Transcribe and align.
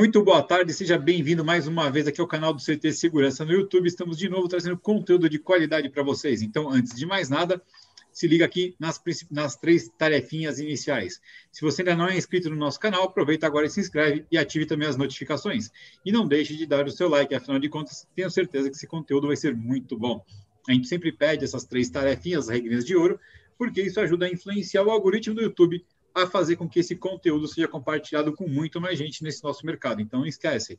Muito 0.00 0.24
boa 0.24 0.42
tarde, 0.42 0.72
seja 0.72 0.96
bem-vindo 0.96 1.44
mais 1.44 1.68
uma 1.68 1.90
vez 1.90 2.06
aqui 2.06 2.22
ao 2.22 2.26
canal 2.26 2.54
do 2.54 2.62
CT 2.62 2.90
Segurança 2.90 3.44
no 3.44 3.52
YouTube. 3.52 3.86
Estamos 3.86 4.16
de 4.16 4.30
novo 4.30 4.48
trazendo 4.48 4.78
conteúdo 4.78 5.28
de 5.28 5.38
qualidade 5.38 5.90
para 5.90 6.02
vocês. 6.02 6.40
Então, 6.40 6.70
antes 6.70 6.96
de 6.96 7.04
mais 7.04 7.28
nada, 7.28 7.62
se 8.10 8.26
liga 8.26 8.46
aqui 8.46 8.74
nas, 8.80 8.98
nas, 9.30 9.56
três 9.56 9.90
tarefinhas 9.98 10.58
iniciais. 10.58 11.20
Se 11.52 11.60
você 11.60 11.82
ainda 11.82 11.94
não 11.94 12.08
é 12.08 12.16
inscrito 12.16 12.48
no 12.48 12.56
nosso 12.56 12.80
canal, 12.80 13.02
aproveita 13.02 13.46
agora 13.46 13.66
e 13.66 13.68
se 13.68 13.78
inscreve 13.78 14.24
e 14.32 14.38
ative 14.38 14.64
também 14.64 14.88
as 14.88 14.96
notificações. 14.96 15.70
E 16.02 16.10
não 16.10 16.26
deixe 16.26 16.56
de 16.56 16.64
dar 16.64 16.86
o 16.86 16.90
seu 16.90 17.06
like, 17.06 17.34
afinal 17.34 17.58
de 17.58 17.68
contas, 17.68 18.08
tenho 18.16 18.30
certeza 18.30 18.70
que 18.70 18.76
esse 18.76 18.86
conteúdo 18.86 19.26
vai 19.26 19.36
ser 19.36 19.54
muito 19.54 19.98
bom. 19.98 20.24
A 20.66 20.72
gente 20.72 20.88
sempre 20.88 21.12
pede 21.12 21.44
essas 21.44 21.64
três 21.64 21.90
tarefinhas, 21.90 22.48
regrinhas 22.48 22.86
de 22.86 22.96
ouro, 22.96 23.20
porque 23.58 23.82
isso 23.82 24.00
ajuda 24.00 24.24
a 24.24 24.30
influenciar 24.30 24.82
o 24.82 24.90
algoritmo 24.90 25.34
do 25.34 25.42
YouTube 25.42 25.84
a 26.14 26.26
fazer 26.26 26.56
com 26.56 26.68
que 26.68 26.80
esse 26.80 26.96
conteúdo 26.96 27.46
seja 27.46 27.68
compartilhado 27.68 28.34
com 28.34 28.48
muito 28.48 28.80
mais 28.80 28.98
gente 28.98 29.22
nesse 29.22 29.42
nosso 29.42 29.64
mercado. 29.64 30.00
Então, 30.00 30.20
não 30.20 30.26
esquece, 30.26 30.78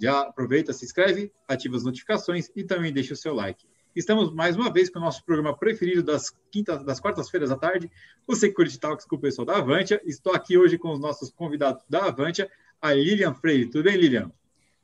já 0.00 0.20
aproveita, 0.20 0.72
se 0.72 0.84
inscreve, 0.84 1.32
ativa 1.48 1.76
as 1.76 1.84
notificações 1.84 2.50
e 2.54 2.64
também 2.64 2.92
deixa 2.92 3.14
o 3.14 3.16
seu 3.16 3.34
like. 3.34 3.66
Estamos 3.94 4.32
mais 4.32 4.54
uma 4.54 4.72
vez 4.72 4.88
com 4.88 5.00
o 5.00 5.02
nosso 5.02 5.24
programa 5.24 5.56
preferido 5.56 6.02
das 6.02 6.30
quintas, 6.50 6.84
das 6.84 7.00
quartas-feiras 7.00 7.50
à 7.50 7.56
tarde, 7.56 7.90
o 8.26 8.36
Security 8.36 8.78
Talks 8.78 9.04
com 9.04 9.16
o 9.16 9.20
pessoal 9.20 9.44
da 9.44 9.56
Avantia. 9.56 10.00
Estou 10.04 10.32
aqui 10.32 10.56
hoje 10.56 10.78
com 10.78 10.92
os 10.92 11.00
nossos 11.00 11.30
convidados 11.30 11.82
da 11.88 12.04
Avantia, 12.04 12.48
a 12.80 12.92
Lilian 12.92 13.34
Freire. 13.34 13.68
Tudo 13.68 13.84
bem, 13.84 13.96
Lilian? 13.96 14.30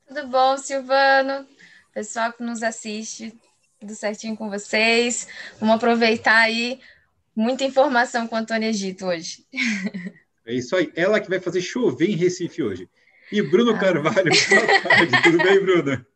Tudo 0.09 0.27
bom, 0.27 0.59
Silvano? 0.59 1.47
Pessoal 1.95 2.33
que 2.33 2.43
nos 2.43 2.65
assiste, 2.65 3.33
tudo 3.79 3.95
certinho 3.95 4.37
com 4.37 4.51
vocês. 4.51 5.29
Vamos 5.61 5.77
aproveitar 5.77 6.39
aí 6.39 6.81
Muita 7.37 7.65
informação 7.65 8.27
com 8.27 8.35
o 8.35 8.39
Antônio 8.39 8.67
Egito 8.67 9.05
hoje. 9.05 9.45
É 10.47 10.55
isso 10.55 10.75
aí. 10.75 10.91
Ela 10.97 11.21
que 11.21 11.29
vai 11.29 11.39
fazer 11.39 11.61
chover 11.61 12.09
em 12.09 12.17
Recife 12.17 12.63
hoje. 12.63 12.89
E 13.31 13.43
Bruno 13.43 13.73
ah. 13.73 13.79
Carvalho, 13.79 14.31
boa 14.49 14.81
tarde. 14.83 15.23
Tudo 15.23 15.39
bem, 15.39 15.61
Bruno? 15.61 16.07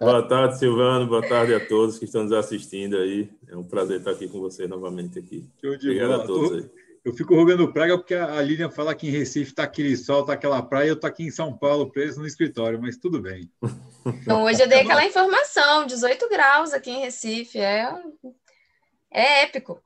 Boa 0.00 0.28
tarde, 0.28 0.58
Silvano. 0.58 1.06
Boa 1.06 1.22
tarde 1.28 1.54
a 1.54 1.64
todos 1.64 1.98
que 1.98 2.04
estão 2.06 2.24
nos 2.24 2.32
assistindo 2.32 2.96
aí. 2.96 3.30
É 3.48 3.56
um 3.56 3.62
prazer 3.62 3.98
estar 3.98 4.10
aqui 4.10 4.26
com 4.28 4.40
você 4.40 4.66
novamente 4.66 5.18
aqui. 5.18 5.48
Obrigado 5.62 6.08
bola. 6.08 6.24
a 6.24 6.26
todos 6.26 6.52
aí. 6.64 6.70
Eu 7.04 7.12
fico 7.12 7.36
rogando 7.36 7.72
praga 7.72 7.96
porque 7.96 8.14
a 8.14 8.42
Lilian 8.42 8.68
fala 8.68 8.92
que 8.92 9.06
em 9.06 9.10
Recife 9.10 9.52
está 9.52 9.62
aquele 9.62 9.96
sol, 9.96 10.22
está 10.22 10.32
aquela 10.32 10.60
praia, 10.60 10.88
eu 10.88 10.94
estou 10.94 11.06
aqui 11.06 11.22
em 11.22 11.30
São 11.30 11.56
Paulo 11.56 11.92
preso 11.92 12.18
no 12.18 12.26
escritório, 12.26 12.82
mas 12.82 12.96
tudo 12.96 13.22
bem. 13.22 13.48
Então, 14.04 14.42
hoje 14.42 14.60
eu 14.60 14.68
dei 14.68 14.80
aquela 14.80 15.06
informação, 15.06 15.86
18 15.86 16.28
graus 16.28 16.72
aqui 16.72 16.90
em 16.90 17.02
Recife, 17.02 17.58
é 17.58 17.88
é 19.16 19.44
épico. 19.44 19.82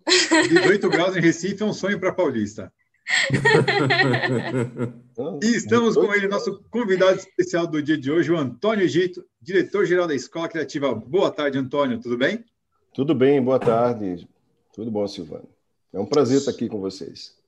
18 0.48 0.90
graus 0.90 1.16
em 1.16 1.20
Recife 1.20 1.62
é 1.62 1.66
um 1.66 1.72
sonho 1.72 2.00
para 2.00 2.12
Paulista. 2.12 2.72
e 5.42 5.46
estamos 5.46 5.94
com 5.94 6.12
ele, 6.12 6.26
nosso 6.26 6.60
convidado 6.70 7.18
especial 7.18 7.66
do 7.66 7.80
dia 7.80 7.96
de 7.96 8.10
hoje, 8.10 8.32
o 8.32 8.36
Antônio 8.36 8.84
Egito, 8.84 9.24
diretor-geral 9.40 10.08
da 10.08 10.14
Escola 10.14 10.48
Criativa. 10.48 10.92
Boa 10.94 11.30
tarde, 11.30 11.58
Antônio, 11.58 12.00
tudo 12.00 12.18
bem? 12.18 12.44
Tudo 12.92 13.14
bem, 13.14 13.40
boa 13.40 13.60
tarde. 13.60 14.28
Tudo 14.72 14.90
bom, 14.90 15.06
Silvano. 15.06 15.48
É 15.92 16.00
um 16.00 16.06
prazer 16.06 16.38
estar 16.38 16.50
aqui 16.50 16.68
com 16.68 16.80
vocês. 16.80 17.38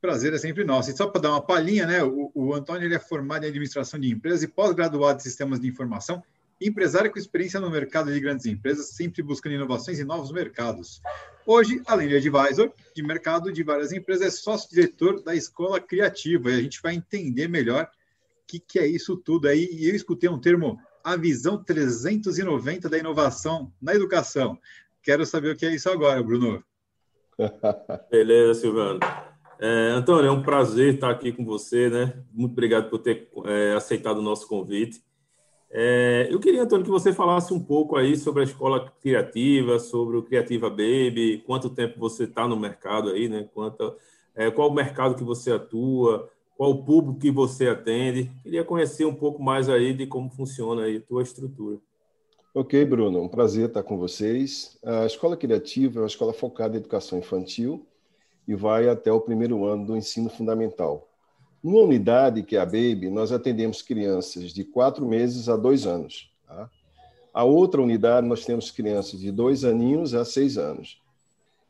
Prazer 0.00 0.34
é 0.34 0.38
sempre 0.38 0.64
nosso. 0.64 0.90
E 0.90 0.96
só 0.96 1.06
para 1.06 1.22
dar 1.22 1.30
uma 1.30 1.40
palhinha, 1.40 1.86
né? 1.86 2.04
O, 2.04 2.30
o 2.34 2.54
Antônio 2.54 2.86
ele 2.86 2.94
é 2.94 2.98
formado 2.98 3.44
em 3.44 3.48
administração 3.48 3.98
de 3.98 4.10
empresas 4.10 4.42
e 4.42 4.48
pós-graduado 4.48 5.18
em 5.18 5.22
sistemas 5.22 5.58
de 5.58 5.68
informação 5.68 6.22
empresário 6.60 7.10
com 7.10 7.18
experiência 7.18 7.60
no 7.60 7.70
mercado 7.70 8.12
de 8.12 8.20
grandes 8.20 8.46
empresas, 8.46 8.90
sempre 8.90 9.22
buscando 9.22 9.54
inovações 9.54 9.98
em 9.98 10.04
novos 10.04 10.32
mercados. 10.32 11.00
Hoje, 11.46 11.82
além 11.86 12.08
de 12.08 12.16
advisor 12.16 12.72
de 12.94 13.02
mercado 13.02 13.52
de 13.52 13.62
várias 13.62 13.92
empresas, 13.92 14.26
é 14.26 14.30
sócio-diretor 14.30 15.22
da 15.22 15.34
Escola 15.34 15.80
Criativa 15.80 16.50
e 16.50 16.54
a 16.54 16.62
gente 16.62 16.80
vai 16.80 16.94
entender 16.94 17.48
melhor 17.48 17.84
o 17.84 18.46
que, 18.46 18.58
que 18.58 18.78
é 18.78 18.86
isso 18.86 19.16
tudo 19.16 19.48
aí. 19.48 19.68
E 19.72 19.88
eu 19.88 19.94
escutei 19.94 20.28
um 20.28 20.40
termo, 20.40 20.78
a 21.02 21.16
visão 21.16 21.62
390 21.62 22.88
da 22.88 22.98
inovação 22.98 23.72
na 23.80 23.94
educação. 23.94 24.58
Quero 25.02 25.26
saber 25.26 25.50
o 25.50 25.56
que 25.56 25.66
é 25.66 25.74
isso 25.74 25.90
agora, 25.90 26.22
Bruno. 26.22 26.64
Beleza, 28.10 28.60
Silvano. 28.60 29.00
É, 29.58 29.90
Antônio, 29.90 30.28
é 30.28 30.32
um 30.32 30.42
prazer 30.42 30.94
estar 30.94 31.10
aqui 31.10 31.32
com 31.32 31.44
você, 31.44 31.88
né? 31.88 32.22
Muito 32.32 32.52
obrigado 32.52 32.88
por 32.88 32.98
ter 32.98 33.28
é, 33.44 33.74
aceitado 33.74 34.18
o 34.18 34.22
nosso 34.22 34.48
convite. 34.48 35.02
É, 35.76 36.28
eu 36.30 36.38
queria, 36.38 36.62
Antônio, 36.62 36.84
que 36.84 36.90
você 36.90 37.12
falasse 37.12 37.52
um 37.52 37.58
pouco 37.58 37.96
aí 37.96 38.16
sobre 38.16 38.42
a 38.42 38.44
escola 38.44 38.92
criativa, 39.02 39.80
sobre 39.80 40.16
o 40.16 40.22
Criativa 40.22 40.70
Baby, 40.70 41.42
quanto 41.44 41.68
tempo 41.68 41.98
você 41.98 42.24
está 42.24 42.46
no 42.46 42.56
mercado 42.56 43.10
aí, 43.10 43.28
né? 43.28 43.48
Quanto, 43.52 43.96
é, 44.36 44.48
qual 44.52 44.70
o 44.70 44.72
mercado 44.72 45.16
que 45.16 45.24
você 45.24 45.50
atua, 45.50 46.30
qual 46.56 46.70
o 46.70 46.84
público 46.84 47.18
que 47.18 47.28
você 47.28 47.66
atende. 47.66 48.30
Queria 48.44 48.62
conhecer 48.62 49.04
um 49.04 49.14
pouco 49.16 49.42
mais 49.42 49.68
aí 49.68 49.92
de 49.92 50.06
como 50.06 50.30
funciona 50.30 50.84
aí 50.84 50.98
a 50.98 51.00
tua 51.00 51.22
estrutura. 51.22 51.78
Ok, 52.54 52.84
Bruno, 52.84 53.20
um 53.20 53.28
prazer 53.28 53.66
estar 53.66 53.82
com 53.82 53.98
vocês. 53.98 54.78
A 54.84 55.06
Escola 55.06 55.36
Criativa 55.36 55.98
é 55.98 56.02
uma 56.02 56.06
escola 56.06 56.32
focada 56.32 56.76
em 56.76 56.78
educação 56.78 57.18
infantil 57.18 57.84
e 58.46 58.54
vai 58.54 58.88
até 58.88 59.10
o 59.12 59.20
primeiro 59.20 59.64
ano 59.64 59.84
do 59.86 59.96
ensino 59.96 60.30
fundamental. 60.30 61.08
Numa 61.64 61.80
unidade, 61.80 62.42
que 62.42 62.56
é 62.56 62.60
a 62.60 62.66
Baby, 62.66 63.08
nós 63.08 63.32
atendemos 63.32 63.80
crianças 63.80 64.52
de 64.52 64.64
quatro 64.64 65.06
meses 65.06 65.48
a 65.48 65.56
dois 65.56 65.86
anos. 65.86 66.30
Tá? 66.46 66.68
A 67.32 67.42
outra 67.42 67.80
unidade, 67.80 68.26
nós 68.26 68.44
temos 68.44 68.70
crianças 68.70 69.18
de 69.18 69.32
dois 69.32 69.64
aninhos 69.64 70.12
a 70.12 70.26
seis 70.26 70.58
anos. 70.58 71.00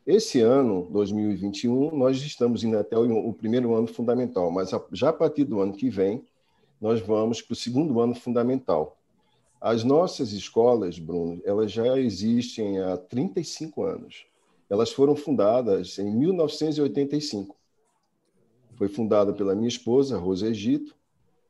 Esse 0.05 0.41
ano, 0.41 0.85
2021, 0.91 1.95
nós 1.95 2.17
estamos 2.17 2.61
indo 2.61 2.77
até 2.77 2.97
o, 2.97 3.31
primeiro 3.31 3.73
ano 3.73 3.87
fundamental, 3.87 4.51
mas 4.51 4.69
já 4.91 5.11
a 5.11 5.13
partir 5.13 5.45
do 5.45 5.61
ano 5.61 5.71
que 5.71 5.89
vem, 5.89 6.25
nós 6.81 6.99
vamos 6.99 7.41
para 7.41 7.53
o 7.53 7.55
segundo 7.55 8.01
ano 8.01 8.13
fundamental. 8.13 8.97
As 9.61 9.85
nossas 9.85 10.33
escolas, 10.33 10.99
Bruno, 10.99 11.41
elas 11.45 11.71
já 11.71 11.97
existem 11.97 12.79
há 12.81 12.97
35 12.97 13.83
anos. 13.83 14.25
Elas 14.69 14.91
foram 14.91 15.15
fundadas 15.15 15.97
em 15.99 16.13
1985 16.13 17.55
foi 18.77 18.87
fundada 18.87 19.33
pela 19.33 19.55
minha 19.55 19.67
esposa, 19.67 20.17
Rosa 20.17 20.47
Egito, 20.47 20.93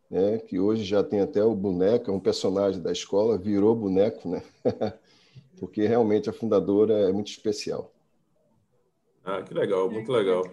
né, 0.10 0.38
que 0.38 0.60
hoje 0.60 0.84
já 0.84 1.04
tem 1.04 1.20
até 1.20 1.44
o 1.44 1.56
boneco, 1.56 2.12
é 2.12 2.14
um 2.14 2.20
personagem 2.20 2.82
da 2.82 2.92
escola, 2.92 3.38
virou 3.38 3.76
boneco, 3.76 4.30
né? 4.30 4.44
porque 5.60 5.86
realmente 5.88 6.30
a 6.30 6.34
fundadora 6.34 6.94
é 6.94 7.12
muito 7.12 7.28
especial. 7.28 7.92
Ah, 9.24 9.42
que 9.42 9.54
legal, 9.54 9.90
muito 9.90 10.12
legal. 10.12 10.44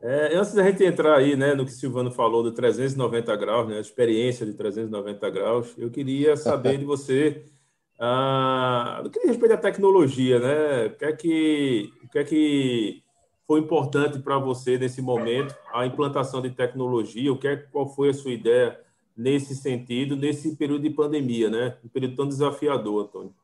É, 0.00 0.36
antes 0.36 0.54
da 0.54 0.62
gente 0.62 0.84
entrar 0.84 1.16
aí, 1.16 1.36
né, 1.36 1.54
no 1.54 1.64
que 1.64 1.72
o 1.72 1.74
Silvano 1.74 2.10
falou 2.10 2.42
do 2.42 2.52
390 2.52 3.36
graus, 3.36 3.68
né, 3.68 3.78
a 3.78 3.80
experiência 3.80 4.46
de 4.46 4.54
390 4.54 5.30
graus, 5.30 5.74
eu 5.76 5.90
queria 5.90 6.36
saber 6.36 6.78
de 6.78 6.84
você, 6.84 7.44
ah, 7.98 9.00
do 9.02 9.10
que 9.10 9.18
diz 9.20 9.30
respeito 9.30 9.54
à 9.54 9.56
tecnologia, 9.58 10.38
né, 10.38 10.86
o 10.86 10.96
que 10.96 11.04
é 11.04 11.12
que, 11.12 11.92
o 12.04 12.08
que, 12.08 12.18
é 12.18 12.24
que 12.24 13.02
foi 13.48 13.60
importante 13.60 14.18
para 14.18 14.38
você 14.38 14.76
nesse 14.76 15.00
momento 15.00 15.56
a 15.72 15.86
implantação 15.86 16.42
de 16.42 16.50
tecnologia? 16.50 17.32
O 17.32 17.38
que 17.38 17.48
é, 17.48 17.56
qual 17.56 17.88
foi 17.88 18.10
a 18.10 18.14
sua 18.14 18.30
ideia 18.30 18.78
nesse 19.16 19.56
sentido, 19.56 20.14
nesse 20.14 20.54
período 20.54 20.82
de 20.82 20.90
pandemia, 20.90 21.48
né? 21.48 21.78
Um 21.82 21.88
período 21.88 22.14
tão 22.14 22.28
desafiador, 22.28 23.06
Antônio. 23.06 23.34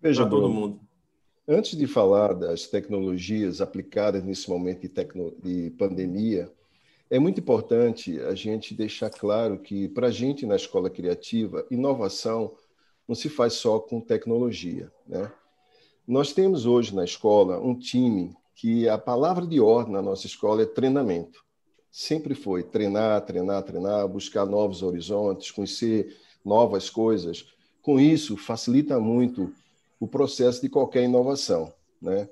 Veja, 0.00 0.28
todo 0.28 0.48
mundo. 0.48 0.80
Antes 1.46 1.78
de 1.78 1.86
falar 1.86 2.32
das 2.32 2.66
tecnologias 2.66 3.60
aplicadas 3.60 4.24
nesse 4.24 4.50
momento 4.50 4.80
de, 4.80 4.88
tecno... 4.88 5.32
de 5.40 5.70
pandemia, 5.78 6.50
é 7.08 7.18
muito 7.20 7.38
importante 7.38 8.18
a 8.22 8.34
gente 8.34 8.74
deixar 8.74 9.08
claro 9.08 9.56
que, 9.56 9.86
para 9.88 10.08
a 10.08 10.10
gente 10.10 10.44
na 10.44 10.56
escola 10.56 10.90
criativa, 10.90 11.64
inovação 11.70 12.54
não 13.06 13.14
se 13.14 13.28
faz 13.28 13.52
só 13.52 13.78
com 13.78 14.00
tecnologia. 14.00 14.90
Né? 15.06 15.30
Nós 16.08 16.32
temos 16.32 16.66
hoje 16.66 16.92
na 16.92 17.04
escola 17.04 17.60
um 17.60 17.78
time 17.78 18.34
que 18.54 18.88
a 18.88 18.98
palavra 18.98 19.46
de 19.46 19.60
ordem 19.60 19.92
na 19.92 20.02
nossa 20.02 20.26
escola 20.26 20.62
é 20.62 20.66
treinamento. 20.66 21.42
Sempre 21.90 22.34
foi 22.34 22.62
treinar, 22.62 23.20
treinar, 23.22 23.62
treinar, 23.62 24.08
buscar 24.08 24.46
novos 24.46 24.82
horizontes, 24.82 25.50
conhecer 25.50 26.16
novas 26.44 26.88
coisas. 26.88 27.46
Com 27.82 28.00
isso, 28.00 28.36
facilita 28.36 28.98
muito 28.98 29.52
o 30.00 30.06
processo 30.06 30.62
de 30.62 30.68
qualquer 30.68 31.04
inovação. 31.04 31.72
Né? 32.00 32.28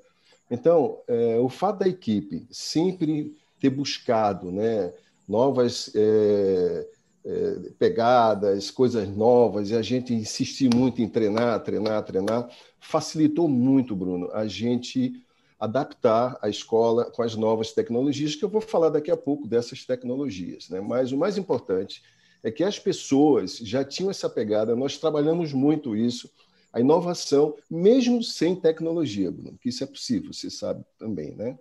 Então, 0.49 0.99
é, 1.07 1.37
o 1.39 1.47
fato 1.47 1.79
da 1.79 1.87
equipe 1.87 2.45
sempre 2.51 3.35
ter 3.59 3.69
buscado 3.69 4.51
né, 4.51 4.91
novas 5.27 5.91
é, 5.95 6.87
é, 7.23 7.55
pegadas, 7.77 8.71
coisas 8.71 9.07
novas, 9.07 9.69
e 9.69 9.75
a 9.75 9.81
gente 9.81 10.13
insistir 10.13 10.73
muito 10.73 11.01
em 11.01 11.07
treinar, 11.07 11.63
treinar, 11.63 12.03
treinar, 12.03 12.49
facilitou 12.79 13.47
muito, 13.47 13.95
Bruno, 13.95 14.29
a 14.33 14.47
gente 14.47 15.23
adaptar 15.61 16.39
a 16.41 16.49
escola 16.49 17.05
com 17.11 17.21
as 17.21 17.35
novas 17.35 17.71
tecnologias, 17.71 18.35
que 18.35 18.43
eu 18.43 18.49
vou 18.49 18.61
falar 18.61 18.89
daqui 18.89 19.11
a 19.11 19.15
pouco 19.15 19.47
dessas 19.47 19.85
tecnologias. 19.85 20.67
Né? 20.69 20.81
Mas 20.81 21.11
o 21.11 21.17
mais 21.17 21.37
importante 21.37 22.01
é 22.41 22.49
que 22.49 22.63
as 22.63 22.79
pessoas 22.79 23.57
já 23.57 23.85
tinham 23.85 24.09
essa 24.09 24.27
pegada, 24.27 24.75
nós 24.75 24.97
trabalhamos 24.97 25.53
muito 25.53 25.95
isso, 25.95 26.27
a 26.73 26.79
inovação, 26.79 27.55
mesmo 27.69 28.23
sem 28.23 28.55
tecnologia, 28.55 29.29
Bruno, 29.29 29.55
que 29.61 29.69
isso 29.69 29.83
é 29.83 29.87
possível, 29.87 30.33
você 30.33 30.49
sabe 30.49 30.83
também, 30.97 31.35
né? 31.35 31.59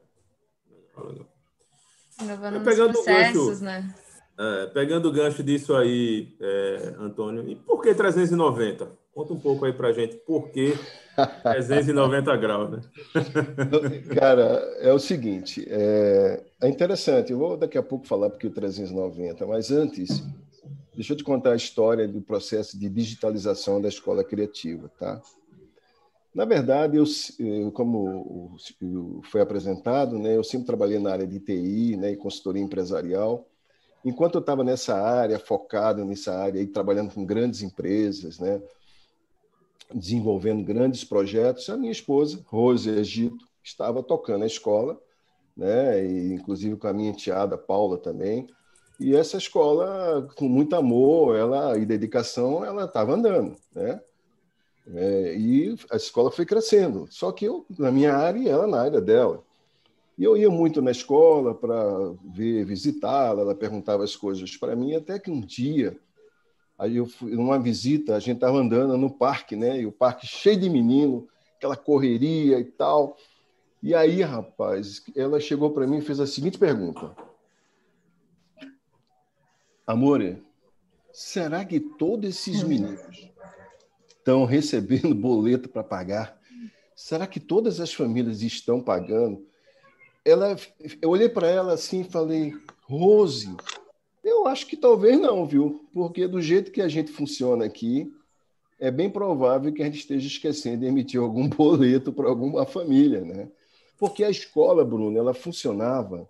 Inovando 2.22 2.60
nos 2.60 2.74
processos, 2.74 3.60
gancho, 3.60 3.64
né? 3.64 3.94
É, 4.38 4.66
pegando 4.68 5.10
o 5.10 5.12
gancho 5.12 5.42
disso 5.42 5.74
aí, 5.74 6.34
é, 6.40 6.94
Antônio, 6.98 7.46
e 7.46 7.54
por 7.54 7.82
que 7.82 7.94
390? 7.94 8.99
Conta 9.14 9.34
um 9.34 9.40
pouco 9.40 9.64
aí 9.64 9.72
para 9.72 9.92
gente, 9.92 10.16
por 10.16 10.50
que 10.50 10.72
390 11.42 12.36
graus, 12.36 12.70
né? 12.70 12.80
Cara, 14.14 14.44
é 14.78 14.92
o 14.92 14.98
seguinte, 14.98 15.66
é, 15.68 16.42
é, 16.62 16.68
interessante, 16.68 17.32
eu 17.32 17.38
vou 17.38 17.56
daqui 17.56 17.76
a 17.76 17.82
pouco 17.82 18.06
falar 18.06 18.30
porque 18.30 18.46
o 18.46 18.52
390, 18.52 19.46
mas 19.46 19.70
antes, 19.72 20.22
deixa 20.94 21.12
eu 21.12 21.16
te 21.16 21.24
contar 21.24 21.52
a 21.52 21.56
história 21.56 22.06
do 22.06 22.20
processo 22.20 22.78
de 22.78 22.88
digitalização 22.88 23.80
da 23.80 23.88
escola 23.88 24.22
criativa, 24.22 24.88
tá? 24.98 25.20
Na 26.32 26.44
verdade, 26.44 26.96
eu, 26.96 27.04
como 27.72 28.54
foi 29.24 29.40
apresentado, 29.40 30.16
né, 30.16 30.36
eu 30.36 30.44
sempre 30.44 30.66
trabalhei 30.66 31.00
na 31.00 31.10
área 31.10 31.26
de 31.26 31.40
TI 31.40 31.96
né, 31.96 32.12
e 32.12 32.16
consultoria 32.16 32.62
empresarial. 32.62 33.48
Enquanto 34.04 34.36
eu 34.36 34.40
estava 34.40 34.62
nessa 34.62 34.94
área, 34.94 35.40
focado 35.40 36.04
nessa 36.04 36.32
área, 36.32 36.60
e 36.60 36.68
trabalhando 36.68 37.12
com 37.12 37.24
grandes 37.24 37.62
empresas, 37.62 38.38
né, 38.38 38.62
desenvolvendo 39.94 40.64
grandes 40.64 41.04
projetos, 41.04 41.68
a 41.68 41.76
minha 41.76 41.92
esposa, 41.92 42.42
Rose 42.46 42.88
Egito, 42.88 43.44
estava 43.62 44.02
tocando 44.02 44.44
a 44.44 44.46
escola, 44.46 45.00
né, 45.56 46.04
e 46.06 46.32
inclusive 46.32 46.76
com 46.76 46.86
a 46.86 46.92
minha 46.92 47.10
enteada 47.10 47.58
Paula 47.58 47.98
também. 47.98 48.46
E 48.98 49.16
essa 49.16 49.38
escola, 49.38 50.28
com 50.36 50.46
muito 50.46 50.76
amor 50.76 51.34
ela, 51.34 51.78
e 51.78 51.86
dedicação, 51.86 52.64
ela 52.64 52.84
estava 52.84 53.14
andando. 53.14 53.56
Né? 53.74 53.98
É, 54.94 55.36
e 55.36 55.74
a 55.90 55.96
escola 55.96 56.30
foi 56.30 56.44
crescendo. 56.44 57.06
Só 57.10 57.32
que 57.32 57.46
eu, 57.46 57.64
na 57.78 57.90
minha 57.90 58.14
área, 58.14 58.38
e 58.38 58.48
ela 58.48 58.66
na 58.66 58.82
área 58.82 59.00
dela. 59.00 59.42
E 60.18 60.24
eu 60.24 60.36
ia 60.36 60.50
muito 60.50 60.82
na 60.82 60.90
escola 60.90 61.54
para 61.54 62.12
ver, 62.34 62.64
visitá-la, 62.66 63.40
ela 63.40 63.54
perguntava 63.54 64.04
as 64.04 64.14
coisas 64.14 64.54
para 64.54 64.76
mim, 64.76 64.94
até 64.94 65.18
que 65.18 65.30
um 65.30 65.40
dia, 65.40 65.98
aí 66.80 66.96
eu 66.96 67.06
fui 67.06 67.32
numa 67.36 67.58
visita, 67.58 68.16
a 68.16 68.18
gente 68.18 68.36
estava 68.36 68.58
andando 68.58 68.96
no 68.96 69.10
parque, 69.10 69.54
né? 69.54 69.80
E 69.80 69.86
o 69.86 69.92
parque 69.92 70.26
cheio 70.26 70.58
de 70.58 70.68
menino, 70.68 71.28
aquela 71.56 71.76
correria 71.76 72.58
e 72.58 72.64
tal. 72.64 73.16
E 73.82 73.94
aí, 73.94 74.22
rapaz, 74.22 75.02
ela 75.14 75.38
chegou 75.38 75.70
para 75.70 75.86
mim 75.86 75.98
e 75.98 76.02
fez 76.02 76.18
a 76.18 76.26
seguinte 76.26 76.58
pergunta: 76.58 77.14
Amore, 79.86 80.42
será 81.12 81.64
que 81.64 81.78
todos 81.78 82.28
esses 82.28 82.62
meninos 82.62 83.30
estão 84.20 84.44
recebendo 84.44 85.14
boleto 85.14 85.68
para 85.68 85.82
pagar. 85.82 86.38
Será 86.94 87.26
que 87.26 87.40
todas 87.40 87.80
as 87.80 87.92
famílias 87.92 88.42
estão 88.42 88.80
pagando? 88.80 89.44
Ela, 90.24 90.54
eu 91.00 91.08
olhei 91.10 91.28
para 91.28 91.48
ela 91.48 91.72
assim 91.72 92.02
e 92.02 92.10
falei, 92.10 92.54
Rose, 92.82 93.48
eu 94.22 94.46
acho 94.46 94.66
que 94.66 94.76
talvez 94.76 95.18
não, 95.18 95.46
viu? 95.46 95.88
Porque 95.92 96.26
do 96.26 96.40
jeito 96.40 96.70
que 96.70 96.82
a 96.82 96.88
gente 96.88 97.10
funciona 97.10 97.64
aqui, 97.64 98.12
é 98.78 98.90
bem 98.90 99.10
provável 99.10 99.72
que 99.72 99.82
a 99.82 99.84
gente 99.84 99.98
esteja 99.98 100.26
esquecendo 100.26 100.78
de 100.80 100.86
emitir 100.86 101.20
algum 101.20 101.48
boleto 101.50 102.12
para 102.12 102.28
alguma 102.28 102.66
família, 102.66 103.22
né? 103.22 103.48
Porque 103.98 104.24
a 104.24 104.30
escola, 104.30 104.84
Bruno, 104.84 105.18
ela 105.18 105.34
funcionava 105.34 106.28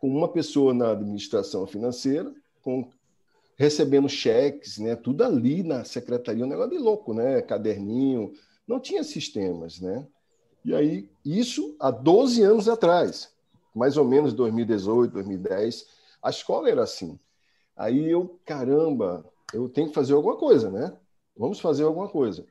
com 0.00 0.08
uma 0.08 0.28
pessoa 0.28 0.72
na 0.72 0.92
administração 0.92 1.66
financeira, 1.66 2.32
com 2.62 2.88
recebendo 3.56 4.08
cheques, 4.08 4.78
né? 4.78 4.96
Tudo 4.96 5.22
ali 5.22 5.62
na 5.62 5.84
secretaria, 5.84 6.44
um 6.44 6.48
negócio 6.48 6.70
de 6.70 6.78
louco, 6.78 7.12
né? 7.12 7.42
Caderninho, 7.42 8.32
não 8.66 8.80
tinha 8.80 9.04
sistemas, 9.04 9.78
né? 9.80 10.06
E 10.64 10.74
aí, 10.74 11.10
isso 11.22 11.76
há 11.78 11.90
12 11.90 12.42
anos 12.42 12.68
atrás, 12.68 13.30
mais 13.74 13.98
ou 13.98 14.04
menos 14.06 14.32
2018, 14.32 15.12
2010, 15.12 15.86
a 16.22 16.30
escola 16.30 16.70
era 16.70 16.82
assim. 16.82 17.18
Aí 17.76 18.10
eu, 18.10 18.38
caramba, 18.44 19.24
eu 19.52 19.68
tenho 19.68 19.88
que 19.88 19.94
fazer 19.94 20.14
alguma 20.14 20.36
coisa, 20.36 20.70
né? 20.70 20.96
Vamos 21.36 21.60
fazer 21.60 21.84
alguma 21.84 22.08
coisa. 22.08 22.46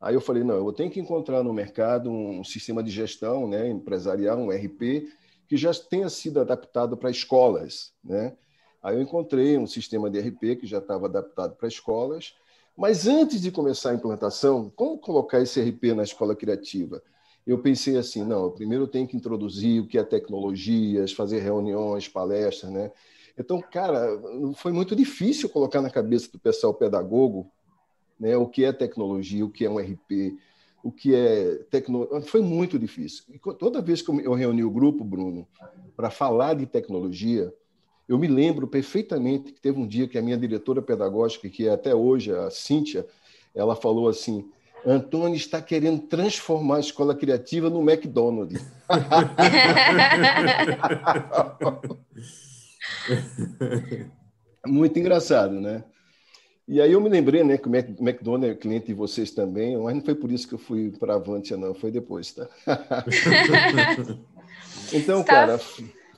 Aí 0.00 0.14
eu 0.14 0.20
falei, 0.20 0.44
não, 0.44 0.56
eu 0.56 0.72
tenho 0.72 0.90
que 0.90 1.00
encontrar 1.00 1.42
no 1.42 1.52
mercado 1.52 2.10
um 2.10 2.44
sistema 2.44 2.82
de 2.82 2.90
gestão, 2.90 3.48
né, 3.48 3.68
empresarial, 3.68 4.38
um 4.38 4.52
RP, 4.52 5.08
que 5.48 5.56
já 5.56 5.72
tenha 5.72 6.10
sido 6.10 6.40
adaptado 6.40 6.96
para 6.96 7.10
escolas, 7.10 7.92
né? 8.04 8.36
Aí 8.82 8.96
eu 8.96 9.02
encontrei 9.02 9.56
um 9.56 9.66
sistema 9.66 10.10
de 10.10 10.18
RP 10.18 10.56
que 10.56 10.66
já 10.66 10.76
estava 10.76 11.06
adaptado 11.06 11.56
para 11.56 11.66
escolas, 11.66 12.34
mas 12.76 13.06
antes 13.06 13.40
de 13.40 13.50
começar 13.50 13.92
a 13.92 13.94
implantação, 13.94 14.70
como 14.76 14.98
colocar 14.98 15.40
esse 15.40 15.58
RP 15.58 15.94
na 15.94 16.02
escola 16.02 16.36
criativa? 16.36 17.02
Eu 17.46 17.58
pensei 17.62 17.96
assim, 17.96 18.24
não, 18.24 18.44
eu 18.44 18.50
primeiro 18.50 18.86
tenho 18.86 19.06
que 19.06 19.16
introduzir 19.16 19.80
o 19.80 19.86
que 19.86 19.96
é 19.96 20.02
tecnologias, 20.02 21.12
fazer 21.12 21.40
reuniões, 21.40 22.08
palestras, 22.08 22.70
né? 22.70 22.92
Então, 23.38 23.60
cara, 23.60 24.20
foi 24.56 24.72
muito 24.72 24.94
difícil 24.94 25.48
colocar 25.48 25.82
na 25.82 25.90
cabeça 25.90 26.30
do 26.30 26.38
pessoal 26.38 26.72
pedagogo 26.72 27.50
né, 28.18 28.36
o 28.36 28.46
que 28.46 28.64
é 28.64 28.72
tecnologia, 28.72 29.44
o 29.44 29.50
que 29.50 29.64
é 29.64 29.70
um 29.70 29.78
RP, 29.78 30.38
o 30.82 30.92
que 30.92 31.14
é 31.14 31.56
tecnologia. 31.70 32.20
Foi 32.22 32.40
muito 32.40 32.78
difícil. 32.78 33.24
E 33.28 33.38
toda 33.54 33.82
vez 33.82 34.02
que 34.02 34.10
eu 34.10 34.34
reuni 34.34 34.62
o 34.62 34.70
grupo, 34.70 35.02
Bruno, 35.02 35.46
para 35.96 36.10
falar 36.10 36.54
de 36.54 36.66
tecnologia, 36.66 37.52
eu 38.08 38.18
me 38.18 38.28
lembro 38.28 38.68
perfeitamente 38.68 39.52
que 39.52 39.60
teve 39.60 39.80
um 39.80 39.86
dia 39.86 40.06
que 40.06 40.18
a 40.18 40.22
minha 40.22 40.36
diretora 40.36 40.80
pedagógica, 40.80 41.48
que 41.48 41.66
é 41.66 41.72
até 41.72 41.94
hoje 41.94 42.32
a 42.32 42.50
Cíntia, 42.50 43.06
ela 43.54 43.74
falou 43.74 44.08
assim: 44.08 44.48
Antônio 44.86 45.36
está 45.36 45.60
querendo 45.60 46.02
transformar 46.02 46.76
a 46.76 46.80
escola 46.80 47.14
criativa 47.14 47.70
no 47.70 47.80
McDonald's. 47.80 48.62
Muito 54.66 54.98
engraçado, 54.98 55.60
né? 55.60 55.84
E 56.66 56.80
aí 56.80 56.92
eu 56.92 57.00
me 57.00 57.10
lembrei, 57.10 57.44
né, 57.44 57.58
que 57.58 57.68
o 57.68 57.72
McDonald's 57.74 58.50
é 58.50 58.54
cliente 58.54 58.86
de 58.86 58.94
vocês 58.94 59.30
também, 59.30 59.76
mas 59.76 59.94
não 59.94 60.02
foi 60.02 60.14
por 60.14 60.32
isso 60.32 60.48
que 60.48 60.54
eu 60.54 60.58
fui 60.58 60.90
para 60.90 61.12
a 61.12 61.16
Avantia, 61.16 61.58
não, 61.58 61.74
foi 61.74 61.90
depois, 61.90 62.32
tá? 62.32 62.48
então, 64.90 65.22
cara, 65.22 65.58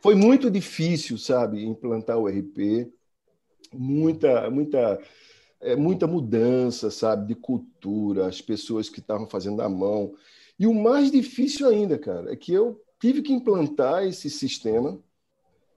foi 0.01 0.15
muito 0.15 0.49
difícil, 0.49 1.19
sabe, 1.19 1.65
implantar 1.65 2.17
o 2.17 2.29
RP, 2.29 2.89
muita, 3.73 4.49
muita, 4.49 5.01
é, 5.61 5.75
muita 5.75 6.07
mudança, 6.07 6.93
sabe, 6.93 7.27
de 7.27 7.35
cultura, 7.35 8.29
as 8.29 8.41
pessoas 8.41 8.89
que 8.89 9.01
estavam 9.01 9.29
fazendo 9.29 9.63
à 9.63 9.69
mão. 9.69 10.15
E 10.56 10.65
o 10.69 10.73
mais 10.73 11.11
difícil 11.11 11.67
ainda, 11.67 11.99
cara, 11.99 12.32
é 12.32 12.37
que 12.37 12.53
eu 12.53 12.81
tive 13.01 13.20
que 13.20 13.32
implantar 13.32 14.05
esse 14.05 14.31
sistema 14.31 14.96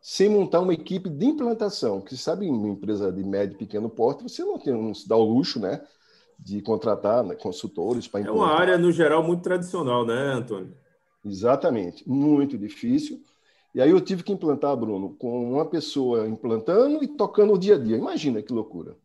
sem 0.01 0.29
montar 0.29 0.61
uma 0.61 0.73
equipe 0.73 1.09
de 1.09 1.25
implantação. 1.25 2.01
Que 2.01 2.15
sabe, 2.15 2.45
em 2.45 2.51
uma 2.51 2.69
empresa 2.69 3.11
de 3.11 3.23
médio 3.23 3.55
e 3.55 3.57
pequeno 3.57 3.89
porte, 3.89 4.23
você 4.23 4.43
não, 4.43 4.57
tem, 4.57 4.73
não 4.73 4.93
se 4.93 5.07
dá 5.07 5.15
o 5.15 5.23
luxo, 5.23 5.59
né, 5.59 5.81
de 6.37 6.61
contratar 6.61 7.23
né, 7.23 7.35
consultores 7.35 8.07
para 8.07 8.21
implantar. 8.21 8.43
É 8.43 8.45
uma 8.45 8.59
área, 8.59 8.77
no 8.77 8.91
geral, 8.91 9.23
muito 9.23 9.43
tradicional, 9.43 10.05
né, 10.05 10.33
Antônio? 10.33 10.73
Exatamente, 11.25 12.07
muito 12.07 12.57
difícil. 12.57 13.21
E 13.75 13.81
aí 13.81 13.89
eu 13.91 14.01
tive 14.01 14.23
que 14.23 14.31
implantar, 14.31 14.75
Bruno, 14.75 15.15
com 15.15 15.53
uma 15.53 15.65
pessoa 15.65 16.27
implantando 16.27 17.03
e 17.03 17.07
tocando 17.07 17.53
o 17.53 17.57
dia 17.57 17.75
a 17.75 17.77
dia. 17.77 17.97
Imagina 17.97 18.41
que 18.41 18.53
loucura. 18.53 18.97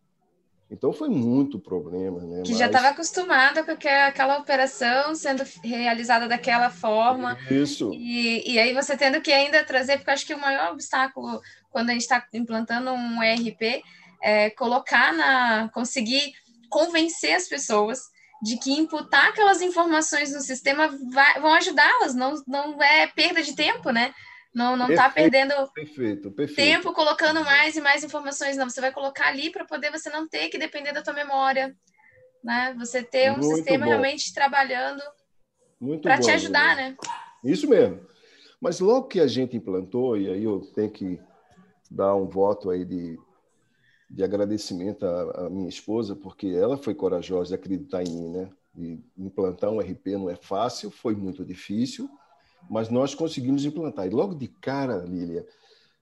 Então 0.71 0.93
foi 0.93 1.09
muito 1.09 1.59
problema, 1.59 2.21
né? 2.21 2.43
Que 2.43 2.51
Mas... 2.51 2.59
já 2.59 2.67
estava 2.67 2.89
acostumada 2.89 3.63
com 3.63 3.71
aquela 3.71 4.39
operação 4.39 5.15
sendo 5.15 5.45
realizada 5.63 6.27
daquela 6.27 6.71
forma. 6.71 7.39
Isso. 7.51 7.93
E, 7.93 8.53
e 8.53 8.59
aí 8.59 8.73
você 8.73 8.97
tendo 8.97 9.21
que 9.21 9.33
ainda 9.33 9.65
trazer, 9.65 9.99
porque 9.99 10.11
acho 10.11 10.27
que 10.27 10.35
o 10.35 10.41
maior 10.41 10.73
obstáculo 10.73 11.41
quando 11.71 11.91
a 11.91 11.93
gente 11.93 12.03
está 12.03 12.25
implantando 12.33 12.93
um 12.93 13.23
ERP 13.23 13.83
é 14.23 14.51
colocar 14.51 15.13
na. 15.13 15.69
conseguir 15.69 16.33
convencer 16.71 17.35
as 17.35 17.47
pessoas 17.47 18.01
de 18.43 18.59
que 18.59 18.73
imputar 18.73 19.29
aquelas 19.29 19.63
informações 19.63 20.33
no 20.33 20.41
sistema 20.41 20.89
vai, 21.13 21.41
vão 21.41 21.55
ajudá-las, 21.55 22.15
não, 22.15 22.35
não 22.47 22.83
é 22.83 23.07
perda 23.07 23.43
de 23.43 23.55
tempo, 23.55 23.91
né? 23.91 24.13
Não, 24.55 24.77
não 24.77 24.89
está 24.89 25.11
perdendo 25.11 25.53
perfeito, 25.73 26.31
perfeito. 26.31 26.57
tempo 26.57 26.93
colocando 26.93 27.43
mais 27.45 27.77
e 27.77 27.81
mais 27.81 28.05
informações, 28.05 28.57
não. 28.57 28.71
Você 28.71 28.81
vai 28.81 28.93
colocar 28.93 29.27
ali 29.27 29.51
para 29.51 29.65
poder 29.65 29.91
você 29.91 30.09
não 30.11 30.29
ter 30.29 30.49
que 30.49 30.57
depender 30.57 30.93
da 30.93 31.03
tua 31.03 31.13
memória. 31.13 31.77
Né? 32.43 32.75
Você 32.79 33.03
ter 33.03 33.33
um 33.33 33.39
Muito 33.39 33.57
sistema 33.57 33.85
bom. 33.85 33.91
realmente 33.91 34.33
trabalhando 34.33 35.03
para 36.01 36.21
te 36.21 36.31
ajudar, 36.31 36.77
né? 36.77 36.97
Isso 37.43 37.69
mesmo. 37.69 38.01
Mas 38.61 38.79
logo 38.79 39.09
que 39.09 39.19
a 39.19 39.27
gente 39.27 39.57
implantou, 39.57 40.17
e 40.17 40.31
aí 40.31 40.45
eu 40.45 40.61
tenho 40.75 40.91
que 40.91 41.21
dar 41.91 42.15
um 42.15 42.27
voto 42.27 42.71
aí 42.71 42.85
de, 42.85 43.19
de 44.09 44.23
agradecimento 44.23 45.05
à, 45.05 45.47
à 45.47 45.51
minha 45.51 45.69
esposa, 45.69 46.15
porque 46.15 46.47
ela 46.47 46.77
foi 46.77 46.95
corajosa 46.95 47.49
de 47.49 47.55
acreditar 47.57 48.03
em 48.03 48.11
mim, 48.11 48.29
né? 48.29 48.51
E 48.77 49.01
implantar 49.19 49.71
um 49.71 49.81
RP 49.81 50.07
não 50.13 50.31
é 50.31 50.37
fácil, 50.37 50.91
foi 50.91 51.15
muito 51.15 51.45
difícil, 51.45 52.09
mas 52.69 52.89
nós 52.89 53.15
conseguimos 53.15 53.65
implantar. 53.65 54.07
E 54.07 54.11
logo 54.11 54.35
de 54.35 54.49
cara, 54.49 54.99
Lília, 54.99 55.47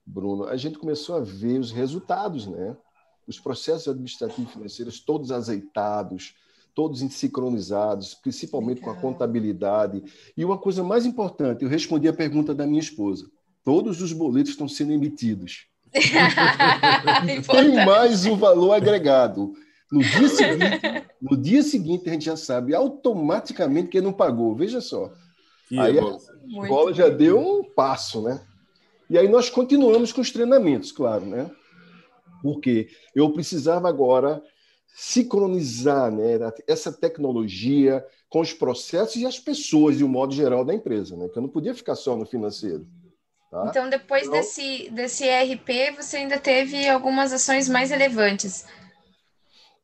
Bruno, 0.05 0.45
a 0.45 0.57
gente 0.57 0.77
começou 0.77 1.15
a 1.15 1.21
ver 1.21 1.59
os 1.59 1.71
resultados, 1.71 2.47
né? 2.47 2.75
Os 3.27 3.39
processos 3.39 3.87
administrativos 3.87 4.49
e 4.49 4.53
financeiros 4.53 4.99
todos 4.99 5.31
azeitados, 5.31 6.35
todos 6.75 6.99
sincronizados, 7.13 8.13
principalmente 8.13 8.81
com 8.81 8.89
a 8.89 8.95
contabilidade. 8.95 10.03
E 10.35 10.43
uma 10.43 10.57
coisa 10.57 10.83
mais 10.83 11.05
importante, 11.05 11.63
eu 11.63 11.69
respondi 11.69 12.07
a 12.07 12.13
pergunta 12.13 12.53
da 12.53 12.65
minha 12.65 12.81
esposa. 12.81 13.29
Todos 13.63 14.01
os 14.01 14.11
boletos 14.11 14.51
estão 14.51 14.67
sendo 14.67 14.91
emitidos. 14.91 15.67
tem 17.51 17.85
mais 17.85 18.25
o 18.25 18.35
valor 18.35 18.73
agregado. 18.73 19.53
No 19.91 20.01
dia, 20.01 20.27
seguinte, 20.27 20.81
no 21.21 21.37
dia 21.37 21.63
seguinte, 21.63 22.09
a 22.09 22.13
gente 22.13 22.25
já 22.25 22.35
sabe 22.35 22.73
automaticamente 22.73 23.89
que 23.89 23.97
ele 23.97 24.07
não 24.07 24.13
pagou. 24.13 24.55
Veja 24.55 24.81
só. 24.81 25.13
Que 25.73 25.79
aí 25.79 25.97
a 25.97 26.67
bola 26.67 26.93
já 26.93 27.09
deu 27.09 27.39
um 27.39 27.63
passo, 27.63 28.21
né? 28.21 28.39
E 29.09 29.17
aí 29.17 29.27
nós 29.27 29.49
continuamos 29.49 30.13
com 30.13 30.21
os 30.21 30.29
treinamentos, 30.29 30.91
claro, 30.91 31.25
né? 31.25 31.49
Porque 32.43 32.89
eu 33.15 33.31
precisava 33.31 33.89
agora 33.89 34.43
sincronizar 34.95 36.11
né, 36.11 36.37
essa 36.67 36.91
tecnologia 36.91 38.05
com 38.29 38.41
os 38.41 38.53
processos 38.53 39.15
e 39.15 39.25
as 39.25 39.39
pessoas, 39.39 39.97
de 39.97 40.05
um 40.05 40.07
modo 40.07 40.31
geral, 40.31 40.63
da 40.63 40.75
empresa, 40.75 41.17
né? 41.17 41.27
Que 41.27 41.39
eu 41.39 41.41
não 41.41 41.49
podia 41.49 41.73
ficar 41.73 41.95
só 41.95 42.15
no 42.15 42.27
financeiro. 42.27 42.85
Tá? 43.49 43.65
Então, 43.69 43.89
depois 43.89 44.27
então, 44.27 44.33
desse, 44.33 44.91
desse 44.91 45.25
ERP, 45.25 45.95
você 45.97 46.17
ainda 46.17 46.37
teve 46.37 46.87
algumas 46.87 47.33
ações 47.33 47.67
mais 47.67 47.89
relevantes. 47.89 48.67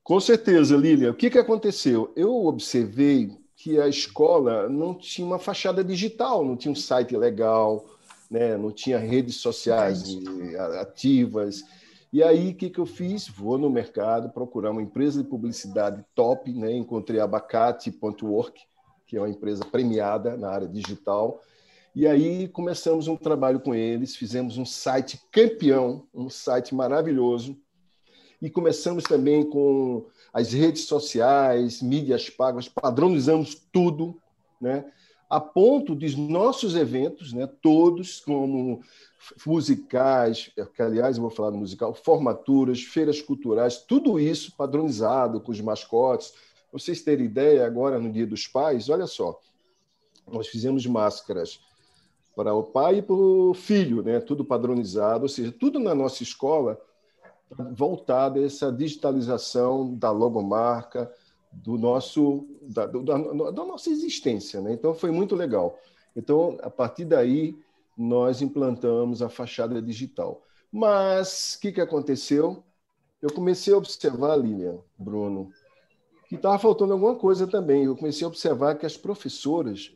Com 0.03 0.19
certeza, 0.19 0.77
Lília. 0.77 1.09
O 1.09 1.15
que, 1.15 1.31
que 1.31 1.39
aconteceu? 1.39 2.13
Eu 2.15 2.45
observei 2.45 3.38
que 3.59 3.77
a 3.77 3.89
escola 3.89 4.69
não 4.69 4.95
tinha 4.95 5.27
uma 5.27 5.37
fachada 5.37 5.83
digital, 5.83 6.45
não 6.45 6.55
tinha 6.55 6.71
um 6.71 6.75
site 6.75 7.17
legal, 7.17 7.85
né? 8.31 8.55
não 8.55 8.71
tinha 8.71 8.97
redes 8.97 9.35
sociais 9.35 10.17
ativas. 10.79 11.65
E 12.11 12.23
aí, 12.23 12.51
o 12.51 12.55
que, 12.55 12.69
que 12.69 12.79
eu 12.79 12.85
fiz? 12.85 13.27
Vou 13.27 13.57
no 13.57 13.69
mercado 13.69 14.29
procurar 14.29 14.71
uma 14.71 14.81
empresa 14.81 15.21
de 15.21 15.27
publicidade 15.27 16.05
top, 16.15 16.53
né? 16.53 16.71
encontrei 16.71 17.19
a 17.19 17.25
abacate.work, 17.25 18.61
que 19.05 19.17
é 19.17 19.19
uma 19.19 19.29
empresa 19.29 19.65
premiada 19.65 20.37
na 20.37 20.49
área 20.49 20.67
digital, 20.67 21.41
e 21.93 22.07
aí 22.07 22.47
começamos 22.47 23.09
um 23.09 23.17
trabalho 23.17 23.59
com 23.59 23.75
eles, 23.75 24.15
fizemos 24.15 24.57
um 24.57 24.65
site 24.65 25.19
campeão, 25.33 26.07
um 26.13 26.29
site 26.29 26.73
maravilhoso, 26.73 27.57
e 28.41 28.49
começamos 28.49 29.03
também 29.03 29.43
com 29.43 30.05
as 30.33 30.53
redes 30.53 30.85
sociais, 30.85 31.81
mídias 31.81 32.29
pagas, 32.29 32.67
padronizamos 32.67 33.55
tudo, 33.71 34.19
né? 34.59 34.85
a 35.29 35.39
ponto 35.39 35.95
de 35.95 36.17
nossos 36.17 36.75
eventos, 36.75 37.31
né, 37.31 37.47
todos 37.61 38.19
como 38.19 38.81
musicais, 39.45 40.51
que 40.75 40.81
aliás 40.81 41.17
eu 41.17 41.21
vou 41.21 41.29
falar 41.29 41.51
do 41.51 41.57
musical, 41.57 41.93
formaturas, 41.93 42.81
feiras 42.81 43.21
culturais, 43.21 43.77
tudo 43.77 44.19
isso 44.19 44.55
padronizado 44.57 45.39
com 45.39 45.51
os 45.51 45.61
mascotes. 45.61 46.33
Vocês 46.71 47.03
terem 47.03 47.25
ideia, 47.25 47.65
agora 47.65 47.99
no 47.99 48.11
Dia 48.11 48.25
dos 48.25 48.47
Pais, 48.47 48.89
olha 48.89 49.05
só, 49.05 49.39
nós 50.27 50.47
fizemos 50.47 50.85
máscaras 50.87 51.59
para 52.35 52.53
o 52.53 52.63
pai 52.63 52.97
e 52.97 53.01
para 53.01 53.15
o 53.15 53.53
filho, 53.53 54.01
né? 54.01 54.19
tudo 54.19 54.43
padronizado, 54.43 55.23
ou 55.23 55.29
seja, 55.29 55.51
tudo 55.51 55.79
na 55.79 55.93
nossa 55.93 56.23
escola 56.23 56.79
voltado 57.71 58.39
a 58.39 58.43
essa 58.43 58.71
digitalização 58.71 59.95
da 59.95 60.11
logomarca, 60.11 61.11
do 61.51 61.77
nosso 61.77 62.47
da, 62.61 62.85
da, 62.85 63.17
da 63.51 63.65
nossa 63.65 63.89
existência, 63.89 64.61
né? 64.61 64.73
Então 64.73 64.93
foi 64.93 65.11
muito 65.11 65.35
legal. 65.35 65.77
Então 66.15 66.57
a 66.61 66.69
partir 66.69 67.05
daí 67.05 67.55
nós 67.97 68.41
implantamos 68.41 69.21
a 69.21 69.29
fachada 69.29 69.81
digital. 69.81 70.41
Mas 70.71 71.55
o 71.55 71.61
que, 71.61 71.71
que 71.71 71.81
aconteceu? 71.81 72.63
Eu 73.21 73.33
comecei 73.33 73.73
a 73.73 73.77
observar, 73.77 74.37
Lilian, 74.37 74.77
Bruno, 74.97 75.51
que 76.27 76.35
estava 76.35 76.57
faltando 76.59 76.93
alguma 76.93 77.15
coisa 77.15 77.47
também. 77.47 77.85
Eu 77.85 77.97
comecei 77.97 78.23
a 78.23 78.27
observar 78.27 78.75
que 78.77 78.85
as 78.85 78.95
professoras 78.95 79.91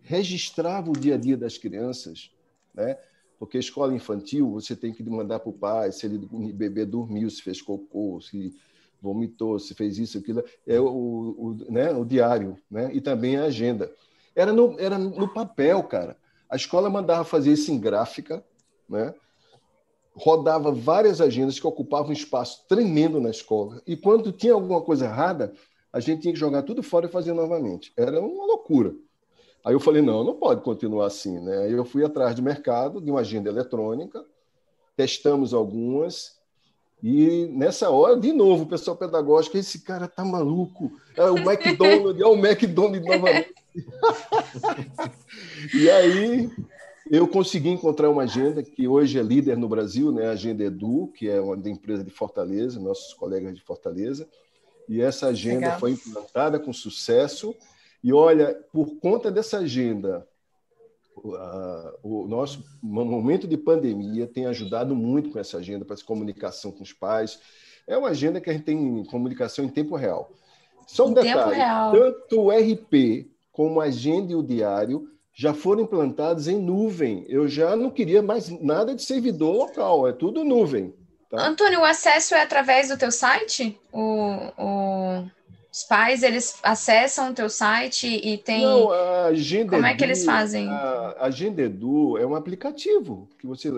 registrava 0.00 0.88
o 0.88 0.96
dia 0.96 1.16
a 1.16 1.18
dia 1.18 1.36
das 1.36 1.58
crianças, 1.58 2.30
né? 2.72 2.96
Porque 3.38 3.58
escola 3.58 3.94
infantil 3.94 4.50
você 4.50 4.74
tem 4.74 4.92
que 4.92 5.02
mandar 5.04 5.40
para 5.40 5.50
o 5.50 5.52
pai 5.52 5.92
se 5.92 6.06
ele, 6.06 6.16
o 6.30 6.52
bebê 6.52 6.84
dormiu, 6.84 7.28
se 7.28 7.42
fez 7.42 7.60
cocô, 7.60 8.20
se 8.20 8.54
vomitou, 9.00 9.58
se 9.58 9.74
fez 9.74 9.98
isso, 9.98 10.18
aquilo, 10.18 10.42
é 10.66 10.80
o, 10.80 10.86
o, 10.86 11.56
né, 11.68 11.92
o 11.92 12.04
diário, 12.04 12.56
né? 12.70 12.90
E 12.92 13.00
também 13.00 13.36
a 13.36 13.44
agenda. 13.44 13.92
Era 14.34 14.52
no, 14.52 14.78
era 14.78 14.98
no 14.98 15.28
papel, 15.28 15.82
cara. 15.84 16.16
A 16.48 16.56
escola 16.56 16.88
mandava 16.88 17.24
fazer 17.24 17.52
isso 17.52 17.70
em 17.70 17.78
gráfica, 17.78 18.44
né? 18.88 19.14
Rodava 20.14 20.72
várias 20.72 21.20
agendas 21.20 21.60
que 21.60 21.66
ocupavam 21.66 22.08
um 22.08 22.12
espaço 22.12 22.64
tremendo 22.66 23.20
na 23.20 23.30
escola. 23.30 23.82
E 23.86 23.96
quando 23.96 24.32
tinha 24.32 24.54
alguma 24.54 24.80
coisa 24.80 25.04
errada, 25.04 25.52
a 25.92 26.00
gente 26.00 26.22
tinha 26.22 26.32
que 26.32 26.40
jogar 26.40 26.62
tudo 26.62 26.82
fora 26.82 27.06
e 27.06 27.10
fazer 27.10 27.32
novamente. 27.32 27.92
Era 27.96 28.20
uma 28.20 28.46
loucura. 28.46 28.94
Aí 29.66 29.74
eu 29.74 29.80
falei, 29.80 30.00
não, 30.00 30.22
não 30.22 30.34
pode 30.34 30.60
continuar 30.60 31.06
assim, 31.06 31.40
né? 31.40 31.64
Aí 31.64 31.72
eu 31.72 31.84
fui 31.84 32.04
atrás 32.04 32.36
do 32.36 32.42
mercado, 32.42 33.00
de 33.00 33.10
uma 33.10 33.18
agenda 33.18 33.50
eletrônica, 33.50 34.24
testamos 34.96 35.52
algumas, 35.52 36.36
e 37.02 37.48
nessa 37.52 37.90
hora, 37.90 38.16
de 38.16 38.32
novo, 38.32 38.62
o 38.62 38.68
pessoal 38.68 38.96
pedagógico, 38.96 39.58
esse 39.58 39.80
cara 39.80 40.06
tá 40.06 40.24
maluco, 40.24 40.92
é 41.16 41.24
o 41.24 41.38
McDonald's, 41.38 42.22
é 42.22 42.26
o 42.26 42.36
McDonald's 42.36 43.04
novamente. 43.04 43.54
e 45.74 45.90
aí 45.90 46.48
eu 47.10 47.26
consegui 47.26 47.68
encontrar 47.68 48.08
uma 48.08 48.22
agenda 48.22 48.62
que 48.62 48.86
hoje 48.86 49.18
é 49.18 49.22
líder 49.22 49.56
no 49.56 49.68
Brasil, 49.68 50.12
né? 50.12 50.28
a 50.28 50.30
Agenda 50.30 50.62
Edu, 50.62 51.10
que 51.12 51.28
é 51.28 51.40
uma 51.40 51.56
empresa 51.68 52.04
de 52.04 52.10
Fortaleza, 52.12 52.78
nossos 52.78 53.12
colegas 53.14 53.52
de 53.52 53.62
Fortaleza, 53.62 54.28
e 54.88 55.00
essa 55.00 55.26
agenda 55.26 55.66
Legal. 55.66 55.80
foi 55.80 55.90
implantada 55.90 56.60
com 56.60 56.72
sucesso, 56.72 57.52
e 58.06 58.12
olha, 58.12 58.56
por 58.72 59.00
conta 59.00 59.32
dessa 59.32 59.58
agenda, 59.58 60.24
o 62.04 62.24
nosso 62.28 62.62
momento 62.80 63.48
de 63.48 63.56
pandemia 63.56 64.28
tem 64.28 64.46
ajudado 64.46 64.94
muito 64.94 65.30
com 65.30 65.40
essa 65.40 65.58
agenda 65.58 65.84
para 65.84 65.94
essa 65.94 66.04
comunicação 66.04 66.70
com 66.70 66.84
os 66.84 66.92
pais. 66.92 67.40
É 67.84 67.98
uma 67.98 68.10
agenda 68.10 68.40
que 68.40 68.48
a 68.48 68.52
gente 68.52 68.62
tem 68.64 69.04
comunicação 69.06 69.64
em 69.64 69.68
tempo 69.68 69.96
real. 69.96 70.30
Só 70.86 71.08
um 71.08 71.10
em 71.10 71.14
detalhe: 71.14 71.58
tanto 71.90 72.42
o 72.42 72.50
RP 72.52 73.28
como 73.50 73.80
a 73.80 73.86
agenda 73.86 74.30
e 74.30 74.36
o 74.36 74.42
diário 74.44 75.10
já 75.34 75.52
foram 75.52 75.82
implantados 75.82 76.46
em 76.46 76.62
nuvem. 76.62 77.26
Eu 77.28 77.48
já 77.48 77.74
não 77.74 77.90
queria 77.90 78.22
mais 78.22 78.48
nada 78.62 78.94
de 78.94 79.02
servidor 79.02 79.52
local, 79.52 80.06
é 80.06 80.12
tudo 80.12 80.44
nuvem. 80.44 80.94
Tá? 81.28 81.44
Antônio, 81.44 81.80
o 81.80 81.84
acesso 81.84 82.36
é 82.36 82.42
através 82.42 82.88
do 82.88 82.96
teu 82.96 83.10
site? 83.10 83.76
O, 83.92 84.30
o, 84.56 85.24
os 85.76 85.84
pais, 85.84 86.22
eles 86.22 86.58
acessam 86.62 87.30
o 87.30 87.34
teu 87.34 87.50
site 87.50 88.06
e 88.06 88.38
tem... 88.38 88.62
Não, 88.62 88.90
a 88.90 89.26
Agenda 89.26 89.72
Como 89.72 89.84
é 89.84 89.94
que 89.94 90.02
eles 90.02 90.24
fazem? 90.24 90.66
A 90.70 91.26
Agenda 91.26 91.60
Edu 91.60 92.16
é 92.16 92.26
um 92.26 92.34
aplicativo 92.34 93.28
que 93.38 93.46
você 93.46 93.70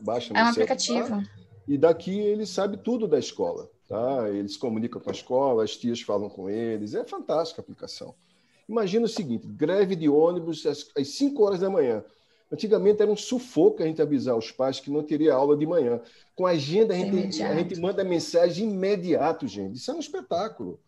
baixa 0.00 0.32
no 0.32 0.40
É 0.40 0.42
um 0.42 0.48
aplicativo. 0.48 1.22
E 1.68 1.78
daqui 1.78 2.18
ele 2.18 2.44
sabe 2.44 2.76
tudo 2.78 3.06
da 3.06 3.20
escola. 3.20 3.70
Tá? 3.88 4.28
Eles 4.30 4.56
comunicam 4.56 5.00
com 5.00 5.08
a 5.08 5.12
escola, 5.12 5.62
as 5.62 5.76
tias 5.76 6.00
falam 6.00 6.28
com 6.28 6.50
eles. 6.50 6.92
É 6.92 7.04
fantástica 7.04 7.60
a 7.60 7.62
aplicação. 7.62 8.16
Imagina 8.68 9.04
o 9.04 9.08
seguinte: 9.08 9.46
greve 9.46 9.94
de 9.94 10.08
ônibus 10.08 10.66
às, 10.66 10.90
às 10.96 11.08
5 11.10 11.40
horas 11.40 11.60
da 11.60 11.70
manhã. 11.70 12.02
Antigamente 12.50 13.00
era 13.00 13.10
um 13.10 13.16
sufoco 13.16 13.80
a 13.80 13.86
gente 13.86 14.02
avisar 14.02 14.36
os 14.36 14.50
pais 14.50 14.80
que 14.80 14.90
não 14.90 15.04
teria 15.04 15.34
aula 15.34 15.56
de 15.56 15.66
manhã. 15.66 16.00
Com 16.34 16.46
a 16.46 16.50
agenda, 16.50 16.94
a 16.94 16.96
gente, 16.96 17.42
a 17.42 17.54
gente 17.54 17.78
manda 17.80 18.02
mensagem 18.02 18.70
imediato, 18.70 19.46
gente. 19.46 19.76
Isso 19.76 19.90
é 19.92 19.94
um 19.94 20.00
espetáculo. 20.00 20.80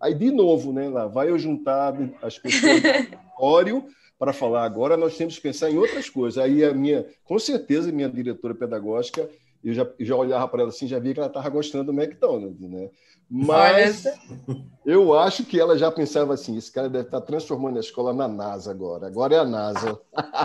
Aí, 0.00 0.14
de 0.14 0.30
novo, 0.30 0.72
né, 0.72 0.88
lá 0.88 1.06
vai 1.06 1.30
eu 1.30 1.38
juntar 1.38 1.94
as 2.22 2.38
pessoas 2.38 2.82
do 2.82 3.86
para 4.18 4.32
falar 4.32 4.64
agora 4.64 4.96
nós 4.96 5.16
temos 5.16 5.36
que 5.36 5.42
pensar 5.42 5.70
em 5.70 5.76
outras 5.76 6.08
coisas. 6.08 6.42
Aí 6.42 6.64
a 6.64 6.72
minha, 6.72 7.04
com 7.24 7.38
certeza, 7.38 7.92
minha 7.92 8.08
diretora 8.08 8.54
pedagógica, 8.54 9.28
eu 9.62 9.74
já, 9.74 9.86
eu 9.98 10.06
já 10.06 10.16
olhava 10.16 10.48
para 10.48 10.62
ela 10.62 10.70
assim, 10.70 10.86
já 10.86 10.98
via 10.98 11.12
que 11.12 11.20
ela 11.20 11.28
estava 11.28 11.48
gostando 11.48 11.92
do 11.92 12.00
McDonald's, 12.00 12.60
né? 12.68 12.88
Mas 13.28 14.04
eu 14.86 15.18
acho 15.18 15.44
que 15.44 15.58
ela 15.58 15.76
já 15.76 15.90
pensava 15.90 16.32
assim, 16.34 16.56
esse 16.56 16.70
cara 16.70 16.88
deve 16.88 17.06
estar 17.06 17.20
tá 17.20 17.26
transformando 17.26 17.76
a 17.76 17.80
escola 17.80 18.12
na 18.12 18.28
NASA 18.28 18.70
agora. 18.70 19.08
Agora 19.08 19.34
é 19.34 19.38
a 19.38 19.44
NASA. 19.44 19.98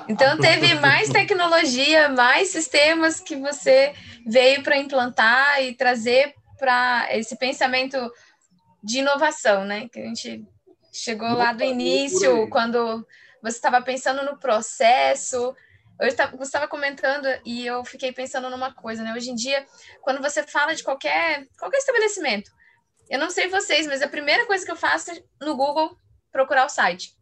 Então 0.09 0.37
teve 0.39 0.73
mais 0.75 1.09
tecnologia, 1.09 2.09
mais 2.09 2.49
sistemas 2.49 3.19
que 3.19 3.35
você 3.35 3.93
veio 4.25 4.63
para 4.63 4.77
implantar 4.77 5.61
e 5.61 5.75
trazer 5.75 6.33
para 6.57 7.07
esse 7.11 7.35
pensamento 7.37 7.97
de 8.83 8.99
inovação, 8.99 9.65
né? 9.65 9.87
Que 9.89 9.99
a 9.99 10.05
gente 10.05 10.45
chegou 10.91 11.29
lá 11.29 11.53
do 11.53 11.63
início, 11.63 12.47
quando 12.49 13.05
você 13.41 13.57
estava 13.57 13.81
pensando 13.81 14.23
no 14.23 14.37
processo. 14.37 15.55
Eu 15.99 16.07
estava 16.07 16.67
comentando 16.67 17.27
e 17.45 17.65
eu 17.65 17.85
fiquei 17.85 18.11
pensando 18.11 18.49
numa 18.49 18.73
coisa, 18.73 19.03
né? 19.03 19.13
Hoje 19.13 19.29
em 19.29 19.35
dia, 19.35 19.65
quando 20.01 20.19
você 20.19 20.41
fala 20.41 20.73
de 20.73 20.83
qualquer, 20.83 21.47
qualquer 21.59 21.77
estabelecimento, 21.77 22.51
eu 23.07 23.19
não 23.19 23.29
sei 23.29 23.49
vocês, 23.49 23.85
mas 23.85 24.01
a 24.01 24.07
primeira 24.07 24.47
coisa 24.47 24.65
que 24.65 24.71
eu 24.71 24.75
faço 24.75 25.11
é 25.11 25.23
no 25.39 25.55
Google 25.55 25.95
procurar 26.31 26.65
o 26.65 26.69
site. 26.69 27.15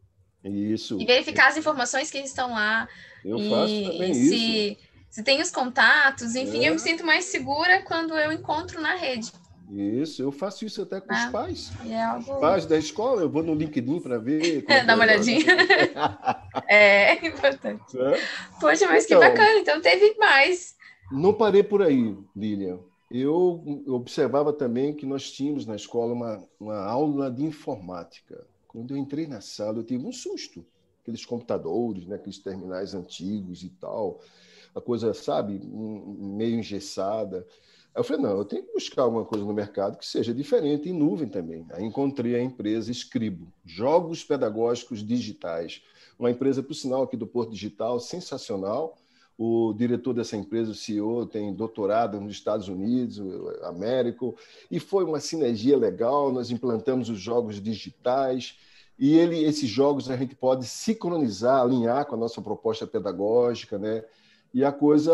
Isso. 0.44 0.98
E 1.00 1.06
verificar 1.06 1.48
as 1.48 1.58
informações 1.58 2.10
que 2.10 2.20
estão 2.20 2.54
lá. 2.54 2.88
Eu 3.26 3.38
e, 3.38 3.50
faço 3.50 3.92
também 3.92 4.14
se, 4.14 4.72
isso. 4.72 4.90
Se 5.10 5.24
tem 5.24 5.42
os 5.42 5.52
contatos, 5.52 6.36
enfim, 6.36 6.64
é. 6.64 6.70
eu 6.70 6.74
me 6.74 6.80
sinto 6.80 7.06
mais 7.06 7.26
segura 7.26 7.82
quando 7.82 8.18
eu 8.18 8.32
encontro 8.32 8.80
na 8.80 8.96
rede. 8.96 9.32
Isso, 9.70 10.24
eu 10.24 10.32
faço 10.32 10.66
isso 10.66 10.82
até 10.82 11.00
com 11.00 11.14
ah, 11.14 11.26
os 11.26 11.32
pais. 11.32 11.72
É 11.88 12.02
algo... 12.02 12.34
Os 12.34 12.40
pais 12.40 12.66
da 12.66 12.78
escola, 12.78 13.22
eu 13.22 13.30
vou 13.30 13.44
no 13.44 13.54
LinkedIn 13.54 14.00
para 14.00 14.18
ver. 14.18 14.66
É 14.68 14.84
Dá 14.84 14.96
uma 14.96 15.04
olhadinha. 15.04 15.46
é, 16.68 17.28
importante. 17.28 17.98
É? 18.00 18.20
Poxa, 18.60 18.88
mas 18.88 19.06
então, 19.06 19.20
que 19.20 19.28
bacana. 19.28 19.60
Então 19.60 19.80
teve 19.82 20.16
mais. 20.18 20.76
Não 21.12 21.34
parei 21.34 21.62
por 21.62 21.84
aí, 21.84 22.18
Lilian. 22.36 22.80
Eu 23.12 23.64
observava 23.88 24.54
também 24.54 24.94
que 24.94 25.06
nós 25.06 25.32
tínhamos 25.32 25.66
na 25.66 25.76
escola 25.76 26.14
uma, 26.14 26.44
uma 26.60 26.78
aula 26.78 27.30
de 27.30 27.44
informática. 27.44 28.46
Quando 28.68 28.92
eu 28.92 28.98
entrei 28.98 29.28
na 29.28 29.42
sala, 29.42 29.80
eu 29.80 29.84
tive 29.84 30.06
um 30.06 30.12
susto. 30.12 30.66
Aqueles 31.02 31.26
computadores, 31.26 32.06
né, 32.06 32.16
aqueles 32.16 32.38
terminais 32.38 32.94
antigos 32.94 33.64
e 33.64 33.70
tal. 33.70 34.20
A 34.76 34.82
coisa, 34.82 35.12
sabe, 35.14 35.60
meio 35.60 36.60
engessada. 36.60 37.48
Aí 37.94 38.00
eu 38.00 38.04
falei, 38.04 38.22
não, 38.22 38.38
eu 38.38 38.46
tenho 38.46 38.64
que 38.64 38.74
buscar 38.74 39.04
alguma 39.04 39.26
coisa 39.26 39.46
no 39.46 39.54
mercado 39.54 39.98
que 39.98 40.06
seja 40.06 40.34
diferente 40.34 40.90
em 40.90 40.94
nuvem 40.94 41.28
também. 41.28 41.66
Aí 41.72 41.84
encontrei 41.84 42.36
a 42.36 42.42
empresa 42.42 42.92
Scribo, 42.92 43.52
Jogos 43.66 44.24
Pedagógicos 44.24 45.06
Digitais. 45.06 45.82
Uma 46.18 46.32
empresa, 46.32 46.62
por 46.62 46.74
sinal, 46.74 47.04
aqui 47.04 47.18
do 47.18 47.28
Porto 47.28 47.52
Digital, 47.52 48.00
sensacional 48.00 48.96
o 49.42 49.74
diretor 49.74 50.14
dessa 50.14 50.36
empresa, 50.36 50.72
o 50.72 50.76
CEO, 50.76 51.26
tem 51.26 51.54
doutorado 51.54 52.20
nos 52.20 52.34
Estados 52.34 52.68
Unidos, 52.68 53.22
Américo, 53.64 54.36
e 54.70 54.82
foi 54.82 55.06
uma 55.06 55.22
sinergia 55.22 55.78
legal. 55.78 56.30
Nós 56.30 56.52
implantamos 56.52 57.10
os 57.10 57.22
jogos 57.22 57.62
digitais 57.62 58.60
e 59.00 59.18
ele, 59.18 59.42
esses 59.42 59.70
jogos 59.70 60.10
a 60.10 60.18
gente 60.18 60.36
pode 60.36 60.66
sincronizar, 60.66 61.62
alinhar 61.62 62.06
com 62.06 62.16
a 62.16 62.18
nossa 62.18 62.42
proposta 62.42 62.86
pedagógica, 62.86 63.80
né? 63.80 64.04
E 64.54 64.66
a 64.66 64.74
coisa 64.74 65.14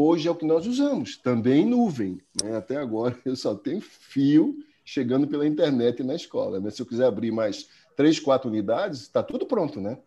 hoje 0.00 0.28
é 0.28 0.30
o 0.30 0.34
que 0.34 0.46
nós 0.46 0.66
usamos, 0.66 1.16
também 1.16 1.62
em 1.62 1.66
nuvem. 1.66 2.20
Né? 2.42 2.56
Até 2.56 2.76
agora 2.76 3.18
eu 3.24 3.34
só 3.34 3.54
tenho 3.54 3.80
fio 3.80 4.56
chegando 4.84 5.26
pela 5.26 5.46
internet 5.46 6.02
na 6.02 6.14
escola. 6.14 6.60
Né? 6.60 6.70
Se 6.70 6.80
eu 6.80 6.86
quiser 6.86 7.06
abrir 7.06 7.32
mais 7.32 7.68
três, 7.96 8.20
quatro 8.20 8.48
unidades, 8.48 9.02
está 9.02 9.22
tudo 9.22 9.44
pronto, 9.44 9.80
né? 9.80 9.98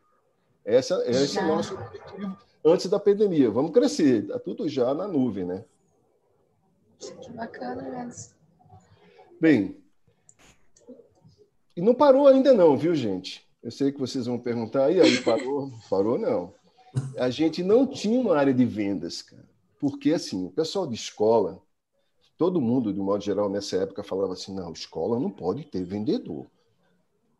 Essa, 0.63 1.03
esse 1.09 1.37
é 1.37 1.43
o 1.43 1.47
nosso 1.47 1.73
objetivo 1.73 2.37
antes 2.63 2.87
da 2.87 2.99
pandemia. 2.99 3.49
Vamos 3.49 3.71
crescer, 3.71 4.23
está 4.23 4.39
tudo 4.39 4.69
já 4.69 4.93
na 4.93 5.07
nuvem, 5.07 5.43
né? 5.43 5.65
Que 6.99 7.31
bacana 7.31 7.81
mesmo. 7.81 8.33
Bem, 9.39 9.75
e 11.75 11.81
não 11.81 11.95
parou 11.95 12.27
ainda 12.27 12.53
não, 12.53 12.77
viu, 12.77 12.93
gente? 12.93 13.45
Eu 13.61 13.71
sei 13.71 13.91
que 13.91 13.99
vocês 13.99 14.25
vão 14.25 14.39
perguntar, 14.39 14.91
e 14.91 15.01
aí, 15.01 15.19
parou? 15.21 15.71
parou 15.89 16.17
não. 16.17 16.53
A 17.17 17.29
gente 17.29 17.63
não 17.63 17.87
tinha 17.87 18.19
uma 18.19 18.37
área 18.37 18.53
de 18.53 18.65
vendas, 18.65 19.21
cara. 19.21 19.50
Porque, 19.81 20.13
assim, 20.13 20.45
o 20.45 20.51
pessoal 20.51 20.85
de 20.85 20.93
escola, 20.93 21.59
todo 22.37 22.61
mundo, 22.61 22.93
de 22.93 22.99
modo 22.99 23.23
geral, 23.23 23.49
nessa 23.49 23.77
época, 23.77 24.03
falava 24.03 24.33
assim, 24.33 24.53
não, 24.53 24.71
escola 24.71 25.19
não 25.19 25.31
pode 25.31 25.65
ter 25.65 25.83
vendedor 25.83 26.47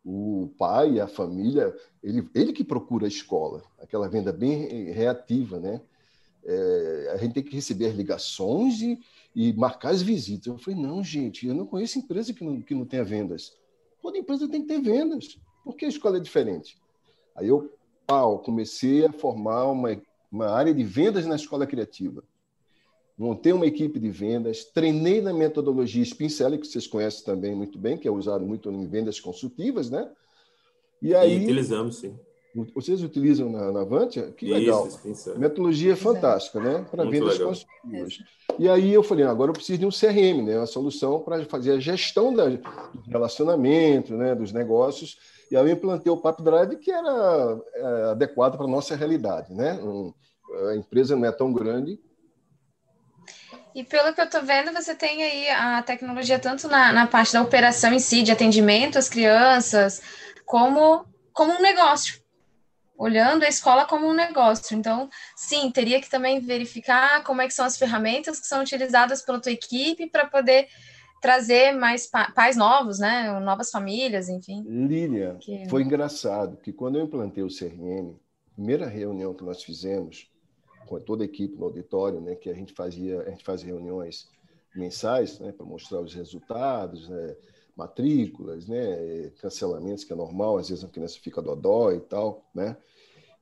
o 0.04 0.52
pai, 0.58 0.98
a 0.98 1.06
família, 1.06 1.72
ele, 2.02 2.28
ele 2.34 2.52
que 2.52 2.64
procura 2.64 3.04
a 3.04 3.08
escola, 3.08 3.62
aquela 3.78 4.08
venda 4.08 4.32
bem 4.32 4.90
reativa, 4.90 5.60
né? 5.60 5.80
É, 6.44 7.10
a 7.12 7.16
gente 7.18 7.34
tem 7.34 7.42
que 7.44 7.54
receber 7.54 7.86
as 7.86 7.94
ligações 7.94 8.82
e, 8.82 8.98
e 9.32 9.52
marcar 9.52 9.90
as 9.90 10.02
visitas. 10.02 10.48
Eu 10.48 10.58
falei, 10.58 10.80
não, 10.80 11.04
gente, 11.04 11.46
eu 11.46 11.54
não 11.54 11.64
conheço 11.64 12.00
empresa 12.00 12.34
que 12.34 12.44
não, 12.44 12.60
que 12.60 12.74
não 12.74 12.84
tenha 12.84 13.04
vendas. 13.04 13.56
Toda 14.00 14.18
empresa 14.18 14.48
tem 14.48 14.62
que 14.62 14.66
ter 14.66 14.80
vendas. 14.80 15.38
Por 15.62 15.76
que 15.76 15.84
a 15.84 15.88
escola 15.88 16.16
é 16.16 16.20
diferente? 16.20 16.76
Aí 17.36 17.46
eu, 17.46 17.72
pau, 18.04 18.40
comecei 18.40 19.06
a 19.06 19.12
formar 19.12 19.66
uma, 19.66 20.02
uma 20.32 20.50
área 20.50 20.74
de 20.74 20.82
vendas 20.82 21.24
na 21.26 21.36
escola 21.36 21.64
criativa 21.64 22.24
montei 23.16 23.52
uma 23.52 23.66
equipe 23.66 23.98
de 23.98 24.10
vendas, 24.10 24.64
treinei 24.64 25.20
na 25.20 25.32
metodologia 25.32 26.02
Spincelli, 26.02 26.58
que 26.58 26.66
vocês 26.66 26.86
conhecem 26.86 27.24
também 27.24 27.54
muito 27.54 27.78
bem, 27.78 27.96
que 27.96 28.08
é 28.08 28.10
usado 28.10 28.44
muito 28.44 28.70
em 28.70 28.86
vendas 28.86 29.20
consultivas, 29.20 29.90
né? 29.90 30.10
E 31.00 31.14
aí 31.14 31.38
e 31.38 31.44
utilizamos, 31.44 31.96
sim. 31.96 32.16
Vocês 32.74 33.02
utilizam 33.02 33.50
na, 33.50 33.72
na 33.72 33.80
Avantia? 33.80 34.30
Que 34.36 34.44
Isso, 34.44 34.54
legal. 34.54 34.86
Spincelli. 34.86 35.38
Metodologia 35.38 35.96
fantástica, 35.96 36.60
né? 36.60 36.86
Para 36.90 37.04
vendas 37.04 37.38
legal. 37.38 37.48
consultivas. 37.48 38.18
E 38.58 38.68
aí 38.68 38.92
eu 38.92 39.02
falei, 39.02 39.24
agora 39.24 39.50
eu 39.50 39.54
preciso 39.54 39.78
de 39.78 39.86
um 39.86 39.90
CRM, 39.90 40.44
né? 40.44 40.58
Uma 40.58 40.66
solução 40.66 41.20
para 41.20 41.42
fazer 41.46 41.72
a 41.72 41.80
gestão 41.80 42.34
da, 42.34 42.46
do 42.48 42.60
relacionamento, 43.08 44.14
né? 44.14 44.34
Dos 44.34 44.52
negócios. 44.52 45.16
E 45.50 45.56
aí 45.56 45.66
eu 45.66 45.72
implantei 45.72 46.12
o 46.12 46.16
Pap 46.16 46.42
Drive, 46.42 46.76
que 46.76 46.90
era 46.90 47.58
é, 47.74 48.10
adequado 48.10 48.56
para 48.56 48.66
a 48.66 48.70
nossa 48.70 48.94
realidade, 48.94 49.52
né? 49.54 49.80
Um, 49.82 50.12
a 50.68 50.76
empresa 50.76 51.16
não 51.16 51.26
é 51.26 51.32
tão 51.32 51.52
grande, 51.52 51.98
e 53.74 53.84
pelo 53.84 54.12
que 54.14 54.20
eu 54.20 54.24
estou 54.24 54.42
vendo, 54.42 54.72
você 54.72 54.94
tem 54.94 55.22
aí 55.22 55.48
a 55.50 55.82
tecnologia 55.82 56.38
tanto 56.38 56.68
na, 56.68 56.92
na 56.92 57.06
parte 57.06 57.32
da 57.32 57.42
operação 57.42 57.92
em 57.92 57.98
si, 57.98 58.22
de 58.22 58.32
atendimento 58.32 58.98
às 58.98 59.08
crianças, 59.08 60.02
como, 60.44 61.04
como 61.32 61.52
um 61.52 61.60
negócio. 61.60 62.20
Olhando 62.96 63.44
a 63.44 63.48
escola 63.48 63.84
como 63.84 64.06
um 64.06 64.14
negócio. 64.14 64.76
Então, 64.76 65.08
sim, 65.34 65.70
teria 65.70 66.00
que 66.00 66.10
também 66.10 66.40
verificar 66.40 67.24
como 67.24 67.40
é 67.40 67.46
que 67.46 67.54
são 67.54 67.64
as 67.64 67.76
ferramentas 67.76 68.38
que 68.38 68.46
são 68.46 68.60
utilizadas 68.60 69.22
pela 69.22 69.40
tua 69.40 69.52
equipe 69.52 70.08
para 70.08 70.26
poder 70.26 70.68
trazer 71.20 71.72
mais 71.72 72.06
pais 72.34 72.56
novos, 72.56 72.98
né? 72.98 73.38
Novas 73.40 73.70
famílias, 73.70 74.28
enfim. 74.28 74.64
Lília, 74.66 75.36
que... 75.40 75.68
foi 75.68 75.82
engraçado 75.82 76.56
que 76.56 76.72
quando 76.72 76.98
eu 76.98 77.04
implantei 77.04 77.42
o 77.42 77.48
CRM, 77.48 78.16
primeira 78.54 78.86
reunião 78.86 79.32
que 79.32 79.44
nós 79.44 79.62
fizemos, 79.62 80.31
com 80.92 81.00
toda 81.00 81.24
a 81.24 81.26
equipe 81.26 81.56
no 81.56 81.64
auditório, 81.64 82.20
né, 82.20 82.34
que 82.34 82.50
a 82.50 82.54
gente 82.54 82.74
fazia, 82.74 83.22
a 83.22 83.30
gente 83.30 83.42
fazia 83.42 83.68
reuniões 83.68 84.28
mensais, 84.76 85.38
né, 85.38 85.50
para 85.50 85.64
mostrar 85.64 86.00
os 86.02 86.12
resultados, 86.12 87.08
né, 87.08 87.34
matrículas, 87.74 88.68
né, 88.68 89.30
cancelamentos 89.40 90.04
que 90.04 90.12
é 90.12 90.16
normal, 90.16 90.58
às 90.58 90.68
vezes 90.68 90.84
a 90.84 90.88
criança 90.88 91.18
fica 91.18 91.40
dodó 91.40 91.90
e 91.92 92.00
tal, 92.00 92.46
né? 92.54 92.76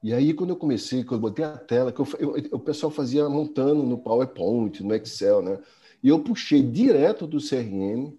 E 0.01 0.15
aí 0.15 0.33
quando 0.33 0.51
eu 0.51 0.57
comecei, 0.57 1.03
quando 1.03 1.25
eu 1.25 1.29
botei 1.29 1.45
a 1.45 1.59
tela, 1.59 1.93
que 1.93 2.01
eu, 2.01 2.07
eu, 2.21 2.35
o 2.53 2.61
pessoal 2.61 2.91
fazia 2.91 3.29
montando 3.29 3.83
no 3.83 3.99
PowerPoint, 3.99 4.83
no 4.85 4.95
Excel, 4.95 5.43
né? 5.43 5.59
E 6.03 6.09
eu 6.09 6.21
puxei 6.21 6.63
direto 6.63 7.27
do 7.27 7.39
CRM 7.39 8.17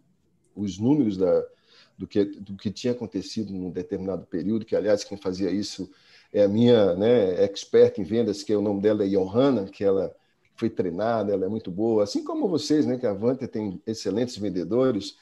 os 0.54 0.78
números 0.78 1.16
da, 1.16 1.44
do 1.98 2.06
que, 2.06 2.26
do 2.26 2.58
que 2.58 2.70
tinha 2.70 2.92
acontecido 2.92 3.54
num 3.54 3.72
determinado 3.72 4.26
período, 4.26 4.66
que 4.66 4.76
aliás 4.76 5.06
quem 5.06 5.18
fazia 5.18 5.50
isso 5.50 5.90
é 6.34 6.44
a 6.44 6.48
minha 6.48 6.96
né, 6.96 7.44
expert 7.44 8.00
em 8.00 8.04
vendas, 8.04 8.44
que 8.44 8.54
é 8.54 8.58
o 8.58 8.62
nome 8.62 8.82
dela 8.82 9.06
é 9.06 9.10
Johanna, 9.10 9.66
que 9.66 9.84
ela 9.84 10.16
foi 10.56 10.70
treinada, 10.70 11.34
ela 11.34 11.46
é 11.46 11.50
muito 11.50 11.72
boa, 11.72 12.04
assim 12.04 12.24
como 12.24 12.48
vocês, 12.48 12.86
né, 12.86 12.98
que 12.98 13.08
a 13.08 13.14
Vanta 13.14 13.48
tem 13.48 13.82
excelentes 13.86 14.38
vendedores. 14.38 15.18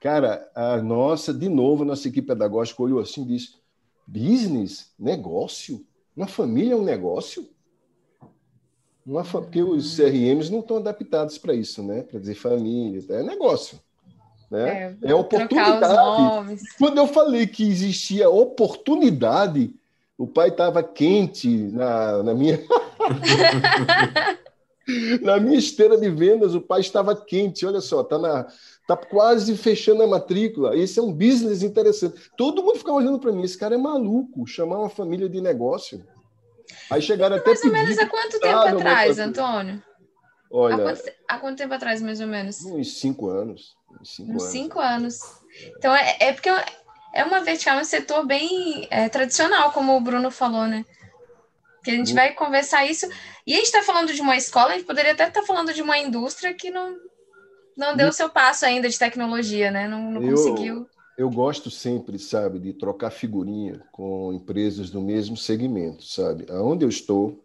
Cara, 0.00 0.50
a 0.54 0.82
nossa, 0.82 1.32
de 1.32 1.48
novo, 1.48 1.84
a 1.84 1.86
nossa 1.86 2.08
equipe 2.08 2.26
pedagógica 2.26 2.82
olhou 2.82 2.98
assim 3.00 3.22
e 3.22 3.26
disse: 3.26 3.54
business, 4.06 4.92
negócio, 4.98 5.84
uma 6.16 6.26
família 6.26 6.74
é 6.74 6.76
um 6.76 6.82
negócio? 6.82 7.48
Uma 9.06 9.24
fa... 9.24 9.40
Porque 9.40 9.62
os 9.62 9.96
CRMs 9.96 10.50
não 10.50 10.60
estão 10.60 10.76
adaptados 10.76 11.38
para 11.38 11.54
isso, 11.54 11.82
né? 11.82 12.02
Para 12.02 12.20
dizer 12.20 12.34
família, 12.34 13.02
é 13.10 13.22
negócio. 13.22 13.78
Né? 14.50 14.96
É, 15.02 15.10
é 15.10 15.14
oportunidade. 15.14 16.60
Quando 16.78 16.98
eu 16.98 17.06
falei 17.06 17.46
que 17.46 17.62
existia 17.62 18.28
oportunidade, 18.28 19.74
o 20.18 20.26
pai 20.26 20.48
estava 20.48 20.82
quente 20.82 21.48
na, 21.48 22.22
na 22.22 22.34
minha. 22.34 22.60
na 25.22 25.38
minha 25.38 25.58
esteira 25.58 25.96
de 25.96 26.10
vendas, 26.10 26.54
o 26.54 26.60
pai 26.60 26.80
estava 26.80 27.16
quente. 27.16 27.64
Olha 27.66 27.80
só, 27.80 28.02
está 28.02 28.18
na, 28.18 28.46
tá 28.86 28.96
quase 28.96 29.56
fechando 29.56 30.02
a 30.02 30.06
matrícula. 30.06 30.76
Esse 30.76 30.98
é 30.98 31.02
um 31.02 31.12
business 31.12 31.62
interessante. 31.62 32.30
Todo 32.36 32.62
mundo 32.62 32.78
ficava 32.78 32.98
olhando 32.98 33.18
para 33.18 33.32
mim. 33.32 33.42
Esse 33.42 33.58
cara 33.58 33.74
é 33.74 33.78
maluco, 33.78 34.46
chamar 34.46 34.78
uma 34.78 34.90
família 34.90 35.28
de 35.28 35.40
negócio. 35.40 36.04
Aí 36.90 37.02
chegaram 37.02 37.36
até. 37.36 37.50
Mais 37.50 37.64
ou 37.64 37.72
menos 37.72 37.98
há 37.98 38.06
quanto 38.06 38.40
tempo 38.40 38.58
atrás, 38.58 39.18
Antônio? 39.18 39.82
Olha. 40.50 40.74
Há 40.74 40.78
quanto, 40.78 41.12
há 41.28 41.38
quanto, 41.38 41.58
tempo 41.58 41.74
atrás, 41.74 42.02
mais 42.02 42.20
ou 42.20 42.26
menos? 42.26 42.62
Uns 42.62 42.98
cinco 42.98 43.28
anos. 43.28 43.74
Uns 44.00 44.14
cinco, 44.14 44.32
uns 44.32 44.42
anos. 44.42 44.52
cinco 44.52 44.80
anos. 44.80 45.20
Então, 45.76 45.94
é, 45.94 46.16
é 46.20 46.32
porque 46.32 46.50
é 47.12 47.24
uma 47.24 47.40
vertical, 47.40 47.78
um 47.78 47.84
setor 47.84 48.26
bem 48.26 48.86
é, 48.90 49.08
tradicional, 49.08 49.72
como 49.72 49.96
o 49.96 50.00
Bruno 50.00 50.30
falou, 50.30 50.66
né? 50.66 50.84
Que 51.84 51.90
a 51.90 51.94
gente 51.94 52.10
uhum. 52.10 52.14
vai 52.14 52.32
conversar 52.32 52.86
isso. 52.86 53.06
E 53.46 53.52
a 53.52 53.56
gente 53.56 53.66
está 53.66 53.82
falando 53.82 54.12
de 54.12 54.20
uma 54.20 54.36
escola, 54.36 54.70
a 54.70 54.72
gente 54.72 54.86
poderia 54.86 55.12
até 55.12 55.28
estar 55.28 55.40
tá 55.40 55.46
falando 55.46 55.72
de 55.72 55.82
uma 55.82 55.98
indústria 55.98 56.54
que 56.54 56.70
não, 56.70 56.96
não 57.76 57.96
deu 57.96 58.08
o 58.08 58.12
seu 58.12 58.30
passo 58.30 58.64
ainda 58.64 58.88
de 58.88 58.98
tecnologia, 58.98 59.70
né? 59.70 59.86
Não, 59.86 60.10
não 60.10 60.22
eu, 60.22 60.30
conseguiu. 60.30 60.86
Eu 61.18 61.28
gosto 61.28 61.70
sempre, 61.70 62.18
sabe, 62.18 62.58
de 62.58 62.72
trocar 62.72 63.10
figurinha 63.10 63.82
com 63.92 64.32
empresas 64.32 64.90
do 64.90 65.00
mesmo 65.00 65.36
segmento, 65.36 66.04
sabe? 66.04 66.46
Aonde 66.50 66.84
eu 66.84 66.88
estou, 66.88 67.44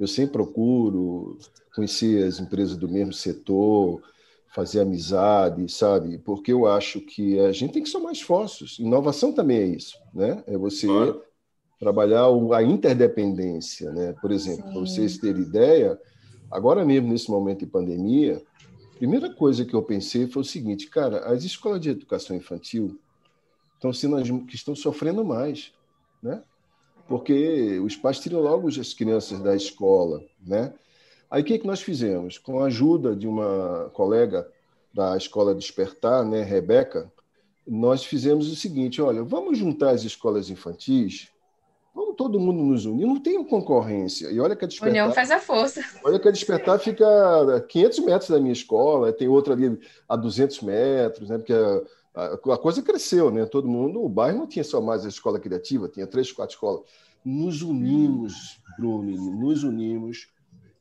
eu 0.00 0.06
sempre 0.08 0.32
procuro 0.32 1.38
conhecer 1.74 2.26
as 2.26 2.40
empresas 2.40 2.76
do 2.76 2.88
mesmo 2.88 3.12
setor, 3.12 4.02
fazer 4.54 4.80
amizade, 4.80 5.68
sabe? 5.68 6.16
Porque 6.18 6.52
eu 6.52 6.64
acho 6.64 7.00
que 7.00 7.40
a 7.40 7.50
gente 7.50 7.72
tem 7.72 7.82
que 7.82 7.88
ser 7.88 7.98
mais 7.98 8.18
esforços. 8.18 8.78
Inovação 8.78 9.32
também 9.32 9.58
é 9.58 9.66
isso, 9.66 9.98
né? 10.14 10.44
É 10.46 10.56
você 10.56 10.86
claro. 10.86 11.22
trabalhar 11.80 12.26
a 12.54 12.62
interdependência, 12.62 13.90
né? 13.90 14.14
Por 14.20 14.30
exemplo, 14.30 14.62
para 14.70 14.80
vocês 14.80 15.18
terem 15.18 15.42
ideia, 15.42 16.00
agora 16.48 16.84
mesmo 16.84 17.08
nesse 17.08 17.28
momento 17.28 17.60
de 17.60 17.66
pandemia, 17.66 18.40
a 18.94 18.96
primeira 18.96 19.34
coisa 19.34 19.64
que 19.64 19.74
eu 19.74 19.82
pensei 19.82 20.28
foi 20.28 20.42
o 20.42 20.46
seguinte, 20.46 20.88
cara, 20.88 21.26
as 21.26 21.42
escolas 21.42 21.80
de 21.80 21.90
educação 21.90 22.36
infantil 22.36 22.96
estão 23.74 23.92
sendo 23.92 24.14
as 24.14 24.30
que 24.46 24.54
estão 24.54 24.76
sofrendo 24.76 25.24
mais, 25.24 25.72
né? 26.22 26.40
Porque 27.08 27.80
os 27.80 27.96
pais 27.96 28.20
tiram 28.20 28.38
logo 28.38 28.68
as 28.68 28.94
crianças 28.94 29.40
da 29.40 29.56
escola, 29.56 30.22
né? 30.40 30.72
Aí 31.34 31.42
o 31.42 31.44
que, 31.44 31.58
que 31.58 31.66
nós 31.66 31.82
fizemos? 31.82 32.38
Com 32.38 32.60
a 32.60 32.66
ajuda 32.66 33.16
de 33.16 33.26
uma 33.26 33.90
colega 33.92 34.48
da 34.94 35.16
Escola 35.16 35.52
Despertar, 35.52 36.24
né, 36.24 36.44
Rebeca, 36.44 37.12
nós 37.66 38.04
fizemos 38.04 38.52
o 38.52 38.54
seguinte: 38.54 39.02
olha, 39.02 39.24
vamos 39.24 39.58
juntar 39.58 39.90
as 39.90 40.04
escolas 40.04 40.48
infantis, 40.48 41.32
vamos 41.92 42.14
todo 42.14 42.38
mundo 42.38 42.62
nos 42.62 42.86
unir, 42.86 43.04
não 43.04 43.18
tem 43.18 43.42
concorrência. 43.42 44.30
E 44.30 44.38
olha 44.38 44.54
que 44.54 44.64
a 44.64 44.68
Despertar. 44.68 44.90
União 44.90 45.12
faz 45.12 45.32
a 45.32 45.40
força. 45.40 45.84
Olha 46.04 46.20
que 46.20 46.28
a 46.28 46.30
Despertar 46.30 46.78
fica 46.78 47.56
a 47.56 47.60
500 47.60 47.98
metros 47.98 48.30
da 48.30 48.38
minha 48.38 48.52
escola, 48.52 49.12
tem 49.12 49.26
outra 49.26 49.54
ali 49.54 49.76
a 50.08 50.14
200 50.14 50.60
metros, 50.60 51.30
né, 51.30 51.38
porque 51.38 51.52
a, 52.14 52.26
a, 52.26 52.58
coisa 52.58 52.80
cresceu, 52.80 53.32
né? 53.32 53.44
Todo 53.44 53.66
mundo, 53.66 54.04
o 54.04 54.08
bairro 54.08 54.38
não 54.38 54.46
tinha 54.46 54.62
só 54.62 54.80
mais 54.80 55.04
a 55.04 55.08
escola 55.08 55.40
criativa, 55.40 55.88
tinha 55.88 56.06
três, 56.06 56.30
quatro 56.30 56.54
escolas. 56.54 56.82
Nos 57.24 57.60
unimos, 57.60 58.60
Bruno, 58.78 59.32
nos 59.32 59.64
unimos 59.64 60.32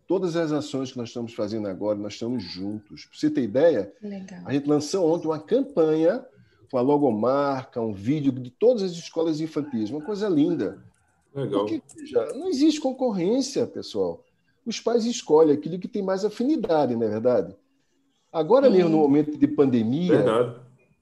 Todas 0.07 0.35
as 0.35 0.51
ações 0.51 0.91
que 0.91 0.97
nós 0.97 1.09
estamos 1.09 1.33
fazendo 1.33 1.67
agora, 1.67 1.97
nós 1.97 2.13
estamos 2.13 2.43
juntos. 2.43 3.05
Para 3.05 3.17
você 3.17 3.29
ter 3.29 3.43
ideia, 3.43 3.93
Legal. 4.01 4.41
a 4.45 4.53
gente 4.53 4.67
lançou 4.67 5.11
ontem 5.11 5.27
uma 5.27 5.39
campanha 5.39 6.23
com 6.69 6.77
a 6.77 6.81
logomarca, 6.81 7.79
um 7.79 7.93
vídeo 7.93 8.31
de 8.31 8.49
todas 8.49 8.83
as 8.83 8.91
escolas 8.91 9.39
infantis, 9.39 9.89
uma 9.89 10.01
coisa 10.01 10.27
linda. 10.27 10.83
Legal. 11.33 11.61
Porque, 11.61 11.81
já, 12.05 12.33
não 12.33 12.49
existe 12.49 12.81
concorrência, 12.81 13.65
pessoal. 13.65 14.23
Os 14.65 14.79
pais 14.79 15.05
escolhem 15.05 15.53
aquilo 15.53 15.79
que 15.79 15.87
tem 15.87 16.01
mais 16.01 16.25
afinidade, 16.25 16.95
não 16.95 17.03
é 17.03 17.09
verdade? 17.09 17.55
Agora 18.31 18.69
mesmo, 18.69 18.89
no 18.89 18.97
momento 18.97 19.37
de 19.37 19.47
pandemia, 19.47 20.17
verdade. 20.17 20.55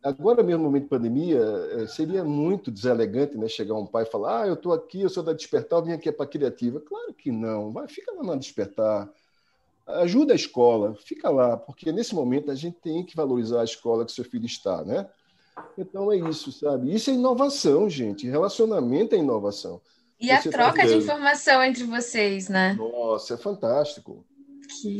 Agora 0.04 0.42
mesmo, 0.42 0.64
no 0.64 0.70
momento 0.70 0.84
de 0.84 0.90
pandemia, 0.90 1.40
eh, 1.74 1.88
seria 1.88 2.24
muito 2.24 2.72
deselegante 2.72 3.38
né, 3.38 3.48
chegar 3.48 3.76
um 3.76 3.86
pai 3.86 4.04
e 4.04 4.12
falar: 4.12 4.44
Ah, 4.44 4.48
eu 4.48 4.56
estou 4.56 4.74
aqui, 4.74 5.02
eu 5.02 5.10
sou 5.10 5.22
da 5.22 5.32
Despertar, 5.32 5.80
eu 5.80 5.84
vim 5.86 5.92
aqui 5.92 6.12
para 6.12 6.26
a 6.26 6.30
Criativa. 6.30 6.80
Claro 6.80 7.14
que 7.14 7.32
não, 7.32 7.72
vai, 7.72 7.88
fica 7.88 8.12
lá 8.12 8.24
na 8.24 8.36
Despertar. 8.36 9.08
Ajuda 9.86 10.34
a 10.34 10.36
escola, 10.36 10.96
fica 10.96 11.30
lá, 11.30 11.56
porque 11.58 11.92
nesse 11.92 12.16
momento 12.16 12.50
a 12.50 12.56
gente 12.56 12.78
tem 12.82 13.04
que 13.04 13.16
valorizar 13.16 13.62
a 13.62 13.66
escola 13.66 14.06
que 14.06 14.12
seu 14.12 14.24
filho 14.24 14.46
está, 14.46 14.84
né? 14.84 15.08
Então 15.78 16.12
é 16.12 16.18
isso, 16.18 16.52
sabe? 16.52 16.94
Isso 16.94 17.10
é 17.10 17.14
inovação, 17.14 17.90
gente. 17.90 18.28
Relacionamento 18.28 19.14
é 19.14 19.20
inovação. 19.20 19.82
E 20.20 20.28
Você 20.28 20.50
a 20.50 20.52
troca 20.52 20.82
tá 20.82 20.88
de 20.88 20.96
informação 20.96 21.64
entre 21.64 21.84
vocês, 21.84 22.48
né? 22.48 22.74
Nossa, 22.74 23.34
é 23.34 23.38
fantástico. 23.38 24.24
Que... 24.82 24.98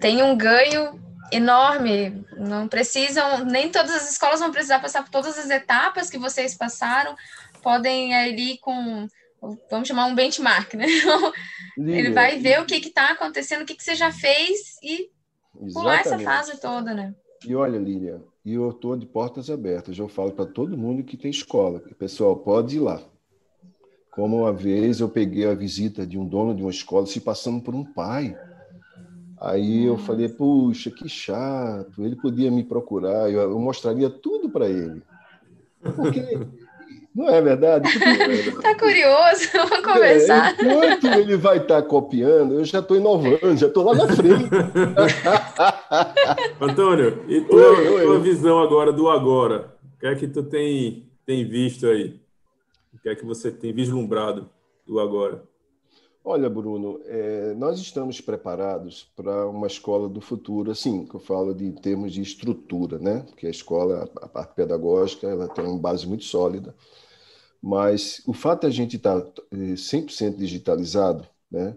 Tem 0.00 0.22
um 0.22 0.36
ganho 0.36 0.98
enorme. 1.30 2.24
Não 2.36 2.66
precisam, 2.68 3.44
nem 3.44 3.70
todas 3.70 3.92
as 3.92 4.10
escolas 4.10 4.40
vão 4.40 4.50
precisar 4.50 4.80
passar 4.80 5.02
por 5.02 5.10
todas 5.10 5.38
as 5.38 5.50
etapas 5.50 6.10
que 6.10 6.18
vocês 6.18 6.54
passaram. 6.56 7.14
Podem 7.62 8.12
ir 8.30 8.58
com, 8.58 9.06
vamos 9.70 9.88
chamar 9.88 10.06
um 10.06 10.14
benchmark, 10.14 10.74
né? 10.74 10.86
Ele 11.78 12.10
vai 12.10 12.38
ver 12.38 12.60
o 12.60 12.66
que 12.66 12.76
está 12.76 13.12
acontecendo, 13.12 13.62
o 13.62 13.66
que, 13.66 13.74
que 13.74 13.84
você 13.84 13.94
já 13.94 14.10
fez 14.10 14.76
e 14.82 15.10
exatamente. 15.54 15.72
pular 15.72 16.00
essa 16.00 16.18
fase 16.18 16.60
toda, 16.60 16.94
né? 16.94 17.14
E 17.46 17.54
olha, 17.54 17.78
Lília, 17.78 18.22
e 18.44 18.54
eu 18.54 18.70
estou 18.70 18.96
de 18.96 19.06
portas 19.06 19.50
abertas. 19.50 19.98
Eu 19.98 20.08
falo 20.08 20.32
para 20.32 20.46
todo 20.46 20.78
mundo 20.78 21.02
que 21.02 21.16
tem 21.16 21.30
escola, 21.30 21.80
pessoal, 21.98 22.36
pode 22.36 22.76
ir 22.76 22.80
lá. 22.80 23.02
Como 24.12 24.40
uma 24.40 24.52
vez 24.52 25.00
eu 25.00 25.08
peguei 25.08 25.46
a 25.46 25.54
visita 25.54 26.06
de 26.06 26.18
um 26.18 26.28
dono 26.28 26.54
de 26.54 26.62
uma 26.62 26.70
escola 26.70 27.06
se 27.06 27.20
passando 27.20 27.62
por 27.62 27.74
um 27.74 27.84
pai. 27.84 28.36
Aí 29.42 29.86
eu 29.86 29.98
falei, 29.98 30.28
puxa, 30.28 30.88
que 30.88 31.08
chato, 31.08 32.04
ele 32.04 32.14
podia 32.14 32.48
me 32.48 32.62
procurar, 32.62 33.28
eu, 33.28 33.58
mostraria 33.58 34.08
tudo 34.08 34.48
para 34.48 34.68
ele. 34.68 35.02
Porque 35.96 36.38
não 37.12 37.28
é 37.28 37.42
verdade? 37.42 37.88
Está 37.88 38.78
curioso, 38.78 39.48
vamos 39.52 39.72
é, 39.72 39.82
conversar. 39.82 40.56
É, 40.60 40.64
enquanto 40.64 41.06
ele 41.18 41.36
vai 41.36 41.56
estar 41.56 41.82
tá 41.82 41.88
copiando, 41.88 42.54
eu 42.54 42.64
já 42.64 42.78
estou 42.78 42.96
inovando, 42.96 43.56
já 43.56 43.66
estou 43.66 43.84
lá 43.84 43.96
na 43.96 44.14
frente. 44.14 44.48
Antônio, 46.62 47.24
e 47.26 47.40
tua, 47.40 47.80
oi, 47.80 48.02
tua 48.04 48.20
visão 48.20 48.60
agora 48.60 48.92
do 48.92 49.10
agora? 49.10 49.74
O 49.96 49.98
que 49.98 50.06
é 50.06 50.14
que 50.14 50.28
tu 50.28 50.44
tem, 50.44 51.10
tem 51.26 51.44
visto 51.44 51.88
aí? 51.88 52.20
O 52.94 52.98
que 53.02 53.08
é 53.08 53.16
que 53.16 53.24
você 53.24 53.50
tem 53.50 53.72
vislumbrado 53.72 54.48
do 54.86 55.00
agora? 55.00 55.42
Olha, 56.24 56.48
Bruno, 56.48 57.00
é, 57.04 57.52
nós 57.54 57.80
estamos 57.80 58.20
preparados 58.20 59.10
para 59.16 59.48
uma 59.48 59.66
escola 59.66 60.08
do 60.08 60.20
futuro, 60.20 60.70
assim, 60.70 61.04
que 61.04 61.16
eu 61.16 61.20
falo 61.20 61.52
de 61.52 61.64
em 61.64 61.72
termos 61.72 62.12
de 62.12 62.22
estrutura, 62.22 62.98
né? 62.98 63.24
Porque 63.28 63.46
a 63.46 63.50
escola, 63.50 64.08
a 64.20 64.28
parte 64.28 64.54
pedagógica, 64.54 65.26
ela 65.26 65.48
tem 65.48 65.64
uma 65.64 65.78
base 65.78 66.06
muito 66.06 66.22
sólida, 66.24 66.76
mas 67.60 68.22
o 68.26 68.32
fato 68.32 68.62
de 68.62 68.66
a 68.68 68.70
gente 68.70 68.96
estar 68.96 69.20
100% 69.52 70.34
é, 70.34 70.36
digitalizado, 70.36 71.26
né? 71.50 71.76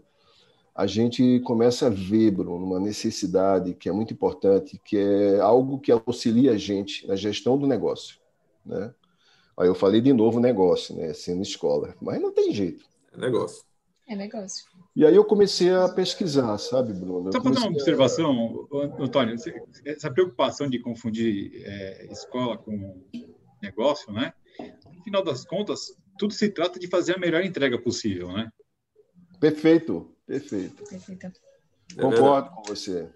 A 0.76 0.86
gente 0.86 1.40
começa 1.40 1.88
a 1.88 1.90
ver, 1.90 2.32
Bruno, 2.32 2.66
uma 2.66 2.80
necessidade 2.80 3.74
que 3.74 3.90
é 3.90 3.92
muito 3.92 4.14
importante, 4.14 4.80
que 4.84 4.98
é 4.98 5.40
algo 5.40 5.80
que 5.80 5.92
auxilia 5.92 6.52
a 6.52 6.58
gente 6.58 7.08
na 7.08 7.16
gestão 7.16 7.58
do 7.58 7.66
negócio, 7.66 8.18
né? 8.64 8.94
Aí 9.58 9.68
eu 9.68 9.76
falei 9.76 10.02
de 10.02 10.14
novo 10.14 10.40
negócio, 10.40 10.96
né? 10.96 11.14
Sendo 11.14 11.42
escola, 11.42 11.96
mas 12.00 12.22
não 12.22 12.32
tem 12.32 12.54
jeito. 12.54 12.86
É 13.14 13.18
negócio. 13.18 13.64
É 14.08 14.16
negócio. 14.16 14.66
E 14.96 15.06
aí 15.06 15.16
eu 15.16 15.26
comecei 15.26 15.72
a 15.72 15.90
pesquisar, 15.90 16.58
sabe, 16.58 16.94
Bruno? 16.94 17.32
Só 17.32 17.42
para 17.42 17.52
dar 17.52 17.62
uma 17.62 17.70
observação, 17.70 18.68
a... 18.72 19.04
Antônio, 19.04 19.36
essa 19.84 20.12
preocupação 20.12 20.70
de 20.70 20.80
confundir 20.80 21.64
é, 21.66 22.08
escola 22.12 22.58
com 22.58 23.02
negócio, 23.62 24.14
né? 24.14 24.32
No 24.96 25.04
final 25.04 25.24
das 25.24 25.44
contas, 25.44 25.96
tudo 26.18 26.34
se 26.34 26.50
trata 26.50 26.80
de 26.80 26.88
fazer 26.88 27.16
a 27.16 27.20
melhor 27.20 27.44
entrega 27.44 27.80
possível, 27.80 28.32
né? 28.32 28.50
Perfeito, 29.40 30.16
perfeito. 30.26 30.84
Perfeito. 30.84 31.32
Concordo 32.00 32.50
com 32.52 32.64
você. 32.64 33.10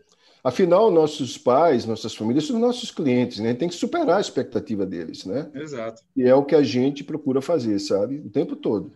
Afinal, 0.44 0.90
nossos 0.90 1.38
pais, 1.38 1.86
nossas 1.86 2.16
famílias 2.16 2.46
são 2.46 2.58
nossos 2.58 2.92
clientes, 2.92 3.40
né? 3.40 3.54
Tem 3.54 3.68
que 3.68 3.76
superar 3.76 4.18
a 4.18 4.22
expectativa 4.22 4.86
deles, 4.86 5.26
né? 5.26 5.52
Exato. 5.54 6.02
E 6.16 6.24
é 6.24 6.34
o 6.34 6.46
que 6.46 6.56
a 6.56 6.64
gente 6.64 7.04
procura 7.04 7.42
fazer, 7.42 7.78
sabe? 7.80 8.20
O 8.20 8.30
tempo 8.30 8.56
todo. 8.56 8.94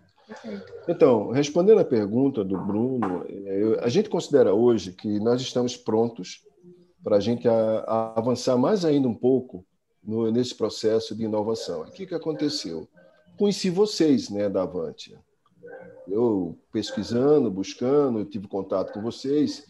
Então, 0.88 1.32
respondendo 1.32 1.80
à 1.80 1.86
pergunta 1.86 2.44
do 2.44 2.58
Bruno, 2.58 3.26
é, 3.28 3.80
a 3.82 3.90
gente 3.90 4.10
considera 4.10 4.54
hoje 4.54 4.92
que 4.92 5.20
nós 5.20 5.42
estamos 5.42 5.76
prontos 5.76 6.44
para 7.04 7.18
a 7.18 7.20
gente 7.20 7.48
avançar 7.88 8.58
mais 8.58 8.86
ainda 8.86 9.08
um 9.08 9.14
pouco 9.14 9.66
no, 10.04 10.32
nesse 10.32 10.56
processo 10.56 11.16
de 11.16 11.26
inovação. 11.26 11.82
O 11.82 11.92
que, 11.92 12.06
que 12.06 12.16
aconteceu? 12.16 12.88
Conheci 13.38 13.70
vocês, 13.70 14.30
né, 14.30 14.50
da 14.50 14.64
Avantia. 14.64 15.20
Eu 16.08 16.58
pesquisando, 16.72 17.50
buscando, 17.50 18.26
tive 18.26 18.48
contato 18.48 18.94
com 18.94 19.02
vocês 19.02 19.66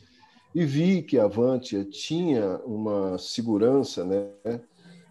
e 0.54 0.66
vi 0.66 1.02
que 1.02 1.18
a 1.18 1.26
Avantia 1.26 1.84
tinha 1.86 2.58
uma 2.66 3.18
segurança, 3.18 4.04
né, 4.04 4.30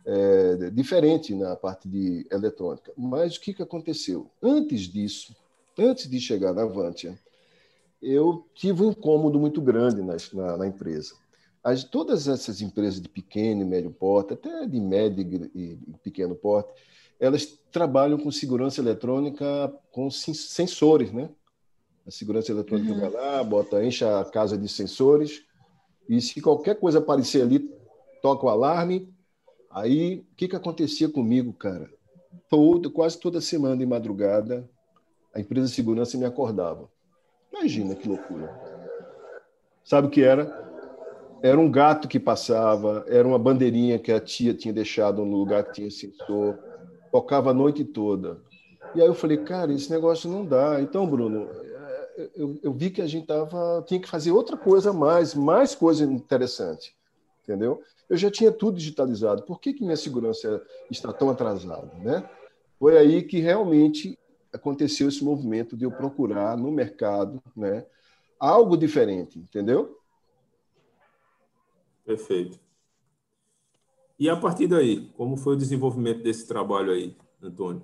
é, 0.05 0.71
diferente 0.71 1.35
na 1.35 1.55
parte 1.57 1.89
de 1.89 2.27
eletrônica. 2.31 2.93
Mas 2.97 3.37
o 3.37 3.41
que, 3.41 3.55
que 3.55 3.63
aconteceu? 3.63 4.31
Antes 4.43 4.83
disso, 4.83 5.35
antes 5.79 6.09
de 6.09 6.21
chegar 6.21 6.53
na 6.53 6.63
Avantia, 6.63 7.19
eu 8.01 8.47
tive 8.55 8.83
um 8.83 8.91
incômodo 8.91 9.39
muito 9.39 9.61
grande 9.61 10.03
na, 10.03 10.17
na, 10.33 10.57
na 10.57 10.67
empresa. 10.67 11.15
As, 11.63 11.85
todas 11.85 12.27
essas 12.27 12.61
empresas 12.61 13.01
de 13.01 13.09
pequeno 13.09 13.63
e 13.63 13.65
médio 13.65 13.91
porte, 13.91 14.33
até 14.35 14.67
de 14.67 14.81
médio 14.81 15.51
e, 15.55 15.79
e 15.87 15.95
pequeno 16.03 16.35
porte, 16.35 16.73
elas 17.21 17.47
trabalham 17.71 18.19
com 18.19 18.33
segurança 18.33 18.81
eletrônica 18.81 19.73
com 19.93 20.11
sensores, 20.11 21.13
né? 21.13 21.31
A 22.05 22.11
segurança 22.11 22.51
eletrônica 22.51 22.93
uhum. 22.93 22.99
vai 22.99 23.11
lá, 23.11 23.45
bota, 23.45 23.85
enche 23.85 24.05
a 24.05 24.25
casa 24.25 24.59
de 24.59 24.69
sensores, 24.69 25.45
e 26.09 26.21
se 26.21 26.41
qualquer 26.41 26.81
coisa 26.81 26.99
aparecer 26.99 27.43
ali, 27.43 27.71
toca 28.21 28.45
o 28.45 28.49
alarme, 28.49 29.09
Aí, 29.73 30.17
o 30.33 30.37
que, 30.37 30.49
que 30.49 30.57
acontecia 30.57 31.09
comigo, 31.09 31.53
cara? 31.53 31.89
Todo, 32.49 32.91
quase 32.91 33.19
toda 33.19 33.41
semana 33.41 33.77
de 33.77 33.87
madrugada, 33.87 34.69
a 35.35 35.41
empresa 35.41 35.67
de 35.67 35.75
segurança 35.75 36.19
me 36.19 36.25
acordava. 36.25 36.91
Imagina 37.53 37.95
que 37.95 38.09
loucura. 38.09 38.53
Sabe 39.85 40.07
o 40.07 40.11
que 40.11 40.23
era? 40.23 40.63
Era 41.43 41.59
um 41.59 41.71
gato 41.71 42.07
que 42.07 42.21
passava, 42.21 43.05
era 43.09 43.27
uma 43.27 43.39
bandeirinha 43.39 43.99
que 43.99 44.13
a 44.13 44.21
tia 44.21 44.55
tinha 44.55 44.73
deixado 44.73 45.25
no 45.25 45.37
lugar 45.37 45.65
que 45.65 45.73
tinha 45.73 45.91
sensor, 45.91 46.59
tocava 47.11 47.51
a 47.51 47.55
noite 47.55 47.85
toda. 47.85 48.41
E 48.95 49.01
aí 49.01 49.07
eu 49.07 49.15
falei, 49.15 49.39
cara, 49.39 49.73
esse 49.73 49.91
negócio 49.91 50.31
não 50.31 50.45
dá. 50.45 50.81
Então, 50.81 51.07
Bruno, 51.07 51.49
é, 52.17 52.31
eu, 52.37 52.59
eu 52.63 52.73
vi 52.73 52.91
que 52.91 53.03
a 53.03 53.07
gente 53.07 53.27
tava, 53.27 53.83
tinha 53.87 54.01
que 54.01 54.09
fazer 54.09 54.31
outra 54.31 54.57
coisa 54.57 54.93
mais, 54.93 55.35
mais 55.35 55.75
coisa 55.75 56.05
interessante, 56.05 56.95
entendeu? 57.43 57.83
eu 58.13 58.17
já 58.19 58.31
tinha 58.31 58.53
tudo 58.53 58.77
digitalizado. 58.77 59.43
Por 59.45 59.59
que, 59.59 59.73
que 59.73 59.83
minha 59.83 59.97
segurança 59.97 60.63
está 60.91 61.11
tão 61.15 61.31
atrasada? 61.31 61.91
Né? 61.95 62.29
Foi 62.79 62.99
aí 62.99 63.23
que 63.23 63.39
realmente 63.39 64.19
aconteceu 64.53 65.09
esse 65.09 65.25
movimento 65.25 65.75
de 65.79 65.87
eu 65.87 65.91
procurar 65.91 66.55
no 66.59 66.71
mercado 66.71 67.43
né, 67.57 67.87
algo 68.39 68.77
diferente, 68.77 69.39
entendeu? 69.39 69.99
Perfeito. 72.05 72.61
E 74.19 74.29
a 74.29 74.37
partir 74.37 74.67
daí, 74.67 75.11
como 75.17 75.39
foi 75.39 75.55
o 75.55 75.59
desenvolvimento 75.59 76.23
desse 76.23 76.47
trabalho 76.47 76.93
aí, 76.93 77.17
Antônio? 77.43 77.83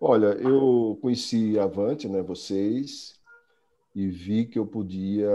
Olha, 0.00 0.28
eu 0.28 0.98
conheci 1.02 1.58
a 1.58 1.64
Avante, 1.64 2.08
né, 2.08 2.22
vocês, 2.22 3.20
e 3.94 4.08
vi 4.08 4.46
que 4.46 4.58
eu 4.58 4.66
podia 4.66 5.30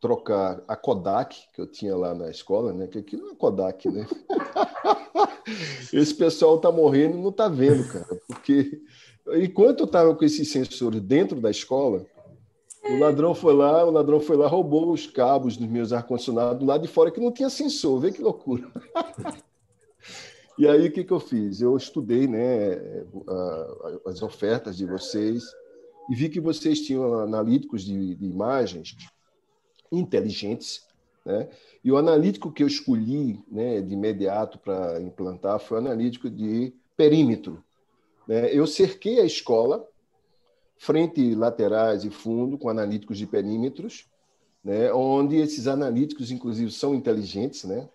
trocar 0.00 0.62
a 0.66 0.74
Kodak 0.74 1.36
que 1.52 1.60
eu 1.60 1.66
tinha 1.66 1.94
lá 1.96 2.14
na 2.14 2.30
escola, 2.30 2.72
né? 2.72 2.86
Que 2.86 2.98
aquilo 2.98 3.24
não 3.24 3.32
é 3.32 3.36
Kodak, 3.36 3.88
né? 3.90 4.06
Esse 5.92 6.14
pessoal 6.14 6.58
tá 6.58 6.72
morrendo 6.72 7.18
e 7.18 7.22
não 7.22 7.30
tá 7.30 7.48
vendo, 7.48 7.86
cara, 7.86 8.06
porque 8.26 8.80
enquanto 9.34 9.80
eu 9.80 9.86
estava 9.86 10.14
com 10.14 10.24
esses 10.24 10.50
sensores 10.50 11.00
dentro 11.00 11.40
da 11.40 11.50
escola, 11.50 12.06
o 12.88 12.98
ladrão 12.98 13.34
foi 13.34 13.54
lá, 13.54 13.84
o 13.84 13.90
ladrão 13.90 14.20
foi 14.20 14.36
lá, 14.36 14.46
roubou 14.46 14.90
os 14.90 15.06
cabos 15.06 15.56
dos 15.56 15.68
meus 15.68 15.92
ar-condicionados 15.92 16.58
do 16.58 16.66
lado 16.66 16.82
de 16.82 16.88
fora 16.88 17.10
que 17.10 17.20
não 17.20 17.30
tinha 17.30 17.50
sensor. 17.50 18.00
Vê 18.00 18.10
que 18.10 18.22
loucura. 18.22 18.70
e 20.58 20.66
aí 20.66 20.88
o 20.88 20.92
que, 20.92 21.04
que 21.04 21.12
eu 21.12 21.20
fiz? 21.20 21.60
Eu 21.60 21.76
estudei 21.76 22.26
né, 22.26 23.04
as 24.06 24.22
ofertas 24.22 24.76
de 24.76 24.86
vocês 24.86 25.44
e 26.10 26.14
vi 26.14 26.28
que 26.28 26.40
vocês 26.40 26.80
tinham 26.80 27.20
analíticos 27.20 27.84
de, 27.84 28.14
de 28.14 28.26
imagens 28.26 28.96
inteligentes. 29.90 30.86
Né? 31.24 31.48
E 31.82 31.90
o 31.90 31.96
analítico 31.96 32.52
que 32.52 32.62
eu 32.62 32.66
escolhi 32.66 33.42
né, 33.50 33.80
de 33.80 33.94
imediato 33.94 34.58
para 34.58 35.00
implantar 35.00 35.58
foi 35.58 35.78
o 35.78 35.80
analítico 35.80 36.30
de 36.30 36.72
perímetro. 36.96 37.62
Né? 38.26 38.54
Eu 38.54 38.66
cerquei 38.66 39.20
a 39.20 39.24
escola, 39.24 39.86
frente, 40.76 41.34
laterais 41.34 42.04
e 42.04 42.10
fundo, 42.10 42.58
com 42.58 42.68
analíticos 42.68 43.18
de 43.18 43.26
perímetros, 43.26 44.06
né? 44.62 44.92
onde 44.92 45.36
esses 45.36 45.66
analíticos, 45.66 46.30
inclusive, 46.30 46.70
são 46.70 46.94
inteligentes. 46.94 47.64
Né? 47.64 47.88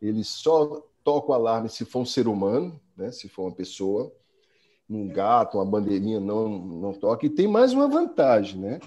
Eles 0.00 0.28
só 0.28 0.82
tocam 1.02 1.30
o 1.30 1.34
alarme 1.34 1.68
se 1.68 1.84
for 1.84 2.00
um 2.00 2.06
ser 2.06 2.28
humano, 2.28 2.78
né? 2.96 3.10
se 3.10 3.28
for 3.28 3.44
uma 3.44 3.54
pessoa. 3.54 4.12
Um 4.88 5.08
gato, 5.08 5.56
uma 5.56 5.64
bandeirinha 5.64 6.20
não, 6.20 6.46
não 6.46 6.92
toca. 6.92 7.24
E 7.24 7.30
tem 7.30 7.48
mais 7.48 7.72
uma 7.72 7.88
vantagem, 7.88 8.60
né? 8.60 8.80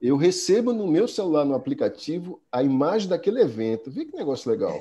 Eu 0.00 0.16
recebo 0.16 0.72
no 0.72 0.86
meu 0.86 1.06
celular, 1.06 1.44
no 1.44 1.54
aplicativo, 1.54 2.40
a 2.50 2.62
imagem 2.62 3.08
daquele 3.08 3.40
evento. 3.40 3.90
Vê 3.90 4.06
que 4.06 4.16
negócio 4.16 4.50
legal. 4.50 4.80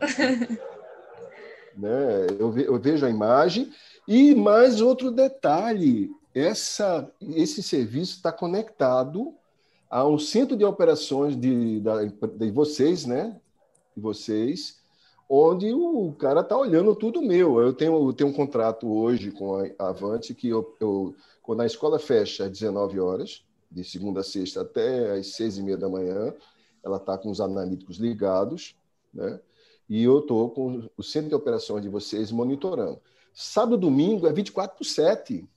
né? 1.76 2.26
eu, 2.38 2.56
eu, 2.58 2.78
vejo 2.78 3.06
a 3.06 3.10
imagem. 3.10 3.72
E 4.08 4.34
mais 4.34 4.80
outro 4.80 5.12
detalhe: 5.12 6.10
essa, 6.34 7.08
esse 7.34 7.62
serviço 7.62 8.16
está 8.16 8.32
conectado 8.32 9.32
a 9.88 10.04
um 10.04 10.18
centro 10.18 10.56
de 10.56 10.64
operações 10.64 11.36
de, 11.36 11.80
de 11.80 12.50
vocês, 12.50 13.06
né? 13.06 13.40
De 13.96 14.02
vocês, 14.02 14.80
onde 15.28 15.72
o 15.72 16.12
cara 16.18 16.40
está 16.40 16.56
olhando 16.56 16.92
tudo 16.96 17.22
meu. 17.22 17.60
Eu 17.60 17.72
tenho, 17.72 18.08
eu 18.08 18.12
tenho 18.12 18.30
um 18.30 18.34
contrato 18.34 18.88
hoje 18.92 19.30
com 19.30 19.54
a 19.78 19.88
Avante 19.88 20.34
que 20.34 20.48
eu, 20.48 20.76
eu, 20.80 21.14
quando 21.40 21.62
a 21.62 21.66
escola 21.66 22.00
fecha 22.00 22.46
às 22.46 22.50
19 22.50 22.98
horas, 22.98 23.45
de 23.70 23.84
segunda 23.84 24.20
a 24.20 24.24
sexta 24.24 24.62
até 24.62 25.12
às 25.12 25.34
seis 25.34 25.58
e 25.58 25.62
meia 25.62 25.76
da 25.76 25.88
manhã. 25.88 26.34
Ela 26.82 26.96
está 26.96 27.18
com 27.18 27.30
os 27.30 27.40
analíticos 27.40 27.98
ligados, 27.98 28.76
né? 29.12 29.40
E 29.88 30.02
eu 30.02 30.18
estou 30.18 30.50
com 30.50 30.88
o 30.96 31.02
centro 31.02 31.28
de 31.28 31.34
operações 31.34 31.82
de 31.82 31.88
vocês 31.88 32.32
monitorando. 32.32 33.00
Sábado 33.32 33.76
domingo 33.76 34.26
é 34.26 34.32
24 34.32 34.76
por 34.76 34.84
7. 34.84 35.48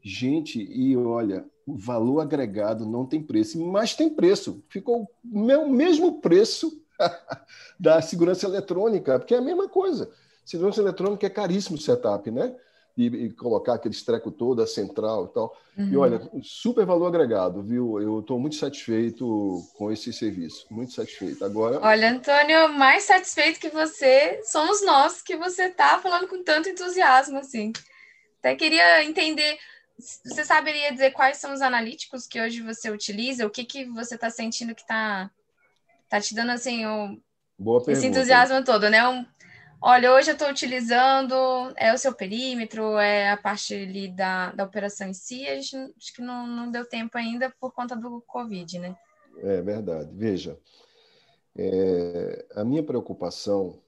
Gente, 0.00 0.60
e 0.60 0.96
olha, 0.96 1.44
o 1.66 1.74
valor 1.74 2.20
agregado 2.20 2.84
não 2.86 3.06
tem 3.06 3.22
preço, 3.22 3.58
mas 3.58 3.94
tem 3.94 4.10
preço. 4.10 4.62
Ficou 4.68 5.10
o 5.24 5.68
mesmo 5.68 6.20
preço 6.20 6.80
da 7.80 8.00
segurança 8.02 8.46
eletrônica, 8.46 9.18
porque 9.18 9.34
é 9.34 9.38
a 9.38 9.42
mesma 9.42 9.68
coisa. 9.68 10.10
Segurança 10.44 10.80
eletrônica 10.80 11.26
é 11.26 11.30
caríssimo 11.30 11.76
o 11.76 11.80
setup, 11.80 12.30
né? 12.30 12.54
E, 12.96 13.06
e, 13.06 13.30
colocar 13.32 13.74
aquele 13.74 13.94
treco 13.94 14.30
todo, 14.30 14.62
a 14.62 14.66
central 14.66 15.26
e 15.26 15.34
tal. 15.34 15.56
Uhum. 15.76 15.88
E 15.88 15.96
olha, 15.96 16.30
super 16.42 16.86
valor 16.86 17.06
agregado, 17.06 17.62
viu? 17.62 18.00
Eu 18.00 18.20
estou 18.20 18.38
muito 18.38 18.54
satisfeito 18.56 19.60
com 19.76 19.90
esse 19.90 20.12
serviço, 20.12 20.66
muito 20.70 20.92
satisfeito. 20.92 21.44
Agora. 21.44 21.80
Olha, 21.80 22.12
Antônio, 22.12 22.68
mais 22.68 23.02
satisfeito 23.02 23.58
que 23.58 23.68
você 23.68 24.40
somos 24.44 24.84
nós 24.84 25.20
que 25.22 25.36
você 25.36 25.64
está 25.64 25.98
falando 25.98 26.28
com 26.28 26.42
tanto 26.44 26.68
entusiasmo 26.68 27.38
assim. 27.38 27.72
Até 28.38 28.54
queria 28.54 29.04
entender. 29.04 29.58
Você 29.98 30.44
saberia 30.44 30.92
dizer 30.92 31.12
quais 31.12 31.38
são 31.38 31.52
os 31.52 31.62
analíticos 31.62 32.26
que 32.26 32.40
hoje 32.40 32.62
você 32.62 32.90
utiliza? 32.90 33.46
O 33.46 33.50
que, 33.50 33.64
que 33.64 33.84
você 33.86 34.16
está 34.16 34.28
sentindo 34.28 34.74
que 34.74 34.82
está 34.82 35.30
tá 36.08 36.20
te 36.20 36.34
dando 36.34 36.50
assim 36.50 36.84
o, 36.84 37.16
Boa 37.58 37.82
esse 37.88 38.06
entusiasmo 38.06 38.64
todo, 38.64 38.90
né? 38.90 39.06
Um, 39.06 39.24
Olha, 39.86 40.14
hoje 40.14 40.30
eu 40.30 40.32
estou 40.32 40.48
utilizando 40.48 41.34
é 41.76 41.92
o 41.92 41.98
seu 41.98 42.14
perímetro, 42.14 42.96
é 42.96 43.30
a 43.30 43.36
parte 43.36 43.74
ali 43.74 44.08
da, 44.08 44.50
da 44.52 44.64
operação 44.64 45.06
em 45.06 45.12
si. 45.12 45.46
A 45.46 45.56
gente 45.56 45.76
acho 45.76 46.14
que 46.14 46.22
não, 46.22 46.46
não 46.46 46.70
deu 46.70 46.88
tempo 46.88 47.18
ainda 47.18 47.54
por 47.60 47.70
conta 47.70 47.94
do 47.94 48.22
Covid, 48.26 48.78
né? 48.78 48.96
É 49.42 49.60
verdade. 49.60 50.08
Veja, 50.14 50.58
é, 51.54 52.46
a 52.54 52.64
minha 52.64 52.82
preocupação 52.82 53.78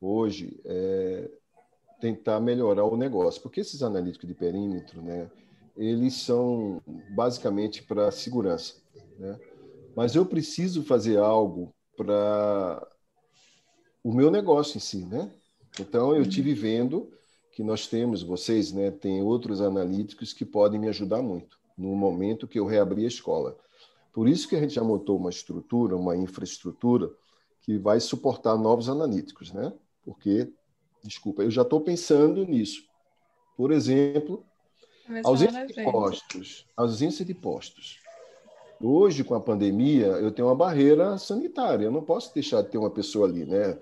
hoje 0.00 0.58
é 0.64 1.30
tentar 2.00 2.40
melhorar 2.40 2.84
o 2.84 2.96
negócio, 2.96 3.42
porque 3.42 3.60
esses 3.60 3.82
analíticos 3.82 4.26
de 4.26 4.34
perímetro, 4.34 5.02
né, 5.02 5.30
eles 5.76 6.14
são 6.14 6.80
basicamente 7.10 7.82
para 7.82 8.10
segurança, 8.10 8.76
né? 9.18 9.38
Mas 9.94 10.14
eu 10.14 10.24
preciso 10.24 10.82
fazer 10.82 11.18
algo 11.18 11.70
para 11.98 12.88
o 14.02 14.12
meu 14.12 14.30
negócio 14.30 14.76
em 14.76 14.80
si, 14.80 15.04
né? 15.04 15.30
Então 15.78 16.14
eu 16.14 16.28
tive 16.28 16.54
vendo 16.54 17.10
que 17.52 17.62
nós 17.62 17.86
temos, 17.86 18.22
vocês, 18.22 18.72
né, 18.72 18.90
tem 18.90 19.22
outros 19.22 19.60
analíticos 19.60 20.32
que 20.32 20.44
podem 20.44 20.78
me 20.78 20.88
ajudar 20.88 21.20
muito 21.22 21.58
no 21.76 21.94
momento 21.94 22.46
que 22.46 22.58
eu 22.58 22.66
reabrir 22.66 23.04
a 23.04 23.08
escola. 23.08 23.56
Por 24.12 24.28
isso 24.28 24.48
que 24.48 24.56
a 24.56 24.60
gente 24.60 24.74
já 24.74 24.82
montou 24.82 25.16
uma 25.16 25.30
estrutura, 25.30 25.96
uma 25.96 26.16
infraestrutura 26.16 27.10
que 27.60 27.78
vai 27.78 28.00
suportar 28.00 28.56
novos 28.56 28.88
analíticos, 28.88 29.52
né? 29.52 29.72
Porque, 30.04 30.52
desculpa, 31.04 31.42
eu 31.42 31.50
já 31.50 31.62
estou 31.62 31.80
pensando 31.80 32.44
nisso. 32.44 32.82
Por 33.56 33.70
exemplo, 33.70 34.44
ausência 35.24 35.66
de 35.66 35.84
postos, 35.84 36.66
ausência 36.76 37.24
de 37.24 37.34
postos. 37.34 37.98
Hoje, 38.80 39.24
com 39.24 39.34
a 39.34 39.40
pandemia, 39.40 40.06
eu 40.06 40.30
tenho 40.30 40.48
uma 40.48 40.54
barreira 40.54 41.18
sanitária. 41.18 41.84
Eu 41.84 41.90
não 41.90 42.02
posso 42.02 42.32
deixar 42.32 42.62
de 42.62 42.68
ter 42.68 42.78
uma 42.78 42.90
pessoa 42.90 43.26
ali, 43.26 43.44
né? 43.44 43.78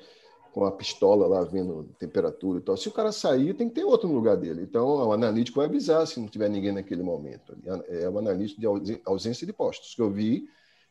Com 0.53 0.65
a 0.65 0.73
pistola 0.73 1.27
lá 1.27 1.45
vendo 1.45 1.89
temperatura 1.99 2.59
e 2.59 2.63
tal. 2.63 2.77
Se 2.77 2.89
o 2.89 2.93
cara 2.93 3.13
sair, 3.13 3.53
tem 3.53 3.69
que 3.69 3.75
ter 3.75 3.85
outro 3.85 4.09
no 4.09 4.15
lugar 4.15 4.37
dele. 4.37 4.63
Então, 4.63 4.87
o 4.87 5.13
analítico 5.13 5.59
vai 5.59 5.67
avisar 5.67 6.07
se 6.07 6.19
não 6.19 6.29
tiver 6.29 6.49
ninguém 6.49 6.73
naquele 6.73 7.03
momento. 7.03 7.55
É 7.89 8.09
o 8.09 8.19
analítico 8.19 8.61
de 8.61 9.01
ausência 9.05 9.47
de 9.47 9.53
postos, 9.53 9.95
que 9.95 10.01
eu 10.01 10.11
vi 10.11 10.49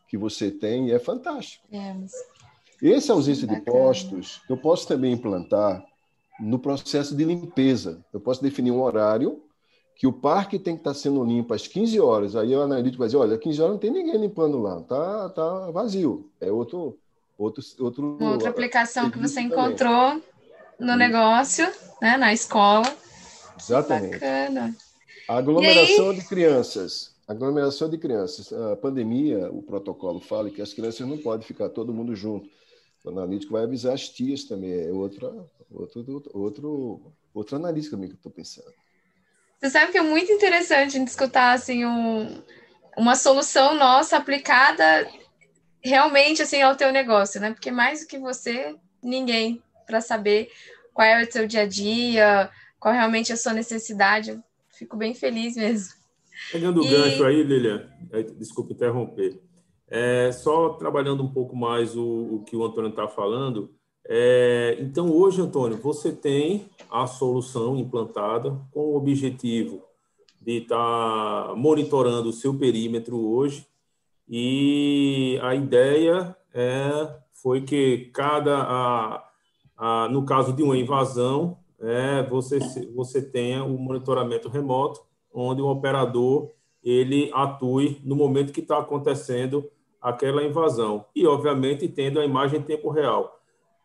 que 0.07 0.17
você 0.17 0.51
tem 0.51 0.89
e 0.89 0.91
é 0.91 0.99
fantástico. 0.99 1.65
É, 1.71 1.93
mas... 1.93 2.11
Esse 2.81 3.09
ausência 3.09 3.47
de 3.47 3.59
postos, 3.61 4.41
eu 4.49 4.57
posso 4.57 4.87
também 4.87 5.13
implantar 5.13 5.83
no 6.39 6.59
processo 6.59 7.15
de 7.15 7.23
limpeza. 7.23 8.05
Eu 8.13 8.19
posso 8.19 8.43
definir 8.43 8.69
um 8.69 8.81
horário 8.81 9.41
que 9.95 10.05
o 10.05 10.13
parque 10.13 10.59
tem 10.59 10.75
que 10.75 10.81
estar 10.81 10.93
sendo 10.93 11.23
limpo 11.23 11.53
às 11.53 11.67
15 11.67 11.99
horas. 11.99 12.35
Aí 12.35 12.53
o 12.53 12.61
analítico 12.61 12.99
vai 12.99 13.07
dizer, 13.07 13.17
olha, 13.17 13.35
às 13.35 13.39
15 13.39 13.61
horas 13.61 13.73
não 13.73 13.79
tem 13.79 13.91
ninguém 13.91 14.17
limpando 14.17 14.61
lá, 14.61 14.81
tá, 14.81 15.29
tá 15.29 15.71
vazio. 15.71 16.29
É 16.39 16.51
outro... 16.51 16.97
outro, 17.37 17.63
outro 17.79 18.17
Uma 18.19 18.33
outra 18.33 18.49
aplicação 18.49 19.09
que 19.09 19.17
você 19.17 19.39
encontrou 19.39 20.21
no 20.77 20.89
Isso. 20.89 20.97
negócio, 20.97 21.71
né, 22.01 22.17
na 22.17 22.33
escola. 22.33 22.85
Exatamente. 23.57 24.13
Bacana. 24.13 24.75
A 25.29 25.37
aglomeração 25.37 26.13
de 26.13 26.27
crianças. 26.27 27.15
Aglomeração 27.25 27.89
de 27.89 27.97
crianças. 27.97 28.51
A 28.51 28.75
pandemia, 28.75 29.49
o 29.51 29.63
protocolo 29.63 30.19
fala 30.19 30.49
que 30.49 30.61
as 30.61 30.73
crianças 30.73 31.07
não 31.07 31.17
podem 31.17 31.47
ficar 31.47 31.69
todo 31.69 31.93
mundo 31.93 32.13
junto. 32.15 32.49
O 33.03 33.09
analítico 33.09 33.53
vai 33.53 33.63
avisar 33.63 33.93
as 33.93 34.09
tias 34.09 34.43
também. 34.43 34.71
É 34.73 34.91
outra, 34.91 35.33
outro, 35.71 36.23
outro, 36.33 37.01
outro 37.33 37.55
analista 37.55 37.91
também 37.91 38.09
que 38.09 38.15
eu 38.15 38.17
estou 38.17 38.31
pensando. 38.31 38.73
Você 39.65 39.71
sabe 39.71 39.91
que 39.91 39.97
é 39.97 40.03
muito 40.03 40.31
interessante 40.31 40.95
escutar 41.03 41.53
assim 41.53 41.85
um, 41.85 42.39
uma 42.95 43.15
solução 43.15 43.73
nossa 43.73 44.15
aplicada 44.15 45.09
realmente 45.83 46.43
assim 46.43 46.61
ao 46.61 46.75
teu 46.75 46.91
negócio, 46.91 47.41
né? 47.41 47.51
Porque 47.51 47.71
mais 47.71 48.01
do 48.01 48.07
que 48.07 48.19
você, 48.19 48.75
ninguém 49.01 49.63
para 49.87 50.01
saber 50.01 50.51
qual 50.93 51.07
é 51.07 51.23
o 51.23 51.27
teu 51.27 51.47
dia 51.47 51.63
a 51.63 51.65
dia, 51.65 52.51
qual 52.79 52.93
realmente 52.93 53.31
é 53.31 53.33
a 53.33 53.37
sua 53.37 53.53
necessidade. 53.53 54.29
Eu 54.29 54.43
fico 54.69 54.95
bem 54.95 55.15
feliz 55.15 55.55
mesmo. 55.55 55.95
Pegando 56.51 56.81
o 56.81 56.85
e... 56.85 56.91
gancho 56.91 57.25
aí, 57.25 57.41
Lilian, 57.41 57.89
desculpa 58.37 58.71
interromper. 58.71 59.41
É, 59.87 60.31
só 60.31 60.73
trabalhando 60.73 61.23
um 61.23 61.33
pouco 61.33 61.55
mais 61.55 61.97
o, 61.97 62.35
o 62.35 62.43
que 62.43 62.55
o 62.55 62.63
Antônio 62.63 62.91
está 62.91 63.07
falando, 63.07 63.73
é, 64.07 64.77
então, 64.79 65.11
hoje, 65.11 65.41
Antônio, 65.41 65.77
você 65.77 66.11
tem 66.11 66.69
a 66.89 67.07
solução 67.07 67.77
implantada 67.77 68.55
com 68.71 68.81
o 68.81 68.95
objetivo 68.95 69.81
de 70.41 70.57
estar 70.57 71.47
tá 71.47 71.55
monitorando 71.55 72.29
o 72.29 72.33
seu 72.33 72.53
perímetro 72.53 73.17
hoje 73.17 73.65
e 74.27 75.39
a 75.41 75.55
ideia 75.55 76.35
é, 76.53 77.15
foi 77.33 77.61
que 77.61 78.09
cada, 78.13 78.57
a, 78.57 79.23
a, 79.77 80.09
no 80.09 80.25
caso 80.25 80.53
de 80.53 80.63
uma 80.63 80.77
invasão, 80.77 81.57
é, 81.79 82.23
você, 82.23 82.59
você 82.95 83.21
tenha 83.21 83.63
o 83.63 83.75
um 83.75 83.77
monitoramento 83.77 84.49
remoto, 84.49 85.01
onde 85.33 85.61
o 85.61 85.67
operador 85.67 86.51
ele 86.83 87.31
atue 87.33 87.99
no 88.03 88.15
momento 88.15 88.53
que 88.53 88.61
está 88.61 88.77
acontecendo 88.77 89.69
aquela 90.01 90.43
invasão. 90.43 91.05
E, 91.15 91.25
obviamente, 91.25 91.87
tendo 91.87 92.19
a 92.19 92.25
imagem 92.25 92.59
em 92.59 92.63
tempo 92.63 92.89
real. 92.89 93.34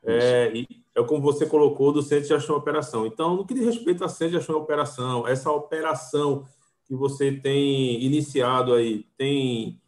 É, 0.05 0.53
é 0.95 1.05
como 1.05 1.21
você 1.21 1.47
colocou 1.47 1.93
do 1.93 2.03
Centro 2.03 2.25
de 2.25 2.29
Gestão 2.29 2.57
e 2.57 2.59
Operação. 2.59 3.07
Então, 3.07 3.37
no 3.37 3.47
que 3.47 3.55
diz 3.55 3.65
respeito 3.65 4.05
a 4.05 4.09
Centro 4.09 4.29
de 4.29 4.39
Gestão 4.39 4.57
e 4.57 4.59
Operação, 4.59 5.27
essa 5.27 5.51
operação 5.51 6.47
que 6.85 6.95
você 6.95 7.31
tem 7.31 8.03
iniciado 8.03 8.75
aí, 8.75 9.05
tem, 9.17 9.81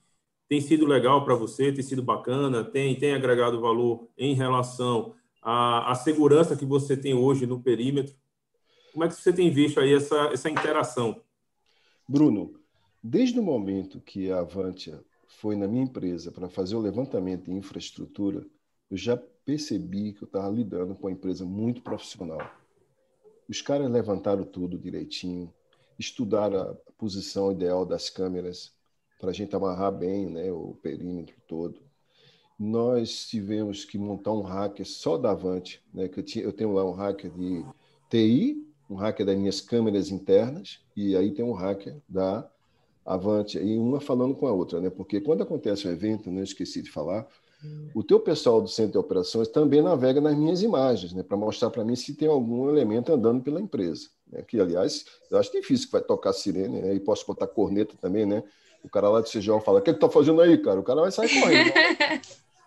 tem 0.48 0.60
sido 0.60 0.86
legal 0.86 1.24
para 1.24 1.34
você, 1.34 1.72
tem 1.72 1.82
sido 1.82 2.02
bacana, 2.02 2.62
tem, 2.62 2.94
tem 2.94 3.12
agregado 3.12 3.60
valor 3.60 4.08
em 4.16 4.34
relação 4.34 5.14
à, 5.42 5.90
à 5.90 5.94
segurança 5.94 6.56
que 6.56 6.64
você 6.64 6.96
tem 6.96 7.14
hoje 7.14 7.46
no 7.46 7.60
perímetro? 7.60 8.14
Como 8.92 9.04
é 9.04 9.08
que 9.08 9.14
você 9.14 9.32
tem 9.32 9.50
visto 9.50 9.80
aí 9.80 9.94
essa, 9.94 10.16
essa 10.32 10.50
interação? 10.50 11.20
Bruno, 12.06 12.54
desde 13.02 13.40
o 13.40 13.42
momento 13.42 14.00
que 14.00 14.30
a 14.30 14.40
Avantia 14.40 15.02
foi 15.26 15.56
na 15.56 15.66
minha 15.66 15.84
empresa 15.84 16.30
para 16.30 16.48
fazer 16.48 16.76
o 16.76 16.80
levantamento 16.80 17.46
de 17.46 17.52
infraestrutura, 17.52 18.46
eu 18.90 18.96
já 18.96 19.20
percebi 19.44 20.12
que 20.12 20.22
eu 20.22 20.26
estava 20.26 20.48
lidando 20.48 20.94
com 20.94 21.06
uma 21.06 21.12
empresa 21.12 21.44
muito 21.44 21.82
profissional. 21.82 22.40
Os 23.48 23.60
caras 23.60 23.90
levantaram 23.90 24.44
tudo 24.44 24.78
direitinho, 24.78 25.52
estudaram 25.98 26.60
a 26.60 26.74
posição 26.96 27.52
ideal 27.52 27.84
das 27.84 28.08
câmeras 28.08 28.72
para 29.20 29.30
a 29.30 29.32
gente 29.32 29.54
amarrar 29.54 29.92
bem 29.92 30.26
né, 30.26 30.50
o 30.50 30.76
perímetro 30.82 31.36
todo. 31.46 31.80
Nós 32.58 33.26
tivemos 33.26 33.84
que 33.84 33.98
montar 33.98 34.32
um 34.32 34.42
hacker 34.42 34.86
só 34.86 35.16
da 35.16 35.32
Avante, 35.32 35.82
né, 35.92 36.08
que 36.08 36.20
eu, 36.20 36.24
tinha, 36.24 36.44
eu 36.44 36.52
tenho 36.52 36.72
lá 36.72 36.84
um 36.84 36.92
hacker 36.92 37.30
de 37.30 37.64
TI, 38.08 38.66
um 38.88 38.94
hacker 38.94 39.24
das 39.24 39.36
minhas 39.36 39.60
câmeras 39.60 40.10
internas, 40.10 40.80
e 40.96 41.16
aí 41.16 41.32
tem 41.32 41.44
um 41.44 41.52
hacker 41.52 41.96
da 42.08 42.48
Avante, 43.04 43.58
e 43.58 43.78
uma 43.78 44.00
falando 44.00 44.34
com 44.34 44.46
a 44.46 44.52
outra, 44.52 44.80
né? 44.80 44.88
Porque 44.88 45.20
quando 45.20 45.42
acontece 45.42 45.88
um 45.88 45.90
evento, 45.90 46.30
não 46.30 46.36
né, 46.36 46.42
esqueci 46.44 46.82
de 46.82 46.90
falar, 46.90 47.26
o 47.94 48.02
teu 48.02 48.18
pessoal 48.18 48.60
do 48.60 48.68
centro 48.68 48.92
de 48.92 48.98
operações 48.98 49.48
também 49.48 49.82
navega 49.82 50.20
nas 50.20 50.36
minhas 50.36 50.62
imagens, 50.62 51.12
né, 51.12 51.22
para 51.22 51.36
mostrar 51.36 51.70
para 51.70 51.84
mim 51.84 51.94
se 51.94 52.14
tem 52.14 52.28
algum 52.28 52.68
elemento 52.68 53.12
andando 53.12 53.42
pela 53.42 53.60
empresa. 53.60 54.08
Né, 54.30 54.42
que, 54.42 54.60
aliás, 54.60 55.04
eu 55.30 55.38
acho 55.38 55.52
difícil 55.52 55.86
que 55.86 55.92
vai 55.92 56.00
tocar 56.00 56.32
sirene, 56.32 56.80
né, 56.80 56.94
e 56.94 57.00
posso 57.00 57.26
botar 57.26 57.46
corneta 57.46 57.94
também, 58.00 58.26
né? 58.26 58.42
O 58.82 58.88
cara 58.88 59.08
lá 59.08 59.20
do 59.20 59.28
CGO 59.30 59.60
fala: 59.60 59.78
O 59.78 59.82
que, 59.82 59.90
é 59.90 59.94
que 59.94 60.00
tá 60.00 60.08
fazendo 60.08 60.40
aí, 60.40 60.58
cara? 60.58 60.80
O 60.80 60.82
cara 60.82 61.02
vai 61.02 61.12
sair 61.12 61.40
correndo. 61.40 61.70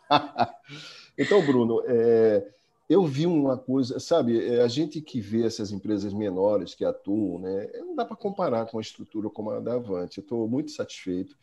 então, 1.18 1.46
Bruno, 1.46 1.84
é, 1.86 2.48
eu 2.90 3.06
vi 3.06 3.26
uma 3.26 3.58
coisa, 3.58 4.00
sabe, 4.00 4.48
é, 4.48 4.62
a 4.62 4.68
gente 4.68 5.02
que 5.02 5.20
vê 5.20 5.46
essas 5.46 5.74
empresas 5.74 6.14
menores 6.14 6.74
que 6.74 6.86
atuam, 6.86 7.40
né, 7.40 7.70
não 7.80 7.96
dá 7.96 8.06
para 8.06 8.16
comparar 8.16 8.66
com 8.68 8.78
a 8.78 8.82
estrutura 8.82 9.30
como 9.30 9.50
a 9.50 9.60
da 9.60 9.74
Avante. 9.74 10.20
Eu 10.20 10.22
estou 10.22 10.48
muito 10.48 10.72
satisfeito. 10.72 11.36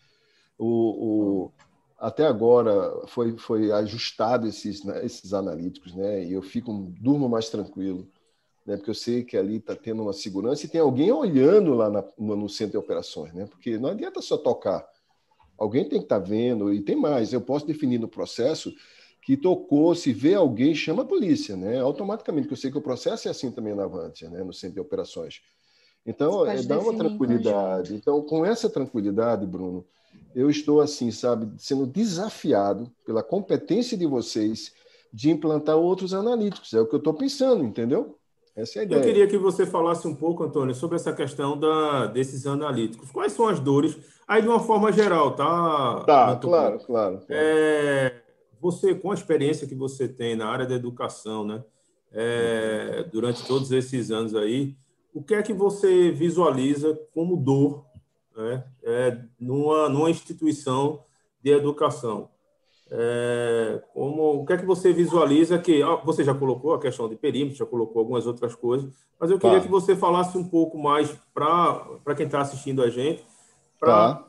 O, 0.59 0.67
o 0.67 1.53
até 2.03 2.27
agora 2.27 3.07
foi, 3.07 3.39
foi 3.39 3.71
ajustado 3.71 4.49
esses, 4.49 4.83
né, 4.83 5.07
esses 5.07 5.33
analíticos, 5.33 5.95
né? 5.95 6.25
E 6.25 6.33
eu 6.33 6.43
fico 6.43 6.73
durmo 7.01 7.29
mais 7.29 7.49
tranquilo, 7.49 8.09
né? 8.67 8.77
Porque 8.77 8.91
eu 8.91 8.95
sei 8.95 9.23
que 9.23 9.37
ali 9.37 9.59
está 9.59 9.77
tendo 9.77 10.03
uma 10.03 10.13
segurança 10.13 10.67
e 10.67 10.69
tem 10.69 10.81
alguém 10.81 11.13
olhando 11.13 11.75
lá 11.75 11.89
na, 11.89 12.05
no, 12.19 12.49
centro 12.49 12.73
de 12.73 12.79
operações, 12.79 13.33
né? 13.33 13.47
Porque 13.47 13.79
não 13.79 13.91
adianta 13.91 14.21
só 14.21 14.37
tocar, 14.37 14.85
alguém 15.57 15.89
tem 15.89 16.01
que 16.01 16.07
estar 16.07 16.19
tá 16.19 16.27
vendo 16.27 16.75
e 16.75 16.83
tem 16.83 16.97
mais. 16.97 17.33
Eu 17.33 17.41
posso 17.41 17.65
definir 17.65 18.01
no 18.01 18.09
processo 18.09 18.75
que 19.23 19.37
tocou, 19.37 19.95
se 19.95 20.13
vê 20.13 20.35
alguém 20.35 20.75
chama 20.75 21.03
a 21.03 21.07
polícia, 21.07 21.55
né? 21.57 21.79
Automaticamente, 21.79 22.49
porque 22.49 22.55
eu 22.55 22.63
sei 22.63 22.73
que 22.73 22.79
o 22.79 22.83
processo 22.83 23.29
é 23.29 23.31
assim 23.31 23.53
também 23.53 23.77
na 23.77 23.85
Avantia, 23.85 24.29
né? 24.29 24.43
No 24.43 24.53
centro 24.53 24.75
de 24.75 24.81
operações. 24.81 25.41
Então, 26.05 26.45
é, 26.45 26.61
dá 26.65 26.81
uma 26.81 26.97
tranquilidade. 26.97 27.95
Então, 27.95 28.21
com 28.23 28.45
essa 28.45 28.69
tranquilidade, 28.69 29.47
Bruno 29.47 29.87
eu 30.35 30.51
estou 30.51 30.81
assim, 30.81 31.11
sabe, 31.11 31.51
sendo 31.59 31.87
desafiado 31.87 32.91
pela 33.05 33.23
competência 33.23 33.97
de 33.97 34.07
vocês 34.07 34.73
de 35.13 35.31
implantar 35.31 35.77
outros 35.77 36.15
analíticos. 36.15 36.73
É 36.73 36.81
o 36.81 36.87
que 36.87 36.95
eu 36.95 36.99
estou 36.99 37.15
pensando, 37.15 37.65
entendeu? 37.65 38.17
Essa 38.55 38.79
é 38.79 38.81
a 38.81 38.85
ideia. 38.85 39.01
Eu 39.01 39.05
queria 39.05 39.27
que 39.27 39.39
você 39.39 39.65
falasse 39.65 40.07
um 40.07 40.15
pouco, 40.15 40.43
Antônio, 40.43 40.75
sobre 40.75 40.97
essa 40.97 41.13
questão 41.13 41.59
da, 41.59 42.07
desses 42.07 42.47
analíticos. 42.47 43.11
Quais 43.11 43.33
são 43.33 43.49
as 43.49 43.59
dores? 43.59 43.97
Aí, 44.29 44.43
de 44.43 44.49
uma 44.49 44.61
forma 44.61 44.93
geral, 44.93 45.35
tá? 45.35 46.05
Tá, 46.05 46.37
claro, 46.37 46.41
claro, 46.41 46.81
claro. 46.87 47.21
É, 47.29 48.21
você, 48.61 48.95
com 48.95 49.11
a 49.11 49.15
experiência 49.15 49.67
que 49.67 49.75
você 49.75 50.07
tem 50.07 50.37
na 50.37 50.47
área 50.47 50.67
da 50.67 50.75
educação, 50.75 51.45
né? 51.45 51.65
É, 52.15 53.07
durante 53.11 53.47
todos 53.47 53.73
esses 53.73 54.11
anos 54.11 54.35
aí, 54.35 54.77
o 55.15 55.23
que 55.23 55.35
é 55.35 55.43
que 55.43 55.55
você 55.55 56.11
visualiza 56.11 56.99
como 57.15 57.37
dor 57.37 57.87
né, 58.37 58.65
é, 58.83 59.19
numa, 59.39 59.89
numa 59.89 60.11
instituição 60.11 61.05
de 61.43 61.51
educação. 61.51 62.29
É, 62.95 63.83
como, 63.95 64.43
o 64.43 64.45
que 64.45 64.53
é 64.53 64.59
que 64.59 64.67
você 64.67 64.93
visualiza 64.93 65.59
que 65.59 65.81
você 66.05 66.23
já 66.23 66.35
colocou 66.35 66.75
a 66.75 66.79
questão 66.79 67.09
de 67.09 67.17
perímetro, 67.17 67.57
já 67.57 67.65
colocou 67.65 68.01
algumas 68.01 68.27
outras 68.27 68.55
coisas, 68.55 68.93
mas 69.19 69.31
eu 69.31 69.39
queria 69.39 69.59
tá. 69.59 69.65
que 69.65 69.71
você 69.71 69.97
falasse 69.97 70.37
um 70.37 70.47
pouco 70.47 70.77
mais 70.77 71.11
para 71.33 72.15
quem 72.15 72.27
está 72.27 72.43
assistindo 72.43 72.83
a 72.83 72.91
gente, 72.91 73.25
para 73.81 74.15
tá. 74.15 74.27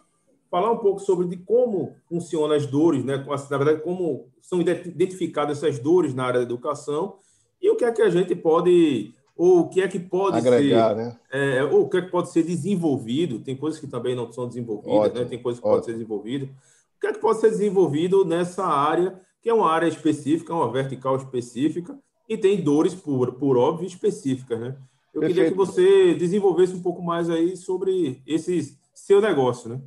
falar 0.50 0.72
um 0.72 0.78
pouco 0.78 1.02
sobre 1.02 1.28
de 1.28 1.36
como 1.38 1.94
funcionam 2.08 2.56
as 2.56 2.66
dores, 2.66 3.04
né? 3.04 3.18
Na 3.50 3.58
verdade, 3.58 3.82
como 3.82 4.28
são 4.42 4.62
identificadas 4.62 5.58
essas 5.58 5.78
dores 5.78 6.13
na 6.13 6.24
área 6.24 6.39
da 6.39 6.46
educação 6.46 7.18
e 7.62 7.70
o 7.70 7.76
que 7.76 7.84
é 7.84 7.92
que 7.92 8.02
a 8.02 8.10
gente 8.10 8.34
pode 8.36 9.13
ou 9.36 9.62
o 9.62 9.69
que 9.69 9.82
é 9.82 9.88
que 9.88 10.00
pode 10.00 10.38
Agregar, 10.38 10.96
ser, 10.96 10.96
né? 10.96 11.17
é, 11.32 11.63
ou 11.63 11.84
o 11.84 11.89
que 11.89 11.98
é 11.98 12.02
que 12.02 12.12
pode 12.12 12.32
ser 12.32 12.43
desenvolvido, 12.43 13.39
tem 13.39 13.56
coisas 13.56 13.80
que 13.80 13.88
também 13.88 14.15
não 14.15 14.32
são 14.32 14.48
desenvolvidas, 14.48 15.13
né? 15.13 15.26
tem 15.26 15.41
coisas 15.41 15.60
que 15.60 15.67
podem 15.67 15.84
ser 15.84 15.93
desenvolvidas. 15.93 16.50
O 16.50 17.00
que 17.02 17.08
é 17.08 17.13
que 17.13 17.19
pode 17.19 17.39
ser 17.39 17.50
desenvolvido 17.50 18.24
nessa 18.24 18.65
área, 18.65 19.19
que 19.41 19.50
é 19.50 19.54
uma 19.54 19.69
área 19.69 19.88
específica, 19.88 20.54
uma 20.54 20.72
vertical 20.72 21.15
específica, 21.15 21.98
e 22.30 22.38
tem 22.38 22.62
dores, 22.62 22.93
por, 22.93 23.34
por 23.34 23.58
óbvio, 23.58 23.88
específicas, 23.88 24.60
né? 24.60 24.78
Eu 25.13 25.22
Perfeito. 25.22 25.36
queria 25.36 25.52
que 25.52 25.58
você 25.58 26.15
desenvolvesse 26.15 26.74
um 26.74 26.82
pouco 26.82 27.02
mais 27.02 27.30
aí 27.30 27.56
sobre 27.56 28.22
esse 28.26 28.76
seu 28.93 29.22
negócio, 29.22 29.69
né? 29.69 29.82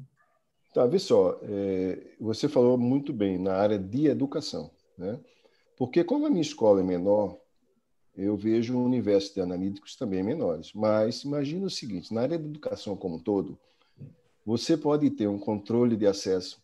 Tá, 0.74 0.86
vê 0.86 0.98
só, 0.98 1.38
é, 1.42 1.98
você 2.20 2.48
falou 2.48 2.76
muito 2.76 3.12
bem 3.12 3.38
na 3.38 3.54
área 3.54 3.78
de 3.78 4.06
educação, 4.06 4.70
né? 4.98 5.18
Porque 5.76 6.04
como 6.04 6.26
a 6.26 6.30
minha 6.30 6.42
escola 6.42 6.80
é 6.80 6.84
menor, 6.84 7.38
eu 8.16 8.36
vejo 8.36 8.76
um 8.76 8.84
universo 8.84 9.34
de 9.34 9.40
analíticos 9.40 9.94
também 9.96 10.22
menores. 10.22 10.72
Mas 10.72 11.22
imagina 11.22 11.66
o 11.66 11.70
seguinte: 11.70 12.12
na 12.14 12.22
área 12.22 12.38
da 12.38 12.44
educação 12.44 12.96
como 12.96 13.16
um 13.16 13.18
todo, 13.18 13.58
você 14.44 14.76
pode 14.76 15.10
ter 15.10 15.26
um 15.26 15.38
controle 15.38 15.96
de 15.96 16.06
acesso 16.06 16.62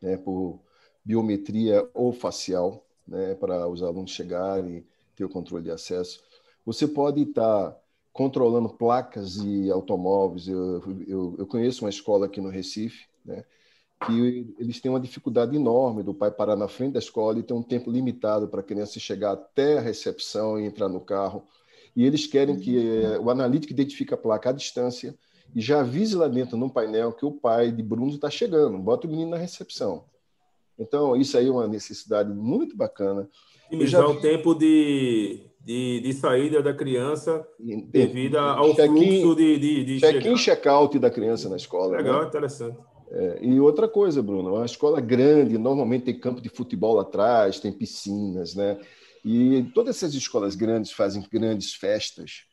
né, 0.00 0.16
por 0.16 0.60
biometria 1.04 1.88
ou 1.94 2.12
facial, 2.12 2.84
né, 3.06 3.34
para 3.34 3.66
os 3.68 3.82
alunos 3.82 4.10
chegarem 4.10 4.76
e 4.76 4.86
ter 5.16 5.24
o 5.24 5.28
controle 5.28 5.64
de 5.64 5.70
acesso. 5.70 6.22
Você 6.64 6.86
pode 6.86 7.22
estar 7.22 7.76
controlando 8.12 8.68
placas 8.68 9.34
de 9.34 9.70
automóveis. 9.70 10.48
Eu, 10.48 10.82
eu, 11.06 11.34
eu 11.38 11.46
conheço 11.46 11.84
uma 11.84 11.90
escola 11.90 12.26
aqui 12.26 12.40
no 12.40 12.48
Recife, 12.48 13.06
né, 13.24 13.44
que 14.04 14.54
eles 14.58 14.80
têm 14.80 14.90
uma 14.90 15.00
dificuldade 15.00 15.56
enorme 15.56 16.02
do 16.02 16.12
pai 16.12 16.30
parar 16.30 16.56
na 16.56 16.68
frente 16.68 16.92
da 16.92 16.98
escola 16.98 17.38
e 17.38 17.42
ter 17.42 17.54
um 17.54 17.62
tempo 17.62 17.90
limitado 17.90 18.46
para 18.46 18.60
a 18.60 18.64
criança 18.64 19.00
chegar 19.00 19.32
até 19.32 19.78
a 19.78 19.80
recepção 19.80 20.60
e 20.60 20.66
entrar 20.66 20.88
no 20.88 21.00
carro. 21.00 21.44
E 21.94 22.04
eles 22.04 22.26
querem 22.26 22.58
que 22.58 22.76
eh, 22.76 23.18
o 23.18 23.30
analítico 23.30 23.72
identifique 23.72 24.12
a 24.12 24.18
placa 24.18 24.50
à 24.50 24.52
distância 24.52 25.16
e 25.54 25.62
já 25.62 25.80
avise 25.80 26.14
lá 26.14 26.28
dentro 26.28 26.58
no 26.58 26.68
painel 26.68 27.12
que 27.12 27.24
o 27.24 27.32
pai 27.32 27.72
de 27.72 27.82
Bruno 27.82 28.10
está 28.10 28.28
chegando, 28.28 28.76
bota 28.78 29.06
o 29.06 29.10
menino 29.10 29.30
na 29.30 29.38
recepção. 29.38 30.04
Então, 30.78 31.16
isso 31.16 31.38
aí 31.38 31.46
é 31.46 31.50
uma 31.50 31.66
necessidade 31.66 32.30
muito 32.30 32.76
bacana. 32.76 33.26
Otimizar 33.68 34.06
vi... 34.06 34.12
o 34.12 34.20
tempo 34.20 34.54
de, 34.54 35.40
de, 35.64 36.00
de, 36.00 36.12
saída 36.12 36.62
da 36.62 36.74
criança 36.74 37.48
devido 37.88 38.36
ao 38.36 38.74
fluxo 38.74 39.34
de, 39.34 39.58
de, 39.58 39.84
de 39.84 40.00
check-in 40.00 40.34
e 40.34 40.36
check-out 40.36 40.98
da 40.98 41.10
criança 41.10 41.48
na 41.48 41.56
escola. 41.56 41.96
Legal, 41.96 42.20
né? 42.20 42.28
interessante. 42.28 42.76
É, 43.10 43.38
e 43.42 43.60
outra 43.60 43.88
coisa, 43.88 44.22
Bruno, 44.22 44.54
uma 44.54 44.64
escola 44.64 45.00
grande, 45.00 45.58
normalmente 45.58 46.06
tem 46.06 46.18
campo 46.18 46.40
de 46.40 46.48
futebol 46.48 46.98
atrás, 46.98 47.60
tem 47.60 47.72
piscinas, 47.72 48.54
né? 48.54 48.78
E 49.24 49.64
todas 49.74 49.96
essas 49.96 50.14
escolas 50.14 50.54
grandes 50.54 50.92
fazem 50.92 51.24
grandes 51.30 51.74
festas. 51.74 52.44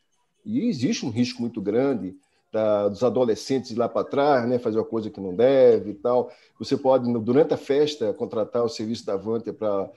E 0.44 0.66
existe 0.68 1.06
um 1.06 1.10
risco 1.10 1.40
muito 1.40 1.60
grande 1.60 2.16
da, 2.52 2.88
dos 2.88 3.02
adolescentes 3.02 3.72
ir 3.72 3.76
lá 3.76 3.88
para 3.88 4.04
trás, 4.04 4.48
né, 4.48 4.58
fazer 4.58 4.78
uma 4.78 4.84
coisa 4.84 5.10
que 5.10 5.20
não 5.20 5.34
deve 5.34 5.90
e 5.90 5.94
tal. 5.94 6.30
Você 6.58 6.76
pode, 6.76 7.12
durante 7.20 7.54
a 7.54 7.56
festa, 7.56 8.12
contratar 8.12 8.62
o 8.64 8.68
serviço 8.68 9.04
da 9.04 9.16
Vanta 9.16 9.52
para 9.52 9.90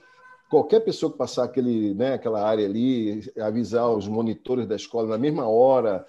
qualquer 0.50 0.80
pessoa 0.80 1.12
que 1.12 1.18
passar 1.18 1.44
aquele, 1.44 1.94
né, 1.94 2.14
aquela 2.14 2.42
área 2.42 2.64
ali, 2.64 3.22
avisar 3.40 3.88
os 3.90 4.08
monitores 4.08 4.66
da 4.66 4.74
escola 4.74 5.08
na 5.08 5.18
mesma 5.18 5.46
hora, 5.46 6.04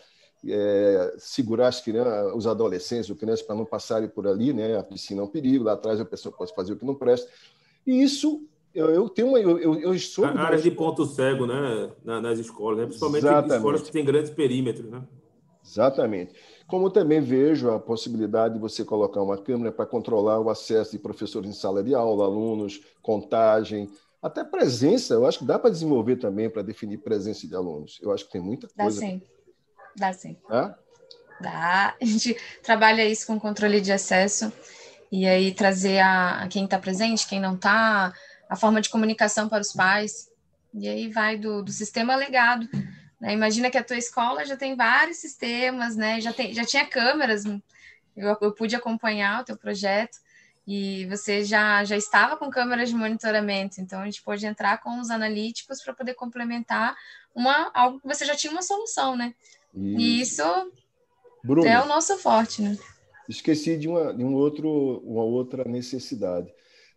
é, 0.47 1.15
segurar 1.17 1.67
as 1.67 1.81
crianças, 1.81 2.33
os 2.35 2.47
adolescentes, 2.47 3.09
as 3.09 3.17
crianças, 3.17 3.45
para 3.45 3.55
não 3.55 3.65
passarem 3.65 4.07
por 4.07 4.27
ali, 4.27 4.53
né? 4.53 4.77
A 4.77 4.83
piscina 4.83 5.21
é 5.21 5.23
um 5.23 5.27
perigo, 5.27 5.65
lá 5.65 5.73
atrás 5.73 5.99
a 5.99 6.05
pessoa 6.05 6.33
pode 6.35 6.53
fazer 6.53 6.73
o 6.73 6.77
que 6.77 6.85
não 6.85 6.95
presta. 6.95 7.29
E 7.85 8.01
isso, 8.01 8.47
eu, 8.73 8.89
eu 8.89 9.09
tenho 9.09 9.29
uma. 9.29 9.39
Eu, 9.39 9.57
eu, 9.57 9.79
eu 9.79 9.99
sou. 9.99 10.25
A 10.25 10.31
área 10.31 10.59
de 10.59 10.71
ponto 10.71 11.05
cego, 11.05 11.45
né? 11.45 11.91
nas 12.03 12.39
escolas, 12.39 12.79
né? 12.79 12.85
principalmente 12.85 13.23
Exatamente. 13.23 13.55
escolas 13.55 13.81
que 13.81 13.91
têm 13.91 14.05
grandes 14.05 14.31
perímetros, 14.31 14.89
né? 14.89 15.01
Exatamente. 15.65 16.33
como 16.67 16.89
também 16.89 17.21
vejo 17.21 17.69
a 17.69 17.79
possibilidade 17.79 18.55
de 18.55 18.59
você 18.59 18.83
colocar 18.83 19.21
uma 19.21 19.37
câmera 19.37 19.71
para 19.71 19.85
controlar 19.85 20.39
o 20.39 20.49
acesso 20.49 20.91
de 20.93 20.99
professores 20.99 21.49
em 21.49 21.53
sala 21.53 21.83
de 21.83 21.93
aula, 21.93 22.25
alunos, 22.25 22.81
contagem, 23.03 23.87
até 24.21 24.43
presença. 24.43 25.13
Eu 25.13 25.27
acho 25.27 25.39
que 25.39 25.45
dá 25.45 25.59
para 25.59 25.69
desenvolver 25.69 26.15
também 26.15 26.49
para 26.49 26.61
definir 26.61 26.97
presença 26.99 27.47
de 27.47 27.55
alunos. 27.55 27.99
Eu 28.01 28.11
acho 28.11 28.25
que 28.25 28.31
tem 28.31 28.41
muita 28.41 28.67
coisa. 28.67 28.99
Dá 28.99 29.07
sim. 29.07 29.21
Dá 29.95 30.13
sim. 30.13 30.37
Hã? 30.49 30.75
Dá. 31.39 31.95
A 32.01 32.05
gente 32.05 32.35
trabalha 32.61 33.05
isso 33.05 33.27
com 33.27 33.39
controle 33.39 33.81
de 33.81 33.91
acesso 33.91 34.51
e 35.11 35.27
aí 35.27 35.53
trazer 35.53 35.99
a, 35.99 36.43
a 36.43 36.47
quem 36.47 36.65
está 36.65 36.77
presente, 36.77 37.27
quem 37.27 37.39
não 37.39 37.55
está, 37.55 38.13
a 38.49 38.55
forma 38.55 38.81
de 38.81 38.89
comunicação 38.89 39.47
para 39.49 39.61
os 39.61 39.73
pais. 39.73 40.29
E 40.73 40.87
aí 40.87 41.09
vai 41.09 41.37
do, 41.37 41.63
do 41.63 41.71
sistema 41.71 42.15
legado. 42.15 42.67
Né? 43.19 43.33
Imagina 43.33 43.69
que 43.69 43.77
a 43.77 43.83
tua 43.83 43.97
escola 43.97 44.45
já 44.45 44.55
tem 44.55 44.75
vários 44.75 45.17
sistemas, 45.17 45.95
né? 45.95 46.21
Já, 46.21 46.31
tem, 46.31 46.53
já 46.53 46.63
tinha 46.63 46.85
câmeras, 46.85 47.43
eu, 47.45 48.37
eu 48.41 48.53
pude 48.53 48.75
acompanhar 48.75 49.41
o 49.41 49.45
teu 49.45 49.57
projeto 49.57 50.17
e 50.67 51.07
você 51.07 51.43
já, 51.43 51.83
já 51.83 51.97
estava 51.97 52.37
com 52.37 52.49
câmeras 52.49 52.89
de 52.89 52.95
monitoramento, 52.95 53.81
então 53.81 54.01
a 54.01 54.05
gente 54.05 54.21
pôde 54.21 54.45
entrar 54.45 54.77
com 54.83 54.99
os 54.99 55.09
analíticos 55.09 55.81
para 55.81 55.95
poder 55.95 56.13
complementar 56.13 56.95
uma, 57.33 57.71
algo 57.73 57.99
que 57.99 58.07
você 58.07 58.23
já 58.23 58.35
tinha 58.35 58.51
uma 58.51 58.61
solução, 58.61 59.15
né? 59.15 59.33
Isso. 59.73 59.99
E 59.99 60.21
isso 60.21 60.71
Bruno, 61.43 61.67
é 61.67 61.81
o 61.81 61.87
nosso 61.87 62.17
forte, 62.17 62.61
né? 62.61 62.77
Esqueci 63.27 63.77
de, 63.77 63.87
uma, 63.87 64.13
de 64.13 64.23
um 64.23 64.35
outro, 64.35 65.01
uma 65.05 65.23
outra 65.23 65.63
necessidade. 65.63 66.51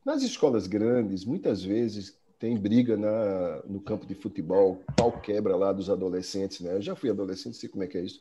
Nas 0.05 0.23
escolas 0.23 0.67
grandes, 0.67 1.25
muitas 1.25 1.63
vezes 1.63 2.19
tem 2.39 2.57
briga 2.57 2.97
na, 2.97 3.63
no 3.67 3.81
campo 3.81 4.05
de 4.05 4.15
futebol, 4.15 4.83
pau 4.97 5.21
quebra 5.21 5.55
lá 5.55 5.73
dos 5.73 5.89
adolescentes, 5.89 6.61
né? 6.61 6.75
Eu 6.75 6.83
já 6.83 6.97
fui 6.97 7.09
adolescente, 7.09 7.57
sei 7.57 7.69
como 7.69 7.85
é 7.85 7.87
que 7.87 7.99
é 7.99 8.03
isso. 8.03 8.21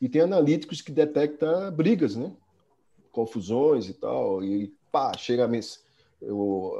E 0.00 0.08
tem 0.08 0.22
analíticos 0.22 0.82
que 0.82 0.90
detectam 0.90 1.70
brigas, 1.70 2.16
né? 2.16 2.32
Confusões 3.12 3.88
e 3.88 3.94
tal, 3.94 4.42
e 4.42 4.74
pá, 4.90 5.16
chega 5.16 5.44
a, 5.44 5.48
mens 5.48 5.84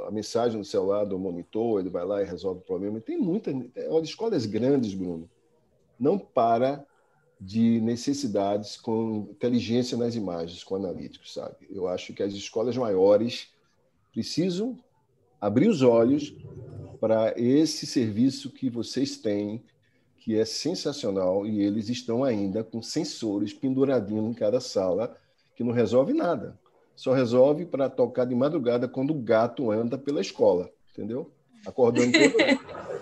a 0.07 0.11
mensagem 0.11 0.57
no 0.57 0.65
celular 0.65 1.05
do 1.05 1.19
monitor, 1.19 1.79
ele 1.79 1.89
vai 1.89 2.03
lá 2.03 2.21
e 2.21 2.25
resolve 2.25 2.59
o 2.59 2.65
problema. 2.65 2.99
tem 2.99 3.17
muita. 3.17 3.51
Olha, 3.89 4.03
escolas 4.03 4.45
grandes, 4.45 4.93
Bruno, 4.93 5.29
não 5.99 6.17
para 6.17 6.85
de 7.39 7.79
necessidades 7.81 8.77
com 8.77 9.27
inteligência 9.31 9.97
nas 9.97 10.15
imagens, 10.15 10.63
com 10.63 10.75
analíticos, 10.75 11.33
sabe? 11.33 11.55
Eu 11.69 11.87
acho 11.87 12.13
que 12.13 12.23
as 12.23 12.33
escolas 12.33 12.77
maiores 12.77 13.49
precisam 14.11 14.79
abrir 15.39 15.67
os 15.67 15.81
olhos 15.81 16.33
para 16.99 17.33
esse 17.37 17.85
serviço 17.85 18.49
que 18.49 18.69
vocês 18.69 19.17
têm, 19.17 19.63
que 20.17 20.39
é 20.39 20.45
sensacional, 20.45 21.45
e 21.45 21.61
eles 21.61 21.89
estão 21.89 22.23
ainda 22.23 22.63
com 22.63 22.81
sensores 22.81 23.53
penduradinhos 23.53 24.25
em 24.25 24.33
cada 24.33 24.59
sala, 24.59 25.15
que 25.55 25.63
não 25.63 25.71
resolve 25.71 26.13
nada. 26.13 26.57
Só 26.95 27.13
resolve 27.13 27.65
para 27.65 27.89
tocar 27.89 28.25
de 28.25 28.33
madrugada 28.33 28.87
quando 28.87 29.11
o 29.11 29.21
gato 29.21 29.69
anda 29.69 29.97
pela 29.97 30.21
escola, 30.21 30.71
entendeu? 30.91 31.29
Acordando 31.65 32.11
todo 32.11 32.35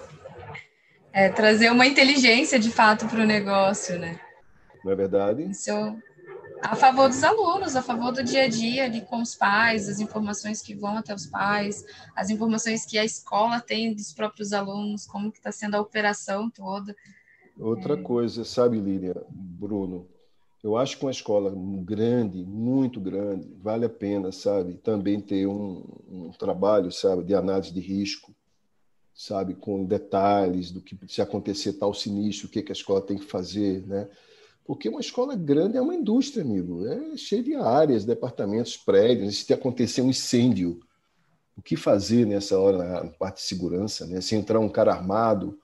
É, 1.15 1.29
trazer 1.29 1.71
uma 1.71 1.85
inteligência 1.85 2.57
de 2.57 2.71
fato 2.71 3.05
para 3.05 3.21
o 3.21 3.25
negócio, 3.25 3.99
né? 3.99 4.19
Não 4.83 4.91
é 4.91 4.95
verdade? 4.95 5.43
Isso 5.43 5.71
a 6.63 6.77
favor 6.77 7.09
dos 7.09 7.21
alunos, 7.23 7.75
a 7.75 7.81
favor 7.81 8.13
do 8.13 8.23
dia 8.23 8.45
a 8.45 8.47
dia 8.47 8.85
ali 8.85 9.01
com 9.01 9.21
os 9.21 9.35
pais, 9.35 9.89
as 9.89 9.99
informações 9.99 10.61
que 10.61 10.73
vão 10.73 10.97
até 10.97 11.13
os 11.13 11.25
pais, 11.25 11.85
as 12.15 12.29
informações 12.29 12.85
que 12.85 12.97
a 12.97 13.03
escola 13.03 13.59
tem 13.59 13.93
dos 13.93 14.13
próprios 14.13 14.53
alunos, 14.53 15.05
como 15.05 15.29
que 15.29 15.39
está 15.39 15.51
sendo 15.51 15.75
a 15.75 15.81
operação 15.81 16.49
toda. 16.49 16.95
Outra 17.59 17.95
é... 17.95 18.01
coisa, 18.01 18.45
sabe, 18.45 18.79
Lília, 18.79 19.13
Bruno, 19.29 20.07
eu 20.63 20.77
acho 20.77 20.97
que 20.97 21.03
uma 21.03 21.11
escola 21.11 21.53
grande, 21.83 22.45
muito 22.45 23.01
grande, 23.01 23.53
vale 23.61 23.85
a 23.85 23.89
pena, 23.89 24.31
sabe, 24.31 24.75
também 24.75 25.19
ter 25.19 25.45
um, 25.45 25.83
um 26.09 26.31
trabalho, 26.31 26.93
sabe, 26.93 27.25
de 27.25 27.35
análise 27.35 27.73
de 27.73 27.81
risco, 27.81 28.33
sabe, 29.13 29.53
com 29.53 29.83
detalhes 29.83 30.71
do 30.71 30.81
que 30.81 30.97
se 31.09 31.21
acontecer 31.21 31.73
tal 31.73 31.93
sinistro, 31.93 32.47
o 32.47 32.49
que, 32.49 32.61
que 32.61 32.71
a 32.71 32.73
escola 32.73 33.01
tem 33.01 33.17
que 33.17 33.25
fazer, 33.25 33.85
né? 33.85 34.07
Porque 34.65 34.87
uma 34.87 35.01
escola 35.01 35.35
grande 35.35 35.77
é 35.77 35.81
uma 35.81 35.95
indústria, 35.95 36.43
amigo. 36.43 36.87
É 36.87 37.17
cheio 37.17 37.43
de 37.43 37.55
áreas, 37.55 38.05
departamentos, 38.05 38.77
prédios. 38.77 39.43
Se 39.43 39.53
acontecer 39.53 40.01
um 40.01 40.09
incêndio, 40.09 40.79
o 41.57 41.61
que 41.61 41.75
fazer 41.75 42.25
nessa 42.25 42.57
hora 42.57 42.77
na 42.77 43.09
parte 43.11 43.37
de 43.37 43.43
segurança? 43.43 44.07
Né? 44.07 44.21
Se 44.21 44.35
entrar 44.35 44.59
um 44.59 44.69
cara 44.69 44.93
armado, 44.93 45.59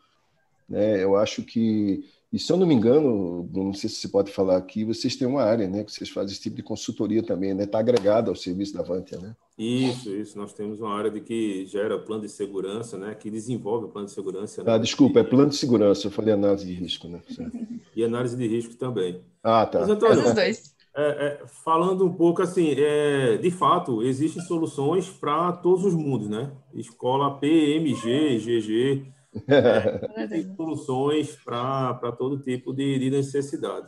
né? 0.67 1.01
eu 1.01 1.15
acho 1.15 1.43
que 1.43 2.05
e 2.31 2.37
se 2.37 2.51
eu 2.51 2.57
não 2.57 2.67
me 2.67 2.75
engano, 2.75 3.49
não 3.51 3.73
sei 3.73 3.89
se 3.89 3.95
você 3.95 4.07
pode 4.07 4.31
falar 4.31 4.57
aqui, 4.57 4.83
vocês 4.83 5.15
têm 5.15 5.27
uma 5.27 5.41
área, 5.41 5.67
né? 5.67 5.83
Que 5.83 5.91
vocês 5.91 6.11
fazem 6.11 6.31
esse 6.31 6.41
tipo 6.41 6.55
de 6.55 6.61
consultoria 6.61 7.23
também, 7.23 7.55
né? 7.55 7.63
Está 7.63 7.79
agregado 7.79 8.29
ao 8.29 8.35
serviço 8.35 8.73
da 8.75 8.83
Vantia, 8.83 9.17
né? 9.17 9.35
Isso, 9.57 10.15
isso. 10.15 10.37
Nós 10.37 10.53
temos 10.53 10.79
uma 10.79 10.95
área 10.95 11.09
de 11.09 11.21
que 11.21 11.65
gera 11.65 11.97
plano 11.97 12.21
de 12.21 12.29
segurança, 12.29 12.99
né? 12.99 13.15
Que 13.15 13.31
desenvolve 13.31 13.85
o 13.85 13.89
plano 13.89 14.05
de 14.05 14.13
segurança. 14.13 14.63
Né? 14.63 14.71
Ah, 14.71 14.77
desculpa, 14.77 15.19
é 15.21 15.23
plano 15.23 15.49
de 15.49 15.55
segurança. 15.55 16.05
Eu 16.05 16.11
falei 16.11 16.31
análise 16.31 16.65
de 16.65 16.73
risco, 16.73 17.07
né? 17.07 17.19
E 17.95 18.03
análise 18.03 18.37
de 18.37 18.47
risco 18.47 18.75
também. 18.75 19.19
Ah, 19.43 19.65
tá. 19.65 19.79
Mas, 19.79 19.89
Antônio, 19.89 20.23
Os 20.23 20.33
dois. 20.33 20.75
É, 20.95 21.41
é, 21.41 21.47
falando 21.63 22.05
um 22.05 22.13
pouco 22.13 22.41
assim, 22.41 22.75
é, 22.77 23.37
de 23.37 23.51
fato, 23.51 24.03
existem 24.03 24.41
soluções 24.43 25.09
para 25.09 25.51
todos 25.53 25.83
os 25.83 25.93
mundos, 25.95 26.29
né? 26.29 26.51
Escola 26.73 27.39
PMG, 27.39 28.37
GG 28.37 29.18
tem 30.29 30.55
soluções 30.55 31.35
para 31.35 32.11
todo 32.17 32.39
tipo 32.39 32.73
de, 32.73 32.97
de, 32.99 33.09
necessidade. 33.09 33.87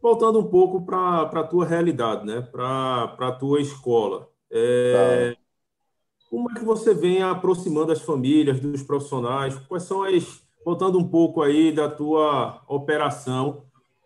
Voltando 0.00 0.38
um 0.38 0.48
pouco 0.48 0.84
para 0.84 1.22
a 1.22 1.44
tua 1.44 1.66
realidade, 1.66 2.24
né? 2.24 2.40
para 2.40 3.16
a 3.18 3.32
tua 3.32 3.60
escola. 3.60 4.28
É, 4.50 5.32
tá. 5.32 5.40
Como 6.30 6.50
é 6.50 6.54
que 6.54 6.64
você 6.64 6.94
vem 6.94 7.22
aproximando 7.22 7.92
as 7.92 8.02
famílias, 8.02 8.60
dos 8.60 8.82
profissionais? 8.82 9.56
Quais 9.68 9.84
são 9.84 10.02
as. 10.02 10.44
Voltando 10.64 10.98
um 10.98 11.08
pouco 11.08 11.42
aí 11.42 11.70
da 11.70 11.88
tua 11.88 12.60
operação 12.66 13.62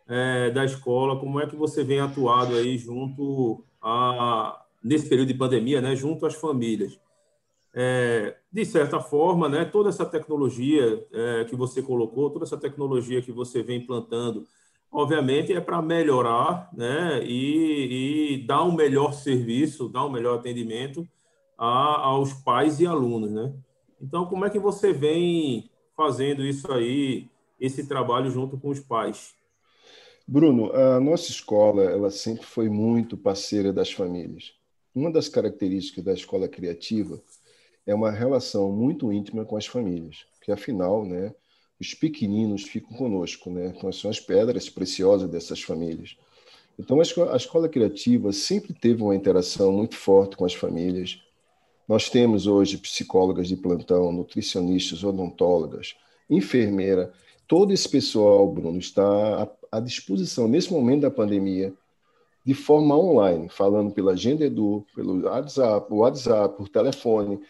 é, 0.07 0.51
da 0.51 0.63
escola, 0.63 1.19
como 1.19 1.41
é 1.41 1.47
que 1.47 1.57
você 1.57 1.83
vem 1.83 2.01
atuado 2.01 2.55
aí 2.55 2.77
junto 2.77 3.65
a. 3.81 4.63
nesse 4.83 5.09
período 5.09 5.29
de 5.29 5.35
pandemia, 5.35 5.81
né? 5.81 5.97
Junto 5.97 6.27
às 6.27 6.35
famílias? 6.35 6.99
É, 7.75 8.37
de 8.53 8.65
certa 8.65 9.01
forma, 9.01 9.49
né, 9.49 9.65
toda 9.65 9.89
essa 9.89 10.05
tecnologia 10.05 11.07
é, 11.13 11.45
que 11.45 11.55
você 11.55 11.81
colocou, 11.81 12.31
toda 12.31 12.45
essa 12.45 12.57
tecnologia 12.57 13.23
que 13.23 13.33
você 13.33 13.63
vem 13.63 13.81
implantando, 13.81 14.47
obviamente 14.91 15.53
é 15.53 15.61
para 15.61 15.81
melhorar 15.81 16.69
né, 16.73 17.23
e, 17.25 18.35
e, 18.41 18.47
dar 18.47 18.65
um 18.65 18.73
melhor 18.73 19.13
serviço, 19.13 19.89
dar 19.89 20.05
um 20.05 20.11
melhor 20.11 20.39
atendimento 20.39 21.07
a, 21.57 22.01
aos 22.07 22.33
pais 22.33 22.81
e 22.81 22.87
alunos. 22.87 23.31
Né? 23.31 23.55
Então, 24.01 24.27
como 24.27 24.45
é 24.45 24.51
que 24.51 24.59
você 24.59 24.93
vem 24.93 25.71
fazendo 25.97 26.45
isso 26.45 26.71
aí, 26.73 27.29
esse 27.61 27.87
trabalho 27.87 28.31
junto 28.31 28.59
com 28.59 28.71
os 28.71 28.81
pais? 28.81 29.35
Bruno, 30.27 30.73
a 30.73 31.01
nossa 31.01 31.31
escola 31.31 31.83
ela 31.85 32.11
sempre 32.11 32.47
foi 32.47 32.69
muito 32.69 33.17
parceira 33.17 33.73
das 33.73 33.93
famílias. 33.93 34.55
Uma 34.95 35.11
das 35.13 35.29
características 35.29 36.05
da 36.05 36.13
escola 36.13 36.49
criativa 36.49 37.21
é 37.87 37.95
uma 37.95 38.11
relação 38.11 38.71
muito 38.71 39.13
íntima 39.13 39.45
com 39.45 39.57
as 39.57 39.67
famílias, 39.67 40.25
porque 40.37 40.53
afinal, 40.53 41.05
né, 41.05 41.35
os 41.81 41.95
pequeninos 41.95 42.65
ficam 42.65 42.97
conosco, 42.97 43.51
né? 43.51 43.75
Nós 43.83 43.97
somos 43.97 44.19
as 44.19 44.23
pedras 44.23 44.69
preciosas 44.69 45.29
dessas 45.31 45.63
famílias. 45.63 46.17
Então, 46.79 46.99
a 46.99 47.03
escola, 47.03 47.33
a 47.33 47.37
escola 47.37 47.69
criativa 47.69 48.33
sempre 48.33 48.75
teve 48.75 49.03
uma 49.03 49.17
interação 49.17 49.73
muito 49.73 49.97
forte 49.97 50.37
com 50.37 50.45
as 50.45 50.55
famílias. 50.55 51.23
Nós 51.89 52.09
temos 52.09 52.47
hoje 52.47 52.77
psicólogas 52.77 53.49
de 53.49 53.57
plantão, 53.57 54.13
nutricionistas, 54.13 55.03
odontólogas, 55.03 55.97
enfermeira. 56.29 57.13
Todo 57.49 57.73
esse 57.73 57.89
pessoal, 57.89 58.47
Bruno, 58.51 58.79
está 58.79 59.43
à, 59.73 59.79
à 59.79 59.81
disposição 59.81 60.47
nesse 60.47 60.73
momento 60.73 61.03
da 61.03 61.11
pandemia 61.11 61.73
de 62.45 62.55
forma 62.55 62.97
online, 62.97 63.49
falando 63.49 63.93
pela 63.93 64.13
Agenda 64.13 64.45
Edu, 64.45 64.85
pelo 64.95 65.23
WhatsApp, 65.25 65.93
WhatsApp, 65.93 66.57
por 66.57 66.69
telefone. 66.69 67.41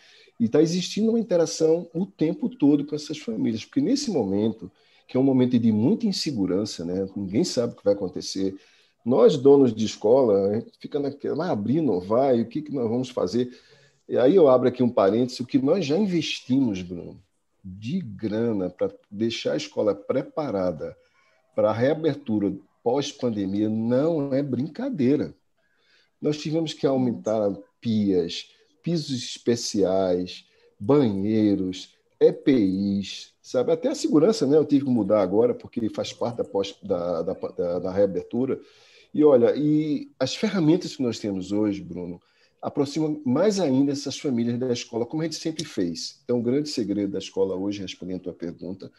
E 0.40 0.46
está 0.46 0.62
existindo 0.62 1.10
uma 1.10 1.20
interação 1.20 1.86
o 1.92 2.06
tempo 2.06 2.48
todo 2.48 2.86
com 2.86 2.96
essas 2.96 3.18
famílias, 3.18 3.62
porque 3.62 3.82
nesse 3.82 4.10
momento, 4.10 4.72
que 5.06 5.14
é 5.14 5.20
um 5.20 5.22
momento 5.22 5.58
de 5.58 5.70
muita 5.70 6.06
insegurança, 6.06 6.82
né? 6.82 7.06
ninguém 7.14 7.44
sabe 7.44 7.74
o 7.74 7.76
que 7.76 7.84
vai 7.84 7.92
acontecer. 7.92 8.56
Nós, 9.04 9.36
donos 9.36 9.74
de 9.74 9.84
escola, 9.84 10.48
a 10.48 10.54
gente 10.54 10.72
fica 10.80 10.98
naquela, 10.98 11.36
vai 11.36 11.50
abrir, 11.50 11.82
não 11.82 12.00
vai, 12.00 12.40
o 12.40 12.46
que, 12.46 12.62
que 12.62 12.72
nós 12.72 12.88
vamos 12.88 13.10
fazer? 13.10 13.54
E 14.08 14.16
aí 14.16 14.34
eu 14.34 14.48
abro 14.48 14.68
aqui 14.68 14.82
um 14.82 14.88
parênteses, 14.88 15.40
o 15.40 15.46
que 15.46 15.58
nós 15.58 15.84
já 15.84 15.98
investimos, 15.98 16.80
Bruno, 16.80 17.22
de 17.62 18.00
grana 18.00 18.70
para 18.70 18.90
deixar 19.10 19.52
a 19.52 19.56
escola 19.58 19.94
preparada 19.94 20.96
para 21.54 21.68
a 21.68 21.74
reabertura 21.74 22.50
pós-pandemia 22.82 23.68
não 23.68 24.32
é 24.32 24.42
brincadeira. 24.42 25.34
Nós 26.18 26.38
tivemos 26.38 26.72
que 26.72 26.86
aumentar 26.86 27.54
pias, 27.78 28.48
pisos 28.82 29.16
especiais, 29.22 30.46
banheiros, 30.78 31.94
EPIs, 32.20 33.32
sabe? 33.42 33.72
Até 33.72 33.88
a 33.88 33.94
segurança, 33.94 34.46
né? 34.46 34.56
Eu 34.56 34.64
tive 34.64 34.84
que 34.84 34.90
mudar 34.90 35.22
agora, 35.22 35.54
porque 35.54 35.88
faz 35.88 36.12
parte 36.12 36.36
da, 36.36 36.44
pós, 36.44 36.76
da, 36.82 37.22
da, 37.22 37.32
da, 37.34 37.78
da 37.78 37.92
reabertura. 37.92 38.60
E 39.12 39.24
olha, 39.24 39.54
e 39.56 40.10
as 40.18 40.34
ferramentas 40.34 40.96
que 40.96 41.02
nós 41.02 41.18
temos 41.18 41.50
hoje, 41.50 41.82
Bruno, 41.82 42.20
aproximam 42.62 43.20
mais 43.24 43.58
ainda 43.58 43.92
essas 43.92 44.18
famílias 44.18 44.58
da 44.58 44.72
escola, 44.72 45.06
como 45.06 45.22
a 45.22 45.24
gente 45.24 45.36
sempre 45.36 45.64
fez. 45.64 46.20
Então, 46.24 46.38
o 46.38 46.42
grande 46.42 46.68
segredo 46.68 47.12
da 47.12 47.18
escola 47.18 47.56
hoje, 47.56 47.80
respondendo 47.80 48.20
a 48.20 48.24
tua 48.24 48.34
pergunta, 48.34 48.90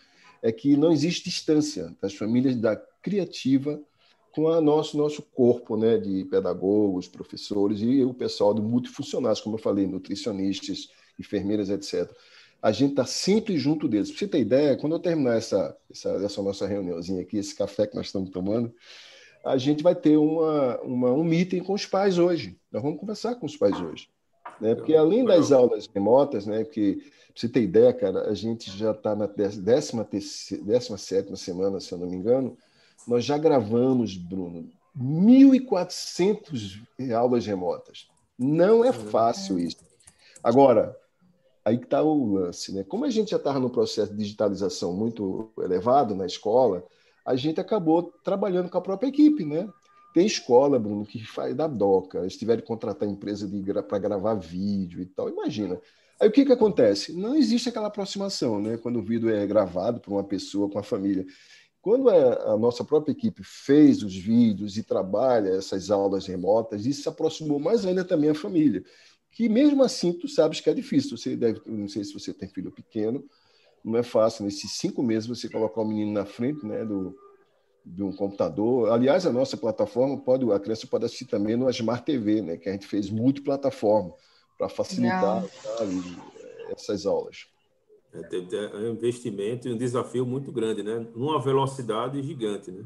é 0.41 0.51
que 0.51 0.75
não 0.75 0.91
existe 0.91 1.25
distância 1.25 1.95
das 2.01 2.15
famílias 2.15 2.55
da 2.55 2.75
criativa 2.75 3.79
com 4.33 4.47
a 4.47 4.61
nosso 4.61 4.97
nosso 4.97 5.21
corpo, 5.21 5.75
né, 5.75 5.97
de 5.97 6.25
pedagogos, 6.25 7.07
professores 7.07 7.81
e 7.81 8.03
o 8.03 8.13
pessoal 8.13 8.53
de 8.53 8.61
multifuncionais, 8.61 9.41
como 9.41 9.55
eu 9.55 9.59
falei, 9.59 9.87
nutricionistas, 9.87 10.89
enfermeiras, 11.19 11.69
etc. 11.69 12.09
A 12.61 12.71
gente 12.71 12.91
está 12.91 13.05
sempre 13.05 13.57
junto 13.57 13.87
deles. 13.87 14.09
Para 14.09 14.19
você 14.19 14.27
ter 14.27 14.39
ideia, 14.39 14.77
quando 14.77 14.95
eu 14.95 14.99
terminar 14.99 15.35
essa, 15.35 15.75
essa, 15.89 16.09
essa 16.09 16.41
nossa 16.41 16.67
reuniãozinha 16.67 17.21
aqui, 17.21 17.37
esse 17.37 17.55
café 17.55 17.87
que 17.87 17.95
nós 17.95 18.07
estamos 18.07 18.29
tomando, 18.29 18.73
a 19.43 19.57
gente 19.57 19.81
vai 19.81 19.95
ter 19.95 20.17
uma, 20.17 20.79
uma, 20.81 21.11
um 21.11 21.23
meeting 21.23 21.59
com 21.59 21.73
os 21.73 21.85
pais 21.85 22.17
hoje. 22.17 22.57
Nós 22.71 22.83
vamos 22.83 22.99
conversar 22.99 23.35
com 23.35 23.45
os 23.45 23.57
pais 23.57 23.79
hoje. 23.81 24.07
Né? 24.59 24.75
Porque 24.75 24.95
além 24.95 25.25
das 25.25 25.51
aulas 25.51 25.87
remotas, 25.87 26.45
né? 26.45 26.63
Porque, 26.63 26.99
para 27.01 27.33
você 27.35 27.49
ter 27.49 27.63
ideia, 27.63 27.91
cara, 27.91 28.29
a 28.29 28.35
gente 28.35 28.69
já 28.77 28.91
está 28.91 29.15
na 29.15 29.25
17 29.25 30.21
semana, 31.35 31.79
se 31.79 31.91
eu 31.91 31.97
não 31.97 32.07
me 32.07 32.15
engano, 32.15 32.55
nós 33.07 33.25
já 33.25 33.37
gravamos, 33.37 34.15
Bruno, 34.15 34.69
1.400 34.97 36.81
aulas 37.13 37.45
remotas. 37.45 38.07
Não 38.37 38.83
é 38.83 38.91
fácil 38.91 39.59
isso. 39.59 39.77
Agora, 40.43 40.95
aí 41.63 41.77
que 41.77 41.85
está 41.85 42.01
o 42.01 42.33
lance, 42.33 42.73
né? 42.73 42.83
Como 42.83 43.05
a 43.05 43.09
gente 43.09 43.31
já 43.31 43.37
estava 43.37 43.59
no 43.59 43.69
processo 43.69 44.11
de 44.11 44.17
digitalização 44.17 44.93
muito 44.93 45.51
elevado 45.59 46.15
na 46.15 46.25
escola, 46.25 46.83
a 47.25 47.35
gente 47.35 47.59
acabou 47.61 48.11
trabalhando 48.23 48.69
com 48.69 48.77
a 48.77 48.81
própria 48.81 49.09
equipe, 49.09 49.45
né? 49.45 49.69
Tem 50.13 50.25
escola, 50.25 50.77
Bruno, 50.77 51.05
que 51.05 51.23
faz 51.25 51.55
da 51.55 51.67
doca, 51.67 52.19
eles 52.19 52.35
tiveram 52.35 52.61
que 52.61 52.67
contratar 52.67 53.07
empresa 53.07 53.49
para 53.87 53.99
gravar 53.99 54.33
vídeo 54.33 55.01
e 55.01 55.05
tal. 55.05 55.29
Imagina. 55.29 55.79
Aí 56.19 56.27
o 56.27 56.31
que, 56.31 56.45
que 56.45 56.51
acontece? 56.51 57.13
Não 57.13 57.35
existe 57.35 57.69
aquela 57.69 57.87
aproximação, 57.87 58.61
né? 58.61 58.77
Quando 58.77 58.99
o 58.99 59.03
vídeo 59.03 59.29
é 59.29 59.45
gravado 59.47 59.99
por 59.99 60.11
uma 60.11 60.23
pessoa 60.23 60.69
com 60.69 60.77
a 60.77 60.83
família. 60.83 61.25
Quando 61.81 62.09
a, 62.09 62.53
a 62.53 62.57
nossa 62.57 62.83
própria 62.83 63.11
equipe 63.11 63.41
fez 63.43 64.03
os 64.03 64.15
vídeos 64.15 64.77
e 64.77 64.83
trabalha 64.83 65.49
essas 65.49 65.89
aulas 65.89 66.27
remotas, 66.27 66.85
isso 66.85 67.03
se 67.03 67.09
aproximou 67.09 67.59
mais 67.59 67.85
ainda 67.85 68.05
também 68.05 68.29
a 68.29 68.35
família. 68.35 68.83
Que 69.31 69.49
mesmo 69.49 69.83
assim, 69.83 70.13
tu 70.13 70.27
sabes 70.27 70.61
que 70.61 70.69
é 70.69 70.73
difícil. 70.73 71.17
Você 71.17 71.35
deve, 71.35 71.61
não 71.65 71.87
sei 71.87 72.03
se 72.03 72.13
você 72.13 72.33
tem 72.33 72.47
filho 72.47 72.71
pequeno, 72.71 73.23
não 73.83 73.97
é 73.97 74.03
fácil 74.03 74.45
nesses 74.45 74.73
cinco 74.73 75.01
meses 75.01 75.27
você 75.27 75.49
colocar 75.49 75.81
o 75.81 75.87
menino 75.87 76.11
na 76.11 76.25
frente, 76.25 76.63
né, 76.65 76.85
do, 76.85 77.15
de 77.83 78.03
um 78.03 78.11
computador. 78.11 78.91
Aliás, 78.91 79.25
a 79.25 79.31
nossa 79.31 79.57
plataforma 79.57 80.21
pode, 80.21 80.49
a 80.51 80.59
criança 80.59 80.85
pode 80.85 81.05
assistir 81.05 81.25
também 81.25 81.55
no 81.55 81.69
Smart 81.69 82.05
TV, 82.05 82.41
né, 82.41 82.57
que 82.57 82.69
a 82.69 82.73
gente 82.73 82.85
fez 82.85 83.09
multiplataforma 83.09 84.13
para 84.55 84.69
facilitar 84.69 85.43
sabe, 85.63 86.17
essas 86.71 87.07
aulas. 87.07 87.47
É, 88.13 88.77
um 88.77 88.91
investimento 88.91 89.67
e 89.67 89.73
um 89.73 89.77
desafio 89.77 90.25
muito 90.25 90.51
grande, 90.51 90.83
né? 90.83 91.07
Numa 91.15 91.41
velocidade 91.41 92.21
gigante, 92.21 92.69
né? 92.69 92.83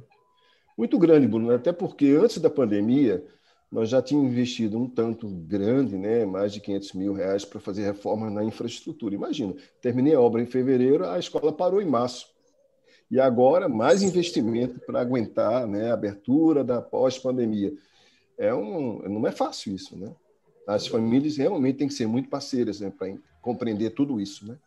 Muito 0.77 0.99
grande, 0.99 1.27
Bruno. 1.27 1.51
Até 1.51 1.71
porque 1.73 2.09
antes 2.09 2.37
da 2.37 2.49
pandemia 2.49 3.25
nós 3.71 3.89
já 3.89 4.01
tínhamos 4.01 4.31
investido 4.31 4.77
um 4.77 4.87
tanto 4.87 5.27
grande, 5.27 5.97
né? 5.97 6.25
Mais 6.25 6.53
de 6.53 6.61
500 6.61 6.93
mil 6.93 7.13
reais 7.13 7.43
para 7.43 7.59
fazer 7.59 7.83
reformas 7.83 8.31
na 8.31 8.43
infraestrutura. 8.43 9.15
Imagina, 9.15 9.55
terminei 9.81 10.13
a 10.13 10.21
obra 10.21 10.41
em 10.41 10.45
fevereiro, 10.45 11.05
a 11.05 11.17
escola 11.17 11.51
parou 11.51 11.81
em 11.81 11.89
março. 11.89 12.27
E 13.09 13.19
agora 13.19 13.67
mais 13.67 14.03
investimento 14.03 14.79
para 14.79 15.01
aguentar, 15.01 15.67
né? 15.67 15.89
A 15.89 15.93
abertura 15.93 16.63
da 16.63 16.81
pós-pandemia. 16.81 17.73
É 18.37 18.53
um, 18.53 18.99
não 19.09 19.25
é 19.27 19.31
fácil 19.31 19.73
isso, 19.73 19.97
né? 19.97 20.13
As 20.67 20.87
famílias 20.87 21.37
realmente 21.37 21.77
têm 21.77 21.87
que 21.87 21.93
ser 21.93 22.07
muito 22.07 22.29
parceiras 22.29 22.79
né, 22.79 22.91
para 22.95 23.15
compreender 23.41 23.91
tudo 23.91 24.19
isso, 24.19 24.47
né? 24.47 24.57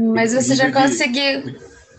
Mas 0.00 0.32
você 0.32 0.54
já 0.54 0.72
conseguiu. 0.72 1.42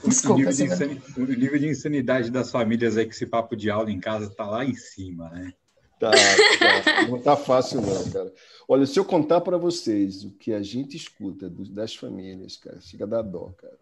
Desculpa, 0.04 0.42
o 0.42 0.52
nível, 0.52 0.78
de 0.78 1.22
o 1.22 1.26
nível 1.26 1.60
de 1.60 1.68
insanidade 1.68 2.32
das 2.32 2.50
famílias 2.50 2.98
aí 2.98 3.06
que 3.06 3.14
esse 3.14 3.28
papo 3.28 3.56
de 3.56 3.70
aula 3.70 3.92
em 3.92 4.00
casa 4.00 4.26
está 4.26 4.50
lá 4.50 4.66
em 4.66 4.74
cima, 4.74 5.30
né? 5.30 5.54
Tá, 6.00 6.10
tá, 6.10 7.08
não 7.08 7.22
tá 7.22 7.38
fácil 7.38 7.80
não, 7.80 8.10
cara. 8.10 8.34
Olha, 8.68 8.88
se 8.88 9.00
eu 9.00 9.06
contar 9.06 9.42
para 9.42 9.58
vocês 9.58 10.24
o 10.24 10.32
que 10.32 10.52
a 10.52 10.64
gente 10.64 10.98
escuta 10.98 11.48
das 11.70 11.94
famílias, 11.94 12.58
cara, 12.58 12.82
chega 12.82 13.04
a 13.04 13.08
dar 13.08 13.22
dó, 13.22 13.54
cara. 13.56 13.78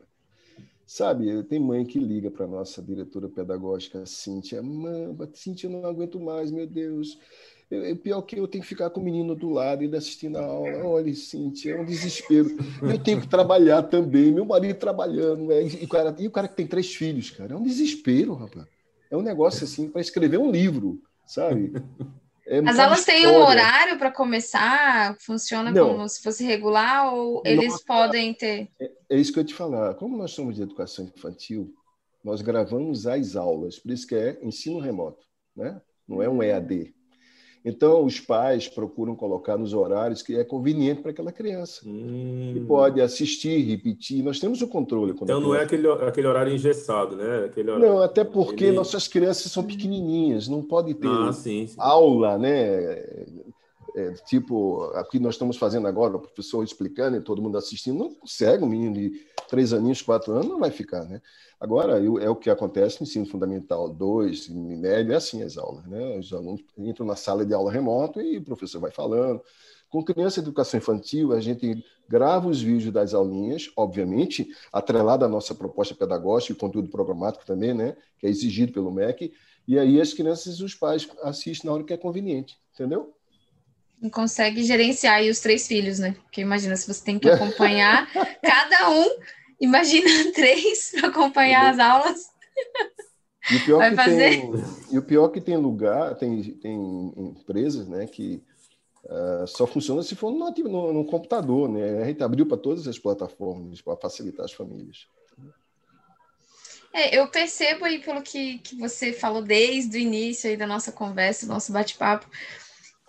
Sabe, 0.85 1.43
tem 1.43 1.59
mãe 1.59 1.85
que 1.85 1.99
liga 1.99 2.29
para 2.29 2.47
nossa 2.47 2.81
diretora 2.81 3.29
pedagógica, 3.29 4.05
Cíntia, 4.05 4.61
mãe, 4.61 5.15
Cíntia, 5.33 5.67
eu 5.67 5.71
não 5.71 5.85
aguento 5.85 6.19
mais, 6.19 6.51
meu 6.51 6.67
Deus. 6.67 7.17
É 7.71 7.93
pior 7.93 8.23
que 8.23 8.39
eu 8.39 8.47
tenho 8.47 8.63
que 8.63 8.67
ficar 8.67 8.89
com 8.89 8.99
o 8.99 9.03
menino 9.03 9.35
do 9.35 9.49
lado 9.49 9.83
e 9.83 9.95
assistindo 9.95 10.37
a 10.37 10.43
aula. 10.43 10.85
Olha, 10.85 11.13
Cintia, 11.13 11.75
é 11.75 11.79
um 11.79 11.85
desespero. 11.85 12.57
Eu 12.81 12.97
tenho 12.97 13.21
que 13.21 13.27
trabalhar 13.27 13.83
também, 13.83 14.31
meu 14.31 14.43
marido 14.43 14.79
trabalhando. 14.79 15.51
É, 15.51 15.61
e, 15.63 15.85
o 15.85 15.87
cara, 15.87 16.15
e 16.17 16.27
o 16.27 16.31
cara 16.31 16.47
que 16.47 16.55
tem 16.55 16.65
três 16.65 16.95
filhos, 16.95 17.29
cara, 17.29 17.53
é 17.53 17.55
um 17.55 17.61
desespero, 17.61 18.33
rapaz. 18.33 18.65
É 19.11 19.15
um 19.15 19.21
negócio 19.21 19.63
assim 19.65 19.87
para 19.87 20.01
escrever 20.01 20.39
um 20.39 20.49
livro, 20.49 20.99
sabe? 21.27 21.71
É 22.51 22.57
As 22.67 22.79
aulas 22.79 23.05
têm 23.05 23.27
um 23.27 23.43
horário 23.43 23.99
para 23.99 24.09
começar? 24.11 25.15
Funciona 25.19 25.69
Não. 25.69 25.89
como 25.89 26.09
se 26.09 26.19
fosse 26.23 26.43
regular 26.43 27.13
ou 27.13 27.43
eles 27.45 27.73
Nossa, 27.73 27.83
podem 27.85 28.33
ter? 28.33 28.67
É, 28.81 28.91
é, 29.11 29.19
isso 29.19 29.31
que 29.31 29.37
eu 29.37 29.43
ia 29.43 29.47
te 29.47 29.53
falar. 29.53 29.93
Como 29.93 30.17
nós 30.17 30.31
somos 30.31 30.55
de 30.55 30.63
educação 30.63 31.05
infantil, 31.05 31.71
nós 32.23 32.41
gravamos 32.41 33.05
as 33.05 33.35
aulas, 33.35 33.77
por 33.77 33.91
isso 33.91 34.07
que 34.07 34.15
é 34.15 34.39
ensino 34.41 34.79
remoto, 34.79 35.23
né? 35.55 35.79
Não 36.07 36.23
é 36.23 36.27
um 36.27 36.41
EAD. 36.41 36.91
Então, 37.63 38.05
os 38.05 38.19
pais 38.19 38.67
procuram 38.67 39.15
colocar 39.15 39.57
nos 39.57 39.73
horários 39.73 40.21
que 40.21 40.35
é 40.35 40.43
conveniente 40.43 41.01
para 41.01 41.11
aquela 41.11 41.31
criança. 41.31 41.81
Hum. 41.85 42.53
E 42.55 42.59
pode 42.61 43.01
assistir, 43.01 43.61
repetir. 43.63 44.23
Nós 44.23 44.39
temos 44.39 44.61
o 44.61 44.67
controle. 44.67 45.13
então, 45.21 45.41
não 45.41 45.53
é 45.53 45.63
aquele, 45.63 45.87
aquele 45.87 46.27
horário 46.27 46.53
engessado, 46.53 47.15
né? 47.15 47.45
Aquele 47.45 47.69
horário... 47.69 47.87
Não, 47.87 48.01
até 48.01 48.23
porque 48.23 48.65
Ele... 48.65 48.75
nossas 48.75 49.07
crianças 49.07 49.51
são 49.51 49.63
pequenininhas, 49.63 50.47
não 50.47 50.61
pode 50.61 50.93
ter 50.93 51.07
ah, 51.07 51.33
sim, 51.33 51.67
sim. 51.67 51.75
aula, 51.77 52.37
né? 52.37 53.25
É, 53.95 54.11
tipo, 54.25 54.83
aqui 54.95 55.19
nós 55.19 55.35
estamos 55.35 55.57
fazendo 55.57 55.87
agora, 55.87 56.17
o 56.17 56.19
professor 56.19 56.63
explicando 56.63 57.17
e 57.17 57.21
todo 57.21 57.41
mundo 57.41 57.57
assistindo, 57.57 57.97
não 57.97 58.13
consegue, 58.13 58.63
um 58.63 58.67
menino 58.67 58.93
de 58.93 59.25
três 59.49 59.73
aninhos, 59.73 60.01
quatro 60.01 60.33
anos, 60.33 60.47
não 60.47 60.59
vai 60.59 60.71
ficar, 60.71 61.05
né? 61.05 61.21
Agora, 61.59 61.99
é 61.99 62.29
o 62.29 62.35
que 62.35 62.49
acontece 62.49 63.01
no 63.01 63.07
ensino 63.07 63.25
fundamental 63.25 63.89
2, 63.89 64.49
em 64.49 64.77
médio, 64.77 65.13
é 65.13 65.15
assim 65.15 65.43
as 65.43 65.57
aulas, 65.57 65.85
né? 65.87 66.17
Os 66.17 66.31
alunos 66.31 66.61
entram 66.77 67.05
na 67.05 67.15
sala 67.15 67.45
de 67.45 67.53
aula 67.53 67.71
remoto 67.71 68.21
e 68.21 68.37
o 68.37 68.43
professor 68.43 68.79
vai 68.79 68.91
falando. 68.91 69.41
Com 69.89 70.03
criança 70.03 70.39
de 70.39 70.47
educação 70.47 70.77
infantil, 70.77 71.33
a 71.33 71.41
gente 71.41 71.83
grava 72.07 72.47
os 72.47 72.61
vídeos 72.61 72.93
das 72.93 73.13
aulinhas, 73.13 73.71
obviamente, 73.75 74.47
atrelado 74.71 75.25
à 75.25 75.27
nossa 75.27 75.55
proposta 75.55 75.95
pedagógica 75.95 76.53
e 76.53 76.55
conteúdo 76.55 76.89
programático 76.89 77.45
também, 77.45 77.73
né? 77.73 77.97
Que 78.19 78.27
é 78.27 78.29
exigido 78.29 78.71
pelo 78.71 78.91
MEC. 78.91 79.33
E 79.67 79.77
aí 79.77 79.99
as 79.99 80.13
crianças 80.13 80.55
e 80.57 80.63
os 80.63 80.75
pais 80.75 81.09
assistem 81.23 81.67
na 81.67 81.75
hora 81.75 81.83
que 81.83 81.93
é 81.93 81.97
conveniente, 81.97 82.57
entendeu? 82.73 83.13
Não 84.01 84.09
consegue 84.09 84.63
gerenciar 84.63 85.15
aí 85.15 85.29
os 85.29 85.39
três 85.39 85.67
filhos, 85.67 85.99
né? 85.99 86.15
Porque 86.23 86.41
imagina 86.41 86.75
se 86.75 86.87
você 86.87 87.03
tem 87.03 87.19
que 87.19 87.29
acompanhar 87.29 88.07
cada 88.41 88.89
um, 88.89 89.19
imagina 89.59 90.07
três 90.33 90.91
para 90.91 91.09
acompanhar 91.09 91.71
as 91.71 91.79
aulas. 91.79 92.29
E 93.51 93.55
o 93.57 93.65
pior 93.65 93.77
Vai 93.79 93.89
que 93.89 93.95
fazer? 93.95 94.29
tem, 94.29 94.51
e 94.91 94.97
o 94.97 95.01
pior 95.01 95.29
que 95.29 95.41
tem 95.41 95.57
lugar, 95.57 96.15
tem, 96.15 96.41
tem 96.53 97.13
empresas, 97.17 97.87
né, 97.87 98.05
que 98.05 98.43
uh, 99.05 99.47
só 99.47 99.65
funciona 99.65 100.03
se 100.03 100.15
for 100.15 100.31
no, 100.31 100.51
no, 100.51 100.93
no 100.93 101.05
computador, 101.05 101.67
né? 101.67 102.01
A 102.01 102.05
gente 102.05 102.23
abriu 102.23 102.45
para 102.45 102.57
todas 102.57 102.87
as 102.87 102.99
plataformas 102.99 103.81
para 103.81 103.97
facilitar 103.97 104.45
as 104.45 104.53
famílias. 104.53 105.07
É, 106.93 107.17
eu 107.17 107.27
percebo 107.27 107.85
aí 107.85 107.99
pelo 107.99 108.21
que, 108.21 108.57
que 108.59 108.75
você 108.75 109.13
falou 109.13 109.41
desde 109.41 109.97
o 109.97 110.01
início 110.01 110.49
aí 110.49 110.57
da 110.57 110.65
nossa 110.65 110.91
conversa, 110.91 111.45
do 111.45 111.53
nosso 111.53 111.71
bate-papo, 111.71 112.27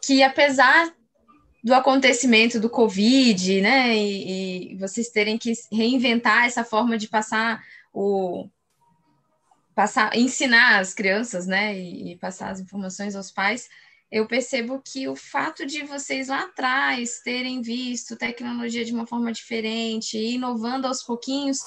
que 0.02 0.22
apesar 0.22 0.92
do 1.62 1.74
acontecimento 1.74 2.58
do 2.58 2.70
Covid, 2.70 3.60
né, 3.60 3.94
e, 3.94 4.72
e, 4.72 4.76
vocês 4.76 5.10
terem 5.10 5.36
que 5.36 5.52
reinventar 5.70 6.46
essa 6.46 6.64
forma 6.64 6.96
de 6.96 7.06
passar 7.06 7.62
o 7.92 8.48
passar, 9.74 10.16
ensinar 10.16 10.78
as 10.78 10.94
crianças, 10.94 11.46
né, 11.46 11.78
e, 11.78 12.12
e 12.12 12.16
passar 12.16 12.50
as 12.50 12.60
informações 12.60 13.14
aos 13.14 13.30
pais, 13.30 13.68
eu 14.10 14.26
percebo 14.26 14.82
que 14.84 15.06
o 15.06 15.14
fato 15.14 15.64
de 15.64 15.84
vocês 15.84 16.28
lá 16.28 16.44
atrás 16.44 17.20
terem 17.22 17.62
visto 17.62 18.16
tecnologia 18.16 18.84
de 18.84 18.92
uma 18.92 19.06
forma 19.06 19.32
diferente, 19.32 20.18
inovando 20.18 20.86
aos 20.86 21.02
pouquinhos, 21.02 21.58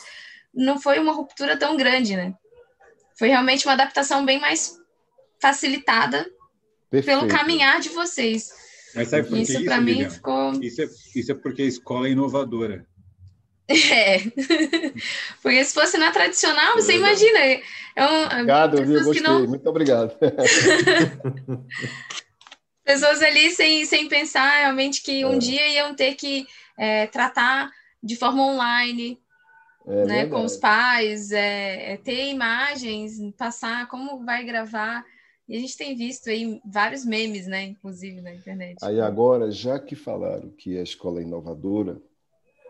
não 0.54 0.80
foi 0.80 1.00
uma 1.00 1.14
ruptura 1.14 1.58
tão 1.58 1.78
grande, 1.78 2.16
né? 2.16 2.34
Foi 3.18 3.30
realmente 3.30 3.66
uma 3.66 3.74
adaptação 3.74 4.26
bem 4.26 4.40
mais 4.40 4.78
facilitada 5.40 6.30
Perfeito. 6.94 7.20
pelo 7.22 7.28
caminhar 7.28 7.80
de 7.80 7.90
vocês. 7.90 8.52
Mas 8.94 9.08
sabe 9.08 9.28
por 9.28 9.36
isso, 9.40 9.54
isso 9.54 9.66
para 9.66 9.82
mim 9.82 10.08
ficou. 10.08 10.54
Isso 10.62 10.84
é, 10.84 10.90
isso 11.16 11.32
é 11.32 11.36
porque 11.36 11.64
a 11.64 11.66
escola 11.66 12.08
é 12.08 12.12
inovadora. 12.12 12.86
É. 13.68 14.20
Porque 15.42 15.64
se 15.64 15.74
fosse 15.74 15.98
na 15.98 16.12
tradicional, 16.12 16.74
você 16.76 16.98
imagina. 16.98 17.40
É 17.96 18.06
um, 18.06 18.26
obrigado, 18.26 18.78
eu 18.78 19.04
gostei. 19.06 19.24
Não... 19.24 19.48
Muito 19.48 19.68
obrigado. 19.70 20.14
pessoas 22.84 23.22
ali 23.22 23.52
sem, 23.52 23.86
sem 23.86 24.10
pensar 24.10 24.60
realmente 24.60 25.02
que 25.02 25.24
um 25.24 25.36
é. 25.36 25.38
dia 25.38 25.68
iam 25.70 25.96
ter 25.96 26.16
que 26.16 26.46
é, 26.78 27.08
tratar 27.08 27.72
de 28.04 28.18
forma 28.18 28.44
online, 28.44 29.18
é 29.88 30.06
né, 30.06 30.26
com 30.26 30.44
os 30.44 30.58
pais, 30.58 31.32
é, 31.32 31.94
é, 31.94 31.98
ter 31.98 32.28
imagens, 32.30 33.14
passar 33.38 33.88
como 33.88 34.26
vai 34.26 34.44
gravar. 34.44 35.06
E 35.48 35.58
a 35.58 35.60
gente 35.60 35.78
tem 35.78 35.96
visto 35.96 36.30
aí 36.30 36.62
vários 36.66 37.06
memes, 37.06 37.48
né, 37.48 37.64
inclusive 37.64 38.22
na 38.22 38.34
internet. 38.34 38.78
Aí 38.82 39.00
agora, 39.02 39.52
já 39.52 39.78
que 39.78 39.96
falaram 39.96 40.50
que 40.50 40.78
a 40.78 40.84
escola 40.84 41.20
é 41.20 41.24
inovadora, 41.24 42.02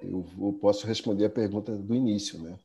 eu 0.02 0.22
vou, 0.22 0.54
posso 0.54 0.88
responder 0.88 1.26
a 1.26 1.30
pergunta 1.30 1.76
do 1.76 1.96
início, 1.96 2.42
né? 2.42 2.58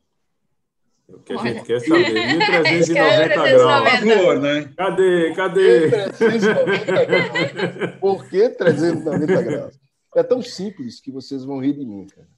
O 1.08 1.20
que 1.20 1.32
a 1.32 1.36
gente 1.38 1.64
quer 1.64 1.80
saber, 1.80 2.12
1.390 2.36 2.88
graus. 2.88 4.00
Por 4.00 4.08
favor, 4.08 4.40
né? 4.40 4.72
Cadê? 4.76 5.34
Cadê? 5.34 5.90
390 5.90 7.06
graus. 7.06 7.96
Por 8.00 8.28
que 8.28 8.48
390 8.48 9.42
graus? 9.42 9.80
É 10.16 10.22
tão 10.22 10.42
simples 10.42 11.00
que 11.00 11.10
vocês 11.10 11.44
vão 11.44 11.60
rir 11.60 11.74
de 11.74 11.84
mim, 11.86 12.06
cara. 12.06 12.28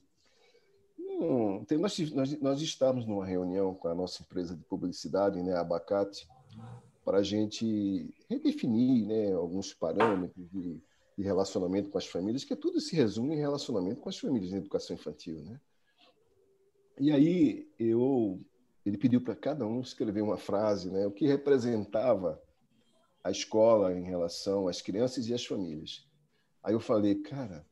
Hum, 0.98 1.64
tem, 1.66 1.78
nós, 1.78 1.98
nós, 2.12 2.40
nós 2.40 2.60
estávamos 2.62 3.06
numa 3.06 3.26
reunião 3.26 3.74
com 3.74 3.88
a 3.88 3.94
nossa 3.94 4.22
empresa 4.22 4.56
de 4.56 4.64
publicidade, 4.64 5.42
né, 5.42 5.54
Abacate, 5.54 6.26
para 7.05 7.18
a 7.18 7.22
gente 7.22 8.14
redefinir 8.28 9.07
né, 9.07 9.32
alguns 9.32 9.72
parâmetros 9.72 10.48
de, 10.51 10.80
de, 11.16 11.22
relacionamento 11.22 11.90
com 11.90 11.98
as 11.98 12.07
famílias, 12.07 12.44
que 12.44 12.55
tudo 12.55 12.80
se 12.80 12.94
resume 12.94 13.34
em 13.34 13.38
relacionamento 13.38 14.01
com 14.01 14.09
as 14.09 14.18
famílias 14.18 14.53
na 14.53 14.59
educação 14.59 14.94
infantil. 14.94 15.42
Né? 15.44 15.61
E 16.98 17.11
aí 17.11 17.68
eu, 17.78 18.40
ele 18.84 18.98
pediu 18.98 19.20
para 19.20 19.34
cada 19.34 19.66
um 19.66 19.80
escrever 19.80 20.22
uma 20.22 20.36
frase, 20.36 20.90
né, 20.90 21.07
o 21.07 21.11
que 21.11 21.26
representava 21.26 22.40
a 23.22 23.30
escola 23.30 23.92
em 23.92 24.05
relação 24.05 24.68
às 24.68 24.80
crianças 24.80 25.26
e 25.26 25.34
às 25.34 25.44
famílias. 25.44 26.07
Aí 26.62 26.74
eu 26.74 26.80
falei, 26.80 27.14
cara, 27.16 27.66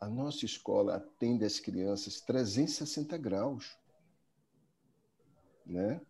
a 0.00 0.08
nossa 0.08 0.44
escola 0.44 0.96
atende 0.96 1.44
as 1.44 1.58
crianças 1.58 2.20
360 2.20 3.16
graus. 3.16 3.78
Né? 5.64 6.00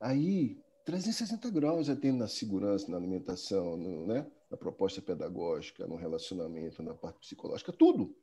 Aí, 0.00 0.58
360 0.88 1.50
graus 1.50 1.90
atende 1.90 2.16
na 2.16 2.26
segurança, 2.26 2.90
na 2.90 2.96
alimentação, 2.96 3.76
no, 3.76 4.06
né? 4.06 4.24
na 4.50 4.56
proposta 4.56 5.02
pedagógica, 5.02 5.86
no 5.86 5.96
relacionamento, 5.96 6.82
na 6.82 6.94
parte 6.94 7.18
psicológica, 7.20 7.70
tudo. 7.70 8.16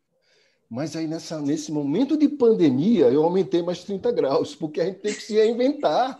Mas 0.67 0.95
aí, 0.95 1.05
nessa, 1.05 1.39
nesse 1.39 1.71
momento 1.71 2.17
de 2.17 2.27
pandemia, 2.27 3.05
eu 3.11 3.23
aumentei 3.23 3.61
mais 3.61 3.83
30 3.83 4.11
graus, 4.11 4.55
porque 4.55 4.81
a 4.81 4.85
gente 4.85 4.97
tem 4.97 5.13
que 5.13 5.21
se 5.21 5.35
reinventar 5.35 6.19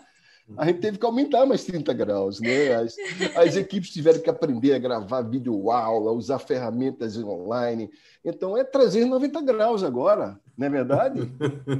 a 0.55 0.67
gente 0.67 0.79
teve 0.79 0.99
que 0.99 1.05
aumentar 1.07 1.43
mais 1.47 1.63
30 1.63 1.91
graus. 1.93 2.39
Né? 2.39 2.71
As, 2.71 2.95
as 3.35 3.55
equipes 3.55 3.89
tiveram 3.89 4.19
que 4.19 4.29
aprender 4.29 4.75
a 4.75 4.77
gravar 4.77 5.23
vídeo 5.23 5.71
aula, 5.71 6.11
usar 6.11 6.37
ferramentas 6.37 7.17
online. 7.17 7.89
Então 8.23 8.55
é 8.55 8.63
390 8.63 9.41
graus 9.41 9.83
agora, 9.83 10.39
não 10.55 10.67
é 10.67 10.69
verdade? 10.69 11.21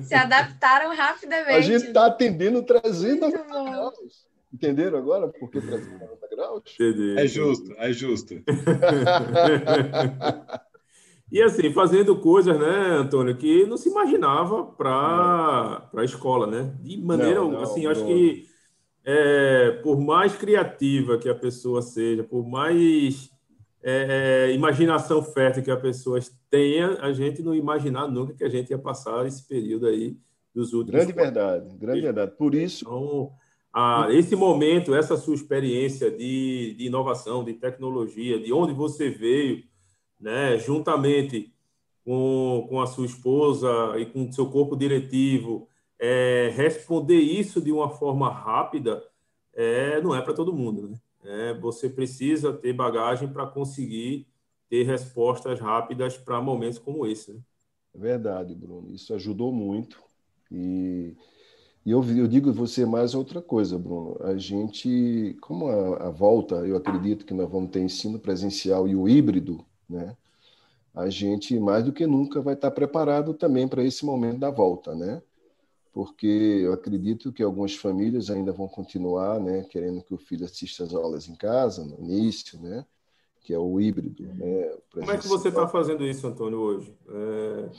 Se 0.01 0.15
adaptaram 0.15 0.95
rapidamente. 0.95 1.51
A 1.51 1.61
gente 1.61 1.85
está 1.85 2.07
atendendo 2.07 2.63
390 2.63 3.43
graus. 3.43 4.25
Entenderam 4.55 4.97
agora 4.97 5.27
por 5.27 5.51
que 5.51 5.59
390 5.59 6.27
graus? 6.31 6.63
Entendi. 6.73 7.19
É 7.19 7.27
justo, 7.27 7.73
é 7.77 7.91
justo. 7.91 8.35
E 11.31 11.41
assim, 11.41 11.73
fazendo 11.73 12.15
coisas, 12.19 12.57
né, 12.57 12.97
Antônio, 12.97 13.35
que 13.35 13.65
não 13.65 13.77
se 13.77 13.89
imaginava 13.89 14.63
para 14.63 15.89
a 15.95 16.03
escola, 16.03 16.45
né? 16.45 16.73
De 16.79 16.97
maneira, 16.97 17.39
não, 17.39 17.51
não, 17.51 17.61
assim, 17.61 17.83
não. 17.83 17.91
acho 17.91 18.05
que 18.05 18.45
é, 19.03 19.71
por 19.83 19.99
mais 19.99 20.35
criativa 20.35 21.17
que 21.17 21.27
a 21.27 21.33
pessoa 21.33 21.81
seja, 21.81 22.23
por 22.23 22.47
mais 22.47 23.29
é, 23.83 24.49
é, 24.49 24.53
imaginação 24.53 25.23
fértil 25.23 25.63
que 25.63 25.71
a 25.71 25.77
pessoa 25.77 26.19
tenha, 26.49 26.99
a 27.01 27.11
gente 27.11 27.41
não 27.41 27.55
imaginar 27.55 28.07
nunca 28.07 28.33
que 28.33 28.43
a 28.43 28.49
gente 28.49 28.69
ia 28.69 28.77
passar 28.77 29.25
esse 29.25 29.47
período 29.47 29.87
aí 29.87 30.15
dos 30.53 30.73
últimos. 30.73 31.01
Grande 31.01 31.13
verdade, 31.13 31.77
grande 31.77 32.01
verdade. 32.01 32.31
Por 32.37 32.55
isso. 32.55 32.85
Então, 32.85 33.31
a, 33.77 34.07
esse 34.09 34.37
momento, 34.37 34.95
essa 34.95 35.17
sua 35.17 35.35
experiência 35.35 36.09
de, 36.09 36.75
de 36.75 36.85
inovação, 36.85 37.43
de 37.43 37.53
tecnologia, 37.55 38.39
de 38.39 38.53
onde 38.53 38.71
você 38.71 39.09
veio, 39.09 39.65
né, 40.17 40.57
juntamente 40.57 41.53
com, 42.05 42.65
com 42.69 42.79
a 42.79 42.87
sua 42.87 43.05
esposa 43.05 43.67
e 43.99 44.05
com 44.05 44.29
o 44.29 44.31
seu 44.31 44.49
corpo 44.49 44.77
diretivo, 44.77 45.67
é, 45.99 46.53
responder 46.55 47.19
isso 47.19 47.59
de 47.59 47.69
uma 47.69 47.89
forma 47.89 48.31
rápida 48.31 49.03
é, 49.53 49.99
não 50.01 50.15
é 50.15 50.21
para 50.21 50.33
todo 50.33 50.53
mundo. 50.53 50.87
Né? 50.87 50.97
É, 51.25 51.53
você 51.55 51.89
precisa 51.89 52.53
ter 52.53 52.71
bagagem 52.71 53.27
para 53.27 53.45
conseguir 53.45 54.25
ter 54.69 54.83
respostas 54.83 55.59
rápidas 55.59 56.17
para 56.17 56.39
momentos 56.39 56.79
como 56.79 57.05
esse. 57.05 57.33
Né? 57.33 57.41
É 57.93 57.97
verdade, 57.97 58.55
Bruno. 58.55 58.93
Isso 58.93 59.13
ajudou 59.13 59.51
muito. 59.51 60.01
E, 60.49 61.13
e 61.85 61.91
eu, 61.91 62.03
eu 62.03 62.27
digo 62.27 62.51
você 62.51 62.85
mais 62.85 63.13
outra 63.13 63.41
coisa, 63.41 63.77
Bruno. 63.77 64.17
A 64.21 64.35
gente, 64.37 65.37
como 65.41 65.67
a, 65.67 66.07
a 66.07 66.09
volta, 66.09 66.55
eu 66.67 66.75
acredito 66.75 67.25
que 67.25 67.33
nós 67.33 67.49
vamos 67.49 67.71
ter 67.71 67.81
ensino 67.81 68.19
presencial 68.19 68.87
e 68.87 68.95
o 68.95 69.07
híbrido, 69.07 69.63
né? 69.89 70.15
a 70.93 71.09
gente 71.09 71.59
mais 71.59 71.83
do 71.83 71.91
que 71.91 72.07
nunca 72.07 72.41
vai 72.41 72.53
estar 72.53 72.71
preparado 72.71 73.33
também 73.33 73.67
para 73.67 73.83
esse 73.83 74.05
momento 74.05 74.39
da 74.39 74.49
volta, 74.49 74.95
né? 74.95 75.21
porque 75.95 76.27
eu 76.27 76.73
acredito 76.73 77.31
que 77.31 77.41
algumas 77.41 77.73
famílias 77.73 78.29
ainda 78.29 78.51
vão 78.51 78.67
continuar, 78.67 79.39
né, 79.39 79.63
querendo 79.63 80.03
que 80.03 80.13
o 80.13 80.17
filho 80.17 80.43
assista 80.43 80.83
às 80.83 80.93
aulas 80.93 81.29
em 81.29 81.35
casa, 81.35 81.85
no 81.85 81.97
início, 81.97 82.59
né, 82.59 82.85
que 83.39 83.53
é 83.53 83.57
o 83.57 83.79
híbrido. 83.79 84.23
Né, 84.23 84.75
Como 84.91 85.09
é 85.09 85.17
que 85.17 85.25
você 85.25 85.47
está 85.47 85.69
fazendo 85.69 86.05
isso, 86.05 86.27
Antônio, 86.27 86.59
hoje? 86.59 86.93
É, 87.07 87.69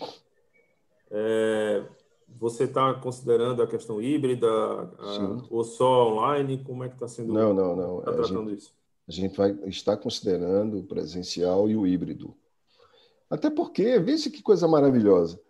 é, 1.10 1.84
você 2.38 2.64
está 2.64 2.94
considerando 2.94 3.62
a 3.62 3.66
questão 3.66 4.00
híbrida 4.00 4.48
a, 4.48 5.42
ou 5.50 5.64
só 5.64 6.12
online? 6.12 6.62
Como 6.64 6.84
é 6.84 6.88
que 6.88 6.94
está 6.94 7.08
sendo? 7.08 7.32
Não, 7.32 7.52
não, 7.52 7.76
não. 7.76 8.00
Tá 8.00 8.12
tratando 8.12 8.50
gente, 8.50 8.58
isso? 8.58 8.72
A 9.08 9.12
gente 9.12 9.36
vai 9.36 9.56
estar 9.66 9.96
considerando 9.96 10.78
o 10.78 10.82
presencial 10.82 11.68
e 11.68 11.76
o 11.76 11.86
híbrido. 11.86 12.34
Até 13.30 13.50
porque, 13.50 13.98
veja 13.98 14.30
que 14.30 14.42
coisa 14.42 14.68
maravilhosa 14.68 15.40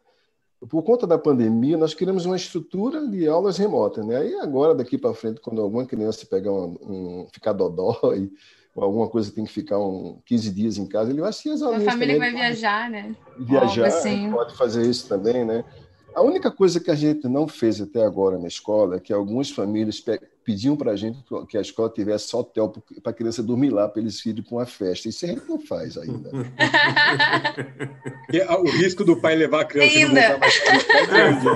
por 0.69 0.83
conta 0.83 1.07
da 1.07 1.19
pandemia, 1.19 1.77
nós 1.77 1.95
queremos 1.95 2.25
uma 2.25 2.37
estrutura 2.37 3.07
de 3.07 3.29
aulas 3.29 3.59
remotas. 3.59 4.05
Né? 4.07 4.17
Aí 4.17 4.35
agora, 4.37 4.75
daqui 4.75 4.97
para 4.97 5.15
frente, 5.15 5.41
quando 5.41 5.61
alguma 5.61 5.85
criança 5.85 6.27
pegar 6.27 6.53
um, 6.53 6.77
um, 6.83 7.29
ficar 7.31 7.53
dodó 7.53 7.99
e 8.17 8.31
alguma 8.75 9.09
coisa 9.09 9.31
tem 9.31 9.45
que 9.45 9.53
ficar 9.53 9.79
um 9.79 10.21
15 10.25 10.51
dias 10.51 10.79
em 10.79 10.87
casa, 10.87 11.11
ele 11.11 11.21
vai 11.21 11.31
assistir 11.31 11.51
as 11.51 11.63
aulas. 11.63 11.87
A 11.87 11.91
família 11.91 12.19
vai 12.19 12.33
viajar, 12.33 12.91
né? 12.91 13.15
Viajar, 13.39 13.87
assim. 13.87 14.31
pode 14.31 14.55
fazer 14.57 14.89
isso 14.89 15.09
também, 15.09 15.45
né? 15.45 15.65
A 16.17 16.23
única 16.23 16.51
coisa 16.51 16.81
que 16.81 16.91
a 16.91 16.95
gente 16.95 17.29
não 17.29 17.47
fez 17.47 17.79
até 17.79 18.03
agora 18.03 18.39
na 18.39 18.49
escola 18.49 18.97
é 18.97 19.01
que 19.01 19.13
algumas 19.13 19.51
famílias 19.51 20.03
pediam 20.43 20.75
para 20.75 20.93
a 20.93 20.97
gente 20.97 21.19
que 21.47 21.59
a 21.59 21.61
escola 21.61 21.91
tivesse 21.91 22.29
só 22.29 22.41
hotel 22.41 22.73
para 23.03 23.11
a 23.11 23.15
criança 23.15 23.43
dormir 23.43 23.69
lá, 23.69 23.87
para 23.87 24.01
eles 24.01 24.25
irem 24.25 24.43
para 24.43 24.57
uma 24.57 24.65
festa. 24.65 25.11
Isso 25.11 25.27
a 25.27 25.29
gente 25.29 25.47
não 25.47 25.61
faz 25.61 25.99
ainda. 25.99 26.31
o 28.61 28.71
risco 28.79 29.05
do 29.05 29.21
pai 29.21 29.37
levar 29.37 29.61
a 29.61 29.67
criança 29.67 29.95
ainda. 29.95 30.21
e 30.21 30.29
não 30.31 30.39
mais 30.39 30.57
é 30.57 31.07
grande. 31.07 31.47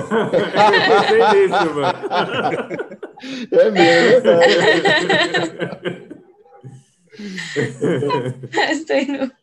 é 3.51 3.71
mesmo, 3.71 4.29
é 4.29 4.47
verdade. 5.39 6.11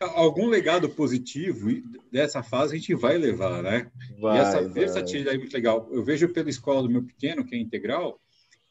algum 0.00 0.48
legado 0.48 0.88
positivo 0.88 1.68
dessa 2.10 2.42
fase 2.42 2.74
a 2.74 2.78
gente 2.78 2.94
vai 2.94 3.18
levar, 3.18 3.62
né? 3.62 3.90
Vai, 4.18 4.38
e 4.38 4.40
essa 4.40 4.68
versatilidade 4.68 5.36
é 5.36 5.38
muito 5.38 5.52
legal. 5.52 5.88
Eu 5.92 6.02
vejo 6.02 6.28
pela 6.28 6.48
escola 6.48 6.82
do 6.82 6.88
meu 6.88 7.02
pequeno, 7.02 7.44
que 7.44 7.54
é 7.54 7.58
integral, 7.58 8.20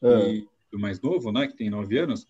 é. 0.01 0.31
e 0.31 0.47
do 0.71 0.79
mais 0.79 0.99
novo, 1.01 1.31
né, 1.31 1.47
que 1.47 1.55
tem 1.55 1.69
nove 1.69 1.97
anos, 1.97 2.27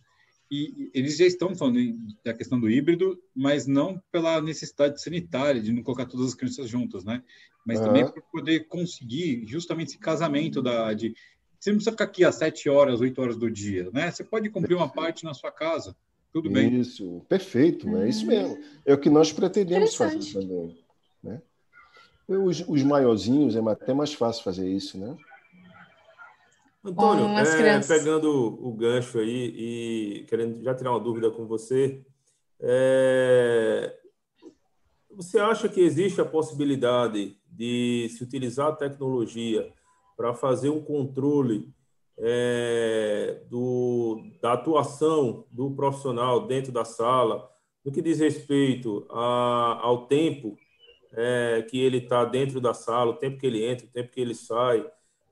e 0.52 0.90
eles 0.94 1.18
já 1.18 1.26
estão 1.26 1.56
falando 1.56 1.80
da 2.24 2.34
questão 2.34 2.60
do 2.60 2.70
híbrido, 2.70 3.22
mas 3.36 3.68
não 3.68 4.02
pela 4.12 4.42
necessidade 4.42 5.02
sanitária 5.02 5.62
de 5.62 5.72
não 5.72 5.84
colocar 5.84 6.06
todas 6.06 6.28
as 6.28 6.34
crianças 6.34 6.68
juntas, 6.68 7.04
né? 7.04 7.22
Mas 7.66 7.80
uhum. 7.80 7.86
também 7.86 8.08
por 8.08 8.24
poder 8.32 8.68
conseguir 8.68 9.46
justamente 9.46 9.90
esse 9.90 10.00
casamento 10.00 10.62
da 10.62 10.92
de 10.94 11.14
você 11.60 11.72
não 11.72 11.78
precisa 11.78 11.92
ficar 11.92 12.06
aqui 12.06 12.24
às 12.24 12.36
sete 12.36 12.70
horas, 12.70 13.02
oito 13.02 13.22
horas 13.22 13.38
do 13.38 13.52
dia, 13.52 13.90
né? 13.92 14.10
Você 14.10 14.24
pode 14.24 14.50
cumprir 14.50 14.76
uma 14.76 14.90
parte 14.90 15.26
na 15.26 15.34
sua 15.34 15.52
casa. 15.52 15.96
Tudo 16.32 16.50
bem. 16.50 16.80
Isso, 16.80 17.22
perfeito, 17.28 17.88
é 17.98 18.08
isso 18.08 18.26
mesmo. 18.26 18.58
É 18.86 18.94
o 18.94 19.00
que 19.00 19.10
nós 19.10 19.34
pretendemos 19.34 19.96
fazer 19.96 20.34
também. 20.34 20.78
Né? 21.24 21.42
Os, 22.28 22.64
os 22.68 22.84
maiorzinhos 22.84 23.56
é 23.56 23.60
até 23.60 23.94
mais 23.94 24.14
fácil 24.14 24.44
fazer 24.44 24.70
isso, 24.70 24.98
né? 24.98 25.18
Antônio, 26.84 27.26
é, 27.38 27.82
pegando 27.82 28.30
o 28.32 28.72
gancho 28.72 29.20
aí 29.20 29.54
e 29.58 30.26
querendo 30.30 30.64
já 30.64 30.74
tirar 30.74 30.92
uma 30.92 31.00
dúvida 31.00 31.30
com 31.30 31.46
você, 31.46 32.02
é, 32.60 33.98
você 35.10 35.40
acha 35.40 35.68
que 35.68 35.82
existe 35.82 36.22
a 36.22 36.26
possibilidade 36.26 37.38
de 37.52 38.08
se 38.10 38.24
utilizar 38.24 38.68
a 38.68 38.76
tecnologia 38.76 39.74
para 40.16 40.34
fazer 40.34 40.70
um 40.70 40.82
controle 40.82 41.70
é, 42.20 43.42
do, 43.50 44.22
da 44.42 44.54
atuação 44.54 45.46
do 45.50 45.72
profissional 45.72 46.46
dentro 46.46 46.72
da 46.72 46.84
sala, 46.84 47.50
no 47.84 47.92
que 47.92 48.02
diz 48.02 48.20
respeito 48.20 49.08
a, 49.10 49.80
ao 49.82 50.06
tempo 50.06 50.58
é, 51.14 51.66
que 51.70 51.80
ele 51.80 51.98
está 51.98 52.26
dentro 52.26 52.60
da 52.60 52.74
sala, 52.74 53.12
o 53.12 53.16
tempo 53.16 53.40
que 53.40 53.48
ele 53.48 53.64
entra, 53.66 53.88
o 53.88 53.90
tempo 53.90 54.12
que 54.12 54.20
ele 54.20 54.36
sai, 54.36 54.86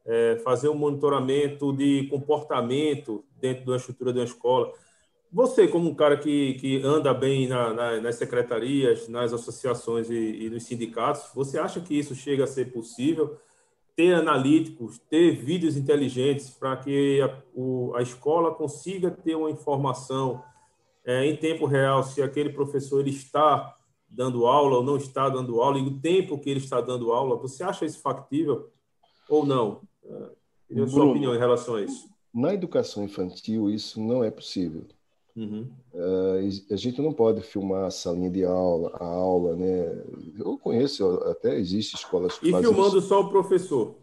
é, 0.05 0.37
fazer 0.37 0.69
um 0.69 0.75
monitoramento 0.75 1.73
de 1.73 2.07
comportamento 2.07 3.25
dentro 3.35 3.65
da 3.65 3.75
estrutura 3.75 4.13
de 4.13 4.19
uma 4.19 4.25
escola. 4.25 4.71
Você, 5.29 5.67
como 5.67 5.89
um 5.89 5.95
cara 5.95 6.17
que, 6.17 6.53
que 6.53 6.81
anda 6.83 7.13
bem 7.13 7.49
na, 7.49 7.73
na, 7.73 8.01
nas 8.01 8.15
secretarias, 8.15 9.09
nas 9.09 9.33
associações 9.33 10.09
e, 10.09 10.45
e, 10.45 10.49
nos 10.49 10.63
sindicatos, 10.63 11.29
você 11.35 11.59
acha 11.59 11.81
que 11.81 11.93
isso 11.93 12.15
chega 12.15 12.45
a 12.45 12.47
ser 12.47 12.71
possível? 12.71 13.37
Ter 13.97 14.13
analíticos, 14.13 14.97
ter 15.09 15.31
vídeos 15.31 15.75
inteligentes 15.75 16.49
para 16.49 16.77
que 16.77 17.21
a, 17.21 17.43
o, 17.53 17.93
a 17.95 18.01
escola 18.01 18.55
consiga 18.55 19.11
ter 19.11 19.35
uma 19.35 19.51
informação 19.51 20.41
é, 21.03 21.25
em 21.25 21.35
tempo 21.35 21.65
real 21.65 22.03
se 22.03 22.21
aquele 22.21 22.51
professor 22.51 23.01
ele 23.01 23.09
está 23.09 23.75
dando 24.07 24.45
aula 24.45 24.77
ou 24.77 24.83
não 24.83 24.97
está 24.97 25.27
dando 25.27 25.59
aula 25.61 25.79
e 25.79 25.81
o 25.81 25.99
tempo 25.99 26.39
que 26.39 26.49
ele 26.49 26.59
está 26.59 26.79
dando 26.79 27.11
aula. 27.11 27.35
Você 27.37 27.63
acha 27.63 27.85
isso 27.85 27.99
factível 27.99 28.69
ou 29.27 29.45
não? 29.45 29.81
É, 30.05 30.29
queria 30.67 30.83
a 30.83 30.87
sua 30.87 31.05
opinião 31.05 31.35
em 31.35 31.39
relação 31.39 31.75
a 31.75 31.81
isso. 31.81 32.07
Na 32.33 32.53
educação 32.53 33.03
infantil, 33.03 33.69
isso 33.69 33.99
não 33.99 34.23
é 34.23 34.29
possível. 34.29 34.85
Uhum. 35.37 35.67
Uh, 35.93 36.73
a 36.73 36.75
gente 36.75 36.99
não 36.99 37.13
pode 37.13 37.41
filmar 37.41 37.85
a 37.85 37.91
salinha 37.91 38.31
de 38.31 38.43
aula, 38.43 38.89
a 38.95 39.05
aula, 39.05 39.55
né? 39.55 40.03
Eu 40.35 40.57
conheço, 40.57 41.05
até 41.25 41.55
existe 41.55 41.95
escolas 41.95 42.39
que 42.39 42.49
E 42.49 42.59
filmando 42.59 42.97
isso. 42.97 43.07
só 43.07 43.21
o 43.21 43.29
professor. 43.29 43.93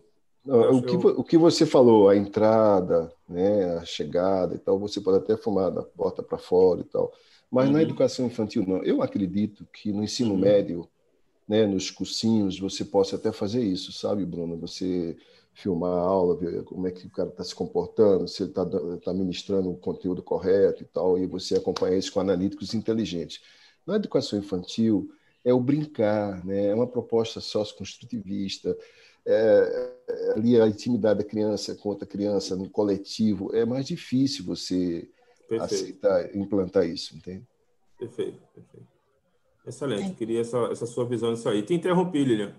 Não, 0.46 0.78
o, 0.78 0.82
que, 0.82 0.94
eu... 0.94 1.00
o 1.00 1.24
que 1.24 1.36
você 1.36 1.66
falou, 1.66 2.08
a 2.08 2.16
entrada, 2.16 3.12
né, 3.28 3.78
a 3.78 3.84
chegada 3.84 4.54
e 4.54 4.58
tal, 4.58 4.78
você 4.78 5.00
pode 5.00 5.18
até 5.18 5.36
filmar 5.36 5.72
da 5.72 5.82
porta 5.82 6.22
para 6.22 6.38
fora 6.38 6.82
e 6.82 6.84
tal. 6.84 7.12
Mas 7.50 7.66
uhum. 7.66 7.72
na 7.72 7.82
educação 7.82 8.26
infantil, 8.26 8.64
não. 8.64 8.84
Eu 8.84 9.02
acredito 9.02 9.66
que 9.72 9.92
no 9.92 10.04
ensino 10.04 10.34
uhum. 10.34 10.40
médio, 10.40 10.88
né, 11.48 11.66
nos 11.66 11.90
cursinhos, 11.90 12.60
você 12.60 12.84
possa 12.84 13.16
até 13.16 13.32
fazer 13.32 13.64
isso, 13.64 13.90
sabe, 13.90 14.24
Bruno? 14.24 14.56
Você 14.58 15.16
filmar 15.54 15.92
a 15.92 16.00
aula, 16.00 16.36
ver 16.36 16.64
como 16.64 16.86
é 16.86 16.90
que 16.90 17.06
o 17.06 17.10
cara 17.10 17.28
está 17.28 17.44
se 17.44 17.54
comportando, 17.54 18.26
se 18.26 18.42
ele 18.42 18.50
está 18.50 18.66
tá 19.04 19.14
ministrando 19.14 19.70
o 19.70 19.76
conteúdo 19.76 20.22
correto 20.22 20.82
e 20.82 20.86
tal, 20.86 21.16
e 21.16 21.26
você 21.26 21.56
acompanhar 21.56 21.96
isso 21.96 22.12
com 22.12 22.20
analíticos 22.20 22.74
inteligentes. 22.74 23.40
Na 23.86 23.96
educação 23.96 24.38
infantil, 24.38 25.10
é 25.44 25.54
o 25.54 25.60
brincar, 25.60 26.44
né? 26.44 26.66
é 26.66 26.74
uma 26.74 26.86
proposta 26.86 27.40
socioconstrutivista, 27.40 28.76
é, 29.26 29.96
é, 30.08 30.32
ali 30.32 30.60
a 30.60 30.66
intimidade 30.66 31.20
da 31.20 31.24
criança 31.24 31.74
com 31.74 31.88
outra 31.88 32.06
criança 32.06 32.56
no 32.56 32.68
coletivo, 32.68 33.54
é 33.54 33.64
mais 33.64 33.86
difícil 33.86 34.44
você 34.44 35.08
perfeito. 35.48 35.62
aceitar, 35.62 36.36
implantar 36.36 36.86
isso, 36.86 37.16
entende? 37.16 37.46
Perfeito, 37.98 38.40
perfeito. 38.54 38.88
Excelente, 39.66 40.14
queria 40.14 40.40
essa, 40.40 40.58
essa 40.70 40.84
sua 40.84 41.06
visão 41.06 41.30
nisso 41.30 41.48
aí. 41.48 41.62
Te 41.62 41.72
interrompi, 41.72 42.22
Lilian. 42.22 42.54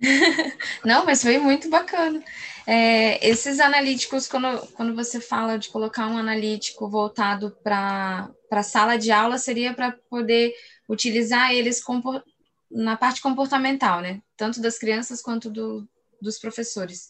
Não, 0.84 1.04
mas 1.04 1.22
foi 1.22 1.38
muito 1.38 1.68
bacana. 1.68 2.22
É, 2.66 3.26
esses 3.26 3.60
analíticos, 3.60 4.28
quando, 4.28 4.66
quando 4.74 4.94
você 4.94 5.20
fala 5.20 5.58
de 5.58 5.68
colocar 5.68 6.06
um 6.06 6.18
analítico 6.18 6.88
voltado 6.88 7.56
para 7.62 8.30
a 8.50 8.62
sala 8.62 8.96
de 8.96 9.10
aula, 9.10 9.38
seria 9.38 9.72
para 9.72 9.92
poder 10.10 10.52
utilizar 10.88 11.52
eles 11.52 11.82
na 12.70 12.96
parte 12.96 13.20
comportamental, 13.20 14.00
né? 14.00 14.20
Tanto 14.36 14.60
das 14.60 14.78
crianças 14.78 15.22
quanto 15.22 15.50
do, 15.50 15.88
dos 16.20 16.38
professores. 16.38 17.08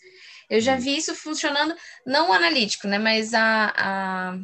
Eu 0.48 0.60
já 0.60 0.76
vi 0.76 0.96
isso 0.96 1.14
funcionando, 1.14 1.74
não 2.06 2.30
o 2.30 2.32
analítico, 2.32 2.86
né? 2.86 2.98
Mas 2.98 3.34
a, 3.34 3.74
a 3.76 4.38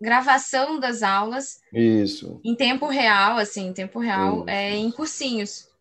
gravação 0.00 0.80
das 0.80 1.02
aulas. 1.02 1.60
Isso. 1.72 2.40
Em 2.44 2.54
tempo 2.54 2.86
real, 2.86 3.36
assim, 3.36 3.68
em 3.68 3.72
tempo 3.72 3.98
real, 3.98 4.44
é, 4.48 4.76
em 4.76 4.90
cursinhos. 4.90 5.71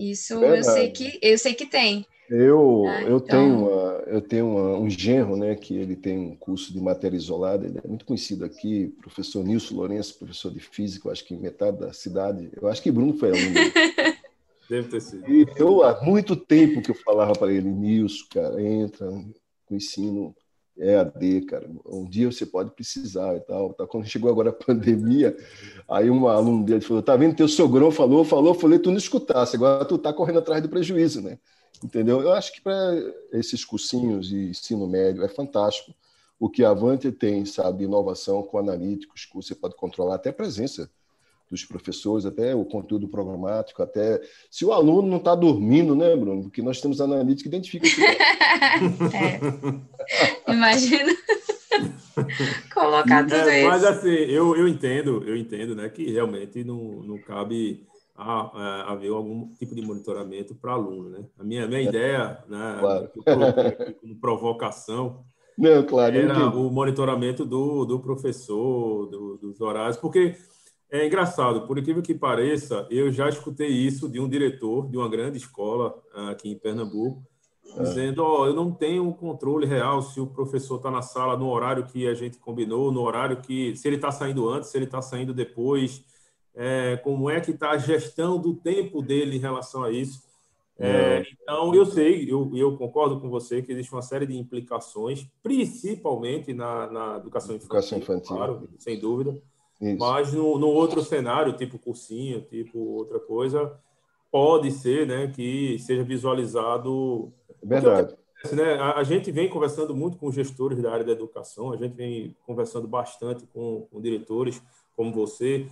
Isso 0.00 0.34
eu 0.42 0.64
sei 0.64 0.90
que 0.90 1.18
eu 1.20 1.36
sei 1.36 1.54
que 1.54 1.66
tem. 1.66 2.06
Eu, 2.30 2.86
ah, 2.86 3.02
eu 3.02 3.16
então... 3.16 3.26
tenho, 3.26 3.58
uma, 3.58 3.92
eu 4.06 4.20
tenho 4.22 4.46
uma, 4.46 4.78
um 4.78 4.88
genro, 4.88 5.36
né, 5.36 5.56
que 5.56 5.76
ele 5.76 5.96
tem 5.96 6.16
um 6.16 6.36
curso 6.36 6.72
de 6.72 6.80
matéria 6.80 7.16
isolada, 7.16 7.66
ele 7.66 7.80
é 7.82 7.88
muito 7.88 8.04
conhecido 8.04 8.44
aqui, 8.44 8.94
professor 9.02 9.42
Nilson 9.42 9.74
Lourenço, 9.74 10.16
professor 10.16 10.52
de 10.52 10.60
física, 10.60 11.10
acho 11.10 11.24
que 11.24 11.34
em 11.34 11.40
metade 11.40 11.80
da 11.80 11.92
cidade. 11.92 12.48
Eu 12.62 12.68
acho 12.68 12.80
que 12.80 12.92
Bruno 12.92 13.14
foi 13.14 13.30
aluno. 13.30 13.54
Deve 14.70 14.88
ter 14.88 15.00
sido. 15.00 15.28
E 15.28 15.44
eu, 15.56 15.82
há 15.82 16.00
muito 16.04 16.36
tempo 16.36 16.80
que 16.80 16.92
eu 16.92 16.94
falava 16.94 17.32
para 17.32 17.52
ele, 17.52 17.68
Nilson, 17.68 18.24
cara, 18.32 18.62
entra 18.62 19.10
com 19.66 19.74
ensino 19.74 20.32
é 20.80 20.96
AD, 20.96 21.42
cara. 21.42 21.70
Um 21.86 22.08
dia 22.08 22.30
você 22.30 22.46
pode 22.46 22.70
precisar 22.70 23.36
e 23.36 23.40
tal. 23.40 23.74
Tá? 23.74 23.86
Quando 23.86 24.06
chegou 24.06 24.30
agora 24.30 24.50
a 24.50 24.52
pandemia, 24.64 25.36
aí 25.88 26.10
um 26.10 26.26
aluno 26.26 26.64
dele 26.64 26.80
falou: 26.80 27.02
tá 27.02 27.16
vendo? 27.16 27.36
Teu 27.36 27.48
sogrão 27.48 27.90
falou, 27.90 28.24
falou, 28.24 28.54
falei, 28.54 28.78
tu 28.78 28.90
não 28.90 28.98
escutasse, 28.98 29.56
agora 29.56 29.84
tu 29.84 29.98
tá 29.98 30.12
correndo 30.12 30.38
atrás 30.38 30.62
do 30.62 30.68
prejuízo, 30.68 31.20
né? 31.20 31.38
Entendeu? 31.84 32.20
Eu 32.20 32.32
acho 32.32 32.52
que 32.52 32.60
para 32.60 32.94
esses 33.32 33.64
cursinhos 33.64 34.28
de 34.28 34.50
ensino 34.50 34.86
médio 34.86 35.22
é 35.22 35.28
fantástico. 35.28 35.94
O 36.38 36.48
que 36.48 36.64
a 36.64 36.70
Avante 36.70 37.12
tem, 37.12 37.44
sabe, 37.44 37.84
inovação 37.84 38.42
com 38.42 38.58
analíticos, 38.58 39.26
que 39.26 39.34
você 39.34 39.54
pode 39.54 39.76
controlar 39.76 40.14
até 40.14 40.30
a 40.30 40.32
presença 40.32 40.90
dos 41.50 41.64
professores, 41.64 42.24
até 42.24 42.54
o 42.54 42.64
conteúdo 42.64 43.08
programático, 43.08 43.82
até 43.82 44.20
se 44.50 44.64
o 44.64 44.72
aluno 44.72 45.08
não 45.08 45.16
está 45.16 45.34
dormindo, 45.34 45.96
né, 45.96 46.14
Bruno? 46.14 46.42
Porque 46.42 46.62
nós 46.62 46.80
temos 46.80 47.00
analítica 47.00 47.50
que 47.50 47.56
identifica 47.56 47.86
isso. 47.86 48.00
é. 49.16 50.52
Imagina 50.52 51.12
colocar 52.72 53.24
tudo 53.24 53.34
é, 53.34 53.60
isso. 53.60 53.68
Mas 53.68 53.84
assim, 53.84 54.08
eu, 54.08 54.56
eu 54.56 54.68
entendo, 54.68 55.24
eu 55.26 55.36
entendo, 55.36 55.74
né, 55.74 55.88
que 55.88 56.10
realmente 56.10 56.62
não, 56.62 57.02
não 57.02 57.18
cabe 57.18 57.84
haver 58.16 59.10
algum 59.10 59.48
tipo 59.54 59.74
de 59.74 59.80
monitoramento 59.80 60.54
para 60.54 60.72
aluno, 60.72 61.08
né? 61.08 61.24
A 61.38 61.42
minha, 61.42 61.66
minha 61.66 61.80
ideia, 61.80 62.38
né, 62.46 62.76
claro. 62.78 63.08
que 63.08 63.18
eu 63.18 63.24
coloquei 63.24 63.66
aqui 63.66 63.92
como 63.94 64.14
provocação, 64.16 65.24
não, 65.56 65.82
claro, 65.82 66.16
era 66.16 66.48
o 66.48 66.70
monitoramento 66.70 67.44
do, 67.44 67.84
do 67.84 68.00
professor, 68.00 69.06
do, 69.06 69.36
dos 69.36 69.60
horários, 69.60 69.98
porque 69.98 70.34
é 70.90 71.06
engraçado, 71.06 71.66
por 71.66 71.78
incrível 71.78 72.02
que 72.02 72.14
pareça, 72.14 72.86
eu 72.90 73.12
já 73.12 73.28
escutei 73.28 73.68
isso 73.68 74.08
de 74.08 74.18
um 74.18 74.28
diretor 74.28 74.88
de 74.88 74.96
uma 74.96 75.08
grande 75.08 75.38
escola 75.38 75.94
ah, 76.12 76.30
aqui 76.30 76.50
em 76.50 76.58
Pernambuco, 76.58 77.22
é. 77.76 77.82
dizendo: 77.82 78.24
Ó, 78.24 78.42
oh, 78.42 78.46
eu 78.46 78.54
não 78.54 78.72
tenho 78.72 79.12
controle 79.14 79.66
real 79.66 80.02
se 80.02 80.20
o 80.20 80.26
professor 80.26 80.76
está 80.76 80.90
na 80.90 81.02
sala 81.02 81.36
no 81.36 81.48
horário 81.48 81.86
que 81.86 82.08
a 82.08 82.14
gente 82.14 82.38
combinou, 82.38 82.90
no 82.90 83.02
horário 83.02 83.40
que. 83.40 83.76
se 83.76 83.86
ele 83.88 83.96
está 83.96 84.10
saindo 84.10 84.48
antes, 84.48 84.70
se 84.70 84.76
ele 84.76 84.86
está 84.86 85.00
saindo 85.00 85.32
depois, 85.32 86.04
é, 86.54 86.96
como 86.98 87.30
é 87.30 87.40
que 87.40 87.52
está 87.52 87.70
a 87.70 87.78
gestão 87.78 88.40
do 88.40 88.54
tempo 88.54 89.00
dele 89.00 89.36
em 89.36 89.40
relação 89.40 89.84
a 89.84 89.92
isso. 89.92 90.28
É, 90.82 91.22
então, 91.42 91.74
eu 91.74 91.84
sei, 91.84 92.24
eu, 92.32 92.50
eu 92.56 92.74
concordo 92.74 93.20
com 93.20 93.28
você 93.28 93.60
que 93.60 93.70
existe 93.70 93.92
uma 93.92 94.00
série 94.00 94.26
de 94.26 94.34
implicações, 94.34 95.26
principalmente 95.42 96.54
na, 96.54 96.90
na 96.90 97.16
educação 97.18 97.54
infantil, 97.54 97.76
educação 97.76 97.98
infantil. 97.98 98.36
claro, 98.36 98.68
sem 98.78 98.98
dúvida. 98.98 99.38
Isso. 99.80 99.98
Mas 99.98 100.32
no, 100.32 100.58
no, 100.58 100.68
outro 100.68 101.02
cenário, 101.02 101.54
tipo 101.54 101.78
cursinho, 101.78 102.42
tipo 102.42 102.78
outra 102.78 103.18
coisa, 103.18 103.78
pode 104.30 104.70
ser 104.70 105.06
né, 105.06 105.28
que 105.28 105.78
seja 105.78 106.04
visualizado. 106.04 107.32
Verdade. 107.62 108.14
né, 108.52 108.74
a, 108.74 108.98
a, 108.98 109.02
gente 109.02 109.30
vem 109.30 109.48
conversando 109.48 109.94
muito 109.94 110.18
com 110.18 110.30
gestores 110.30 110.82
da 110.82 110.92
área 110.92 111.04
da 111.04 111.12
educação, 111.12 111.72
a 111.72 111.76
gente 111.76 111.94
vem 111.94 112.36
conversando 112.46 112.86
bastante 112.86 113.46
com, 113.46 113.86
com 113.90 114.00
diretores 114.00 114.62
como 114.94 115.12
você, 115.12 115.66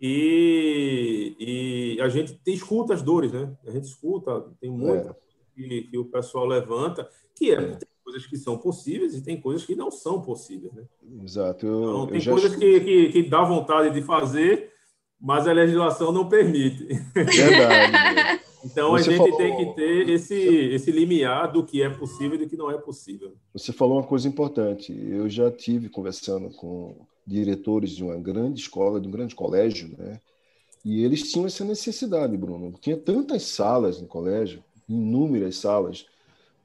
e, 0.00 1.36
e, 1.96 2.00
a 2.02 2.08
gente 2.08 2.34
tem, 2.34 2.52
escuta 2.52 2.92
as 2.92 3.00
dores, 3.00 3.32
né? 3.32 3.56
A 3.66 3.70
gente 3.70 3.84
escuta, 3.84 4.44
tem 4.60 4.70
muito 4.70 5.08
é. 5.08 5.14
que, 5.54 5.82
que, 5.82 5.98
o 5.98 6.04
pessoal 6.04 6.44
levanta, 6.44 7.08
que 7.34 7.52
é, 7.52 7.54
é 7.54 7.78
coisas 8.04 8.26
que 8.26 8.36
são 8.36 8.58
possíveis 8.58 9.14
e 9.14 9.22
tem 9.22 9.40
coisas 9.40 9.64
que 9.64 9.74
não 9.74 9.90
são 9.90 10.20
possíveis, 10.20 10.72
né? 10.72 10.84
Exato. 11.24 11.66
Eu, 11.66 11.80
então, 11.80 12.06
tem 12.06 12.22
coisas 12.22 12.54
que, 12.54 12.80
que, 12.80 13.08
que, 13.12 13.22
dá 13.22 13.42
vontade 13.42 13.92
de 13.92 14.02
fazer, 14.02 14.70
mas 15.20 15.48
a 15.48 15.52
legislação 15.52 16.12
não 16.12 16.28
permite. 16.28 16.84
Verdade. 17.14 18.40
então, 18.62 18.90
Você 18.90 19.10
a 19.10 19.12
gente 19.12 19.30
falou... 19.30 19.36
tem 19.38 19.56
que 19.56 19.74
ter 19.74 20.08
esse, 20.10 20.36
esse 20.36 20.92
limiar 20.92 21.50
do 21.50 21.64
que 21.64 21.82
é 21.82 21.88
possível 21.88 22.34
e 22.34 22.44
do 22.44 22.48
que 22.48 22.56
não 22.56 22.70
é 22.70 22.76
possível. 22.76 23.34
Você 23.52 23.72
falou 23.72 23.96
uma 23.96 24.06
coisa 24.06 24.28
importante. 24.28 24.92
Eu 24.92 25.28
já 25.28 25.50
tive 25.50 25.88
conversando 25.88 26.50
com 26.50 26.94
diretores 27.26 27.90
de 27.92 28.04
uma 28.04 28.16
grande 28.16 28.60
escola, 28.60 29.00
de 29.00 29.08
um 29.08 29.10
grande 29.10 29.34
colégio, 29.34 29.96
né? 29.96 30.20
E 30.84 31.02
eles 31.02 31.32
tinham 31.32 31.46
essa 31.46 31.64
necessidade, 31.64 32.36
Bruno. 32.36 32.74
Tinha 32.78 32.96
tantas 32.96 33.44
salas 33.44 33.98
no 34.02 34.06
colégio, 34.06 34.62
inúmeras 34.86 35.56
salas, 35.56 36.04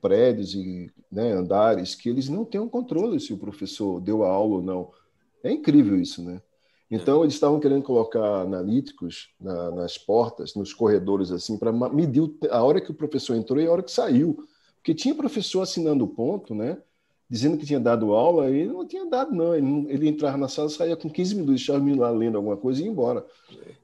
prédios 0.02 0.54
e 0.54 0.92
né, 1.12 1.32
andares 1.32 1.96
que 1.96 2.10
eles 2.10 2.30
não 2.30 2.46
têm 2.46 2.62
um 2.62 2.70
controle 2.70 3.20
se 3.20 3.34
o 3.34 3.38
professor 3.38 4.00
deu 4.00 4.24
a 4.24 4.30
aula 4.30 4.56
ou 4.56 4.62
não. 4.62 4.92
É 5.44 5.52
incrível 5.52 6.00
isso, 6.00 6.24
né? 6.24 6.42
Então, 6.92 7.22
eles 7.24 7.36
estavam 7.36 7.60
querendo 7.60 7.84
colocar 7.84 8.42
analíticos 8.42 9.30
na, 9.40 9.70
nas 9.70 9.96
portas, 9.98 10.56
nos 10.56 10.74
corredores, 10.74 11.32
assim, 11.32 11.56
para 11.56 11.72
medir 11.72 12.32
a 12.50 12.64
hora 12.64 12.82
que 12.82 12.90
o 12.90 12.96
professor 12.96 13.36
entrou 13.36 13.62
e 13.62 13.68
a 13.68 13.72
hora 13.72 13.84
que 13.84 13.92
saiu. 13.92 14.44
Porque 14.78 14.96
tinha 14.96 15.14
professor 15.14 15.62
assinando 15.62 16.04
o 16.04 16.08
ponto, 16.08 16.56
né? 16.56 16.82
Dizendo 17.30 17.58
que 17.58 17.66
tinha 17.66 17.80
dado 17.80 18.14
aula 18.14 18.50
e 18.50 18.66
não 18.66 18.88
tinha 18.88 19.06
dado, 19.06 19.36
não. 19.36 19.54
Ele, 19.56 19.86
ele 19.88 20.08
entrava 20.08 20.36
na 20.36 20.48
sala, 20.48 20.68
saía 20.68 20.96
com 20.96 21.08
15 21.08 21.36
minutos, 21.36 21.56
deixava 21.58 21.80
o 21.80 21.84
menino 21.84 22.02
lá 22.02 22.10
lendo 22.10 22.38
alguma 22.38 22.58
coisa 22.58 22.82
e 22.82 22.86
ia 22.86 22.90
embora. 22.90 23.24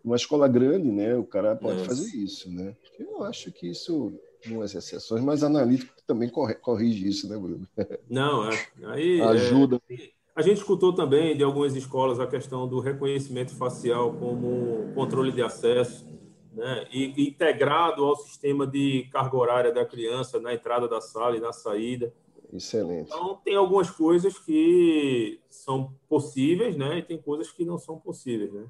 Uma 0.03 0.15
escola 0.15 0.47
grande, 0.47 0.89
né? 0.89 1.15
O 1.15 1.23
cara 1.23 1.55
pode 1.55 1.77
Nossa. 1.77 1.89
fazer 1.89 2.17
isso, 2.17 2.51
né? 2.51 2.75
Eu 2.97 3.23
acho 3.23 3.51
que 3.51 3.67
isso 3.67 4.19
é 4.53 4.65
exceções, 4.65 5.23
mas 5.23 5.43
analítico 5.43 5.93
também 6.05 6.29
corrige 6.29 7.07
isso, 7.07 7.27
né, 7.27 7.37
Bruno? 7.37 7.67
Não, 8.09 8.49
é. 8.49 8.67
Aí, 8.83 9.21
Ajuda. 9.21 9.81
É 9.89 10.15
a 10.35 10.41
gente 10.41 10.57
escutou 10.57 10.93
também 10.93 11.37
de 11.37 11.43
algumas 11.43 11.75
escolas 11.75 12.19
a 12.19 12.27
questão 12.27 12.67
do 12.67 12.81
reconhecimento 12.81 13.55
facial 13.55 14.13
como 14.13 14.93
controle 14.93 15.31
de 15.31 15.41
acesso, 15.41 16.05
né? 16.51 16.85
e 16.91 17.29
integrado 17.29 18.03
ao 18.03 18.17
sistema 18.17 18.67
de 18.67 19.07
carga 19.13 19.37
horária 19.37 19.71
da 19.71 19.85
criança 19.85 20.37
na 20.37 20.53
entrada 20.53 20.89
da 20.89 20.99
sala 20.99 21.37
e 21.37 21.39
na 21.39 21.53
saída. 21.53 22.13
Excelente. 22.53 23.07
Então, 23.07 23.39
tem 23.45 23.55
algumas 23.55 23.89
coisas 23.89 24.37
que 24.37 25.39
são 25.49 25.93
possíveis, 26.07 26.75
né? 26.75 26.99
E 26.99 27.01
tem 27.01 27.17
coisas 27.17 27.51
que 27.51 27.65
não 27.65 27.77
são 27.77 27.97
possíveis, 27.97 28.51
né? 28.51 28.65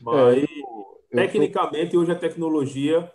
Mas, 0.00 0.38
é, 0.38 0.40
eu, 0.42 1.00
tecnicamente, 1.10 1.92
tô... 1.92 2.00
hoje 2.00 2.12
a 2.12 2.16
tecnologia 2.16 3.10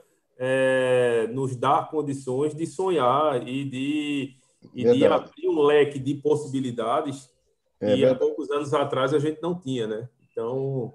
é, 0.45 1.27
nos 1.31 1.55
dá 1.55 1.81
condições 1.83 2.53
de 2.53 2.67
sonhar 2.67 3.47
e 3.47 3.63
de, 3.63 4.35
e 4.75 4.83
de 4.83 5.05
abrir 5.05 5.47
um 5.47 5.61
leque 5.61 5.97
de 5.97 6.15
possibilidades 6.15 7.29
é, 7.79 7.95
e 7.95 8.05
há 8.05 8.13
poucos 8.13 8.51
anos 8.51 8.73
atrás 8.73 9.13
a 9.13 9.19
gente 9.19 9.41
não 9.41 9.57
tinha, 9.57 9.87
né? 9.87 10.09
Então, 10.29 10.93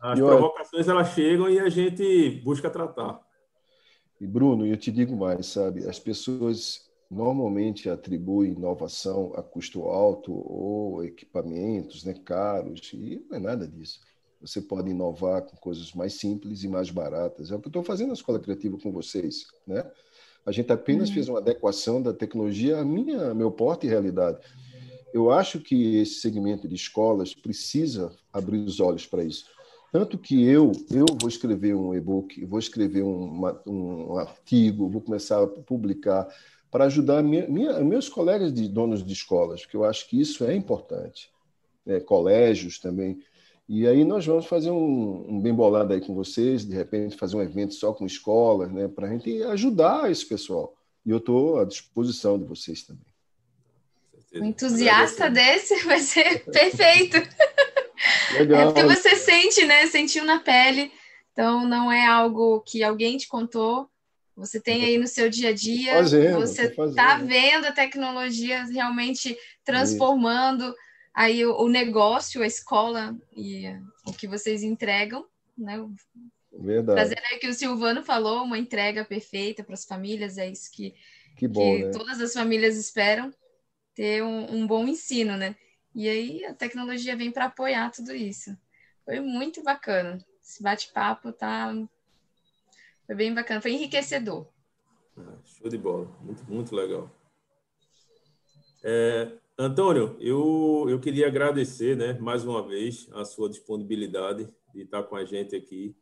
as 0.00 0.18
provocações 0.18 0.88
elas 0.88 1.08
chegam 1.08 1.50
e 1.50 1.58
a 1.58 1.68
gente 1.68 2.30
busca 2.42 2.70
tratar. 2.70 3.20
E 4.18 4.26
Bruno, 4.26 4.66
eu 4.66 4.76
te 4.76 4.90
digo 4.90 5.14
mais, 5.14 5.48
sabe? 5.48 5.86
As 5.86 5.98
pessoas 5.98 6.88
normalmente 7.10 7.90
atribuem 7.90 8.52
inovação 8.52 9.32
a 9.34 9.42
custo 9.42 9.84
alto 9.84 10.32
ou 10.32 11.04
equipamentos, 11.04 12.04
né, 12.04 12.14
caros, 12.24 12.90
e 12.94 13.22
não 13.28 13.36
é 13.36 13.40
nada 13.40 13.68
disso. 13.68 14.00
Você 14.40 14.60
pode 14.60 14.90
inovar 14.90 15.42
com 15.42 15.56
coisas 15.56 15.92
mais 15.92 16.14
simples 16.14 16.62
e 16.62 16.68
mais 16.68 16.90
baratas. 16.90 17.50
É 17.50 17.54
o 17.54 17.60
que 17.60 17.66
eu 17.66 17.70
estou 17.70 17.82
fazendo 17.82 18.08
na 18.08 18.14
Escola 18.14 18.38
Criativa 18.38 18.78
com 18.78 18.92
vocês, 18.92 19.46
né? 19.66 19.84
A 20.46 20.52
gente 20.52 20.72
apenas 20.72 21.08
uhum. 21.08 21.14
fez 21.14 21.28
uma 21.28 21.38
adequação 21.38 22.00
da 22.00 22.12
tecnologia 22.12 22.78
à 22.78 22.84
minha, 22.84 23.34
meu 23.34 23.50
porte 23.50 23.86
e 23.86 23.90
realidade 23.90 24.38
eu 25.12 25.30
acho 25.30 25.60
que 25.60 25.96
esse 25.96 26.20
segmento 26.20 26.68
de 26.68 26.74
escolas 26.74 27.34
precisa 27.34 28.12
abrir 28.32 28.58
os 28.58 28.80
olhos 28.80 29.06
para 29.06 29.24
isso. 29.24 29.46
Tanto 29.90 30.18
que 30.18 30.44
eu, 30.44 30.72
eu 30.90 31.06
vou 31.20 31.28
escrever 31.28 31.74
um 31.74 31.94
e-book, 31.94 32.44
vou 32.44 32.58
escrever 32.58 33.02
um, 33.02 33.42
um 33.66 34.18
artigo, 34.18 34.88
vou 34.88 35.00
começar 35.00 35.42
a 35.42 35.46
publicar 35.46 36.28
para 36.70 36.84
ajudar 36.84 37.22
minha, 37.22 37.48
minha, 37.48 37.80
meus 37.80 38.08
colegas 38.08 38.52
de 38.52 38.68
donos 38.68 39.02
de 39.02 39.12
escolas, 39.14 39.62
porque 39.62 39.76
eu 39.76 39.84
acho 39.84 40.06
que 40.08 40.20
isso 40.20 40.44
é 40.44 40.54
importante. 40.54 41.30
É, 41.86 42.00
colégios 42.00 42.78
também. 42.78 43.18
E 43.68 43.86
aí 43.86 44.02
nós 44.02 44.24
vamos 44.24 44.46
fazer 44.46 44.70
um, 44.70 45.26
um, 45.28 45.40
bem 45.40 45.52
bolado 45.52 45.92
aí 45.92 46.00
com 46.00 46.14
vocês, 46.14 46.64
de 46.64 46.74
repente 46.74 47.16
fazer 47.16 47.36
um 47.36 47.42
evento 47.42 47.74
só 47.74 47.92
com 47.92 48.06
escolas, 48.06 48.72
né, 48.72 48.88
para 48.88 49.08
a 49.08 49.10
gente 49.10 49.42
ajudar 49.42 50.10
esse 50.10 50.24
pessoal. 50.24 50.74
E 51.04 51.10
eu 51.10 51.18
estou 51.18 51.58
à 51.58 51.64
disposição 51.64 52.38
de 52.38 52.44
vocês 52.44 52.82
também. 52.82 53.04
Um 54.34 54.46
entusiasta 54.46 55.30
desse 55.30 55.84
vai 55.84 56.00
ser 56.00 56.44
perfeito. 56.50 57.16
Legal. 58.38 58.60
É 58.60 58.64
porque 58.66 58.84
você 58.84 59.16
sente, 59.16 59.64
né? 59.64 59.86
Sentiu 59.86 60.24
na 60.24 60.38
pele. 60.38 60.92
Então, 61.32 61.66
não 61.66 61.90
é 61.90 62.06
algo 62.06 62.60
que 62.60 62.82
alguém 62.82 63.16
te 63.16 63.28
contou. 63.28 63.88
Você 64.36 64.60
tem 64.60 64.84
aí 64.84 64.98
no 64.98 65.06
seu 65.06 65.28
dia 65.28 65.50
a 65.50 65.52
dia. 65.52 65.94
Fazendo, 65.94 66.40
você 66.40 66.64
está 66.66 67.16
vendo 67.18 67.66
a 67.66 67.72
tecnologia 67.72 68.64
realmente 68.64 69.36
transformando 69.64 70.64
Isso. 70.64 70.76
Aí 71.18 71.44
o, 71.44 71.60
o, 71.60 71.68
negócio, 71.68 72.42
a 72.42 72.46
escola 72.46 73.18
e 73.36 73.64
o 74.06 74.12
que 74.12 74.28
vocês 74.28 74.62
entregam, 74.62 75.26
né? 75.56 75.76
Verdade. 76.52 76.94
Trazendo 76.94 77.26
aí 77.32 77.38
que 77.40 77.48
o 77.48 77.52
Silvano 77.52 78.04
falou, 78.04 78.44
uma 78.44 78.56
entrega 78.56 79.04
perfeita 79.04 79.64
para 79.64 79.74
as 79.74 79.84
famílias, 79.84 80.38
é 80.38 80.48
isso 80.48 80.70
que, 80.70 80.94
que, 81.36 81.48
bom, 81.48 81.76
que 81.76 81.84
né? 81.86 81.90
todas 81.90 82.20
as 82.20 82.32
famílias 82.32 82.76
esperam 82.76 83.34
ter 83.96 84.22
um, 84.22 84.54
um 84.54 84.64
bom 84.64 84.86
ensino, 84.86 85.36
né? 85.36 85.56
E 85.92 86.08
aí 86.08 86.44
a 86.44 86.54
tecnologia 86.54 87.16
vem 87.16 87.32
para 87.32 87.46
apoiar 87.46 87.90
tudo 87.90 88.14
isso. 88.14 88.56
Foi 89.04 89.18
muito 89.18 89.60
bacana. 89.64 90.24
Esse 90.40 90.62
bate-papo 90.62 91.32
tá 91.32 91.74
foi 93.06 93.16
bem 93.16 93.34
bacana, 93.34 93.60
foi 93.60 93.72
enriquecedor. 93.72 94.46
Ah, 95.16 95.34
show 95.44 95.68
de 95.68 95.78
bola, 95.78 96.06
muito, 96.20 96.44
muito 96.44 96.76
legal. 96.76 97.10
É, 98.84 99.32
Antônio, 99.60 100.16
eu, 100.20 100.86
eu 100.88 101.00
queria 101.00 101.26
agradecer, 101.26 101.96
né, 101.96 102.16
mais 102.20 102.44
uma 102.44 102.62
vez, 102.64 103.08
a 103.12 103.24
sua 103.24 103.48
disponibilidade 103.50 104.46
de 104.72 104.82
estar 104.82 105.02
com 105.02 105.16
a 105.16 105.24
gente 105.24 105.56
aqui. 105.56 105.96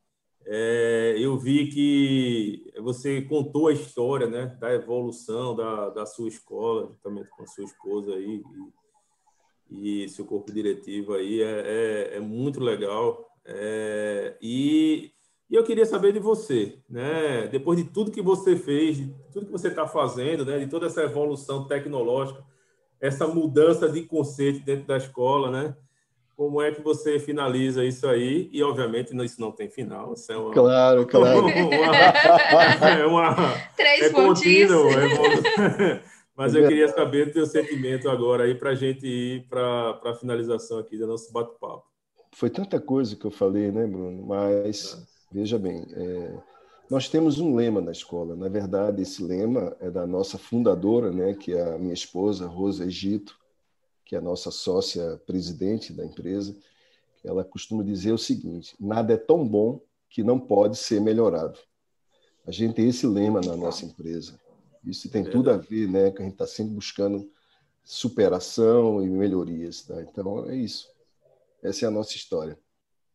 É, 0.45 1.17
eu 1.19 1.39
vi 1.39 1.67
que 1.69 2.71
você 2.83 3.23
contou 3.23 3.69
a 3.69 3.73
história 3.73 4.27
né, 4.27 4.55
da 4.61 4.75
evolução 4.75 5.57
da, 5.57 5.89
da 5.89 6.05
sua 6.05 6.29
escola, 6.29 6.89
juntamente 6.89 7.31
com 7.31 7.45
a 7.45 7.47
sua 7.47 7.65
esposa 7.65 8.13
aí, 8.13 8.43
e, 9.71 10.05
e 10.05 10.09
seu 10.11 10.27
corpo 10.27 10.53
diretivo 10.53 11.15
aí. 11.15 11.41
É, 11.41 12.11
é, 12.13 12.17
é 12.19 12.21
muito 12.21 12.61
legal. 12.61 13.27
É, 13.43 14.37
e, 14.43 15.13
e, 15.49 15.55
eu 15.55 15.65
queria 15.65 15.87
saber 15.87 16.13
de 16.13 16.19
você, 16.19 16.79
né, 16.91 17.47
depois 17.47 17.79
de 17.79 17.85
tudo 17.91 18.13
que 18.13 18.21
você 18.21 18.55
fez, 18.55 18.99
de 18.99 19.15
tudo 19.33 19.47
que 19.47 19.53
você 19.53 19.69
está 19.69 19.89
fazendo, 19.89 20.45
né, 20.45 20.59
de 20.59 20.67
toda 20.67 20.85
essa 20.85 21.03
evolução 21.03 21.67
tecnológica, 21.67 22.45
essa 23.01 23.27
mudança 23.27 23.89
de 23.89 24.03
conceito 24.03 24.65
dentro 24.65 24.87
da 24.87 24.97
escola, 24.97 25.51
né? 25.51 25.77
como 26.37 26.61
é 26.61 26.71
que 26.71 26.83
você 26.83 27.19
finaliza 27.19 27.83
isso 27.83 28.07
aí? 28.07 28.51
E, 28.53 28.63
obviamente, 28.63 29.17
isso 29.25 29.41
não 29.41 29.51
tem 29.51 29.71
final. 29.71 30.13
Isso 30.13 30.31
é 30.31 30.37
uma, 30.37 30.53
claro, 30.53 31.07
claro. 31.07 31.47
Uma, 31.49 32.89
é 32.91 33.07
uma, 33.07 33.35
Três 33.75 34.03
é 34.03 34.11
contínuo. 34.11 34.91
É, 34.91 36.03
mas 36.37 36.55
eu 36.55 36.69
queria 36.69 36.89
saber 36.89 37.27
do 37.27 37.33
teu 37.33 37.47
sentimento 37.47 38.11
agora 38.11 38.45
aí 38.45 38.55
para 38.55 38.71
a 38.71 38.75
gente 38.75 39.07
ir 39.07 39.49
para 39.49 39.99
a 40.05 40.15
finalização 40.15 40.79
aqui 40.79 40.99
do 40.99 41.07
nosso 41.07 41.33
bate-papo. 41.33 41.85
Foi 42.33 42.51
tanta 42.51 42.79
coisa 42.79 43.17
que 43.17 43.25
eu 43.25 43.31
falei, 43.31 43.73
né, 43.73 43.87
Bruno? 43.87 44.27
Mas, 44.27 45.03
veja 45.33 45.59
bem, 45.59 45.87
é, 45.95 46.35
nós 46.91 47.09
temos 47.09 47.39
um 47.39 47.55
lema 47.55 47.81
na 47.81 47.93
escola. 47.93 48.37
Na 48.37 48.49
verdade, 48.49 49.03
esse 49.03 49.23
lema 49.23 49.77
é 49.81 49.91
da 49.91 50.07
nossa 50.07 50.39
fundadora, 50.39 51.11
né, 51.11 51.35
que 51.35 51.53
é 51.53 51.75
a 51.75 51.79
minha 51.79 51.95
esposa, 51.95 52.47
Rosa 52.47 52.85
Egito 52.85 53.37
que 54.07 54.15
é 54.15 54.19
a 54.19 54.23
nossa 54.23 54.53
sócia 54.53 55.21
presidente 55.27 55.93
da 55.93 56.07
empresa, 56.07 56.57
ela 57.25 57.45
costuma 57.45 57.83
dizer 57.83 58.13
o 58.13 58.19
seguinte: 58.19 58.75
nada 58.81 59.13
é 59.13 59.17
tão 59.17 59.47
bom 59.47 59.83
que 60.09 60.23
não 60.23 60.39
pode 60.39 60.79
ser 60.79 61.01
melhorado. 61.01 61.59
A 62.47 62.53
gente 62.53 62.75
tem 62.75 62.89
esse 62.89 63.07
lema 63.07 63.41
na 63.41 63.57
nossa 63.57 63.85
empresa. 63.85 64.41
Isso 64.85 65.11
tem 65.11 65.25
tudo 65.25 65.51
a 65.51 65.57
ver, 65.57 65.89
né? 65.89 66.13
Que 66.13 66.23
a 66.23 66.25
gente 66.25 66.35
está 66.35 66.47
sempre 66.47 66.75
buscando 66.75 67.29
superação 67.83 69.03
e 69.03 69.09
melhorias. 69.09 69.83
Tá? 69.83 70.01
Então 70.01 70.49
é 70.49 70.55
isso. 70.55 70.89
Essa 71.61 71.87
é 71.87 71.89
a 71.89 71.91
nossa 71.91 72.15
história. 72.15 72.57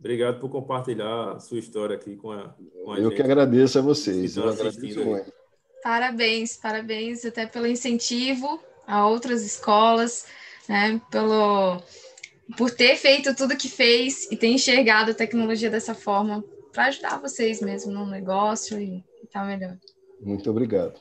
Obrigado 0.02 0.39
por 0.39 0.49
compartilhar 0.49 1.34
a 1.34 1.39
sua 1.39 1.60
história 1.60 1.95
aqui 1.95 2.16
com 2.16 2.32
a, 2.32 2.56
com 2.84 2.91
a 2.91 2.97
Eu 2.97 3.04
gente. 3.06 3.18
que 3.18 3.22
agradeço 3.22 3.78
a 3.78 3.82
vocês. 3.84 4.36
Eu 4.36 4.49
agradeço 4.49 5.06
muito. 5.06 5.32
Parabéns, 5.84 6.58
parabéns 6.58 7.24
até 7.24 7.45
pelo 7.45 7.68
incentivo 7.68 8.60
a 8.88 9.08
outras 9.08 9.45
escolas 9.45 10.26
né, 10.68 10.99
pelo 11.12 11.82
por 12.58 12.72
ter 12.72 12.95
feito 12.97 13.36
tudo 13.36 13.56
que 13.56 13.70
fez 13.70 14.30
e 14.32 14.36
ter 14.36 14.47
enxergado 14.47 15.12
a 15.12 15.14
tecnologia 15.14 15.70
dessa 15.70 15.93
forma 15.93 16.43
para 16.74 16.86
ajudar 16.86 17.22
vocês 17.22 17.62
mesmo 17.62 17.91
no 17.91 18.06
negócio 18.06 18.80
e, 18.80 19.04
estar 19.24 19.41
tá 19.41 19.45
melhor. 19.45 19.78
Muito 20.20 20.49
obrigado. 20.49 20.99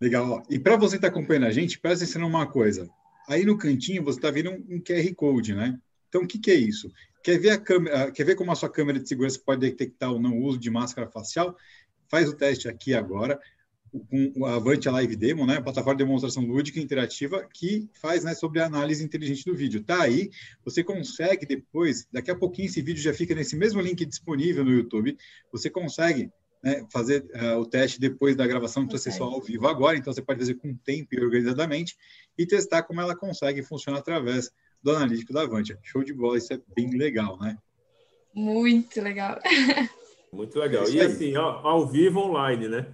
Legal. 0.00 0.42
E 0.50 0.58
para 0.58 0.76
você 0.76 0.96
estar 0.96 1.10
tá 1.10 1.12
acompanhando 1.16 1.46
a 1.46 1.50
gente, 1.50 1.78
presta 1.78 2.04
atenção 2.04 2.22
numa 2.22 2.46
coisa. 2.46 2.90
Aí 3.28 3.44
no 3.44 3.56
cantinho 3.56 4.02
você 4.02 4.18
está 4.18 4.30
vendo 4.30 4.50
um, 4.50 4.80
QR 4.80 5.14
Code, 5.14 5.54
né? 5.54 5.78
Então 6.14 6.22
o 6.22 6.28
que, 6.28 6.38
que 6.38 6.52
é 6.52 6.54
isso? 6.54 6.92
Quer 7.24 7.40
ver, 7.40 7.50
a 7.50 7.58
câmera, 7.58 8.12
quer 8.12 8.22
ver 8.22 8.36
como 8.36 8.52
a 8.52 8.54
sua 8.54 8.70
câmera 8.70 9.00
de 9.00 9.08
segurança 9.08 9.40
pode 9.44 9.62
detectar 9.62 10.12
ou 10.12 10.20
não 10.20 10.38
o 10.38 10.44
uso 10.44 10.60
de 10.60 10.70
máscara 10.70 11.10
facial? 11.10 11.56
Faz 12.08 12.28
o 12.28 12.36
teste 12.36 12.68
aqui 12.68 12.94
agora 12.94 13.40
com 14.08 14.46
a 14.46 14.54
Avante 14.54 14.88
Live 14.88 15.16
Demo, 15.16 15.44
né, 15.44 15.56
a 15.56 15.62
plataforma 15.62 15.96
de 15.96 16.04
demonstração 16.04 16.44
lúdica 16.44 16.78
interativa 16.78 17.48
que 17.52 17.88
faz 18.00 18.22
né, 18.22 18.32
sobre 18.32 18.60
a 18.60 18.66
análise 18.66 19.04
inteligente 19.04 19.44
do 19.44 19.56
vídeo. 19.56 19.82
Tá 19.82 20.02
aí, 20.02 20.30
você 20.64 20.84
consegue 20.84 21.46
depois, 21.46 22.06
daqui 22.12 22.30
a 22.30 22.36
pouquinho 22.36 22.66
esse 22.66 22.80
vídeo 22.80 23.02
já 23.02 23.12
fica 23.12 23.34
nesse 23.34 23.56
mesmo 23.56 23.80
link 23.80 24.04
disponível 24.04 24.64
no 24.64 24.70
YouTube, 24.72 25.16
você 25.50 25.68
consegue 25.68 26.30
né, 26.62 26.84
fazer 26.92 27.24
uh, 27.34 27.58
o 27.58 27.66
teste 27.66 28.00
depois 28.00 28.36
da 28.36 28.46
gravação, 28.46 28.82
não 28.82 28.88
precisa 28.88 29.10
ser 29.10 29.18
só 29.18 29.24
ao 29.24 29.40
vivo 29.40 29.66
agora, 29.66 29.96
então 29.96 30.12
você 30.12 30.22
pode 30.22 30.40
fazer 30.40 30.54
com 30.54 30.74
tempo 30.76 31.08
e 31.12 31.20
organizadamente 31.20 31.96
e 32.38 32.46
testar 32.46 32.84
como 32.84 33.00
ela 33.00 33.16
consegue 33.16 33.62
funcionar 33.62 33.98
através 33.98 34.50
do 34.84 34.90
analítico 34.90 35.32
da 35.32 35.42
Avantia. 35.42 35.78
Show 35.82 36.04
de 36.04 36.12
bola, 36.12 36.36
isso 36.36 36.52
é 36.52 36.60
bem 36.76 36.90
legal, 36.90 37.38
né? 37.40 37.56
Muito 38.34 39.00
legal. 39.00 39.40
Muito 40.30 40.58
legal. 40.58 40.88
E 40.90 41.00
assim, 41.00 41.34
ao, 41.36 41.66
ao 41.66 41.86
vivo 41.86 42.20
online, 42.20 42.68
né? 42.68 42.86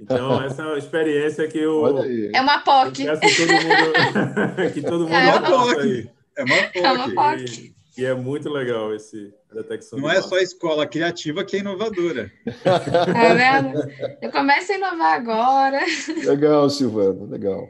Então, 0.00 0.42
essa 0.42 0.62
é 0.62 0.64
uma 0.64 0.78
experiência 0.78 1.46
que 1.46 1.58
eu. 1.58 2.02
É 2.34 2.40
uma 2.40 2.58
POC. 2.60 3.04
Que 3.04 3.36
todo 3.36 3.52
mundo, 3.52 4.72
que 4.74 4.82
todo 4.82 5.00
mundo 5.00 5.14
é 5.14 5.24
uma 5.26 5.42
POC. 5.42 6.10
É 6.36 6.42
uma 6.42 6.56
POC. 6.56 6.78
É 6.78 6.92
uma 6.92 7.14
POC. 7.14 7.74
E, 7.96 8.00
e, 8.00 8.04
é 8.04 8.14
muito 8.14 8.48
legal 8.48 8.94
esse 8.94 9.32
detecção. 9.52 9.98
Não 9.98 10.10
é 10.10 10.22
só 10.22 10.36
a 10.36 10.42
escola 10.42 10.86
criativa 10.86 11.44
que 11.44 11.56
é 11.56 11.60
inovadora. 11.60 12.32
Tá 12.64 13.34
vendo? 13.34 13.78
Eu 14.22 14.32
começo 14.32 14.72
a 14.72 14.76
inovar 14.76 15.14
agora. 15.14 15.80
Legal, 16.24 16.70
Silvano, 16.70 17.26
legal. 17.26 17.68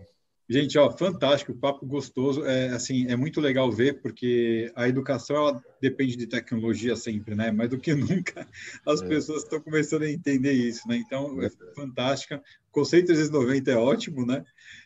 Gente, 0.50 0.78
ó, 0.78 0.90
fantástico, 0.90 1.52
papo 1.52 1.84
gostoso. 1.84 2.44
É 2.46 2.70
assim, 2.70 3.06
é 3.06 3.14
muito 3.14 3.38
legal 3.38 3.70
ver 3.70 4.00
porque 4.00 4.72
a 4.74 4.88
educação 4.88 5.36
ela 5.36 5.62
depende 5.80 6.16
de 6.16 6.26
tecnologia 6.26 6.96
sempre, 6.96 7.34
né? 7.34 7.50
Mais 7.50 7.68
do 7.68 7.78
que 7.78 7.92
nunca 7.94 8.48
as 8.86 9.02
é. 9.02 9.06
pessoas 9.06 9.42
estão 9.42 9.60
começando 9.60 10.04
a 10.04 10.10
entender 10.10 10.52
isso, 10.52 10.88
né? 10.88 10.96
Então, 10.96 11.42
é 11.42 11.50
fantástica. 11.74 12.42
O 12.70 12.72
conceito 12.72 13.06
390 13.08 13.70
é 13.70 13.76
ótimo, 13.76 14.24
né? 14.24 14.42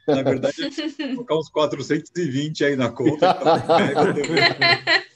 Na 0.07 0.23
verdade, 0.23 0.57
colocar 1.15 1.37
uns 1.37 1.49
420 1.49 2.65
aí 2.65 2.77
na 2.77 2.91
conta. 2.91 3.33
Então, 3.93 5.12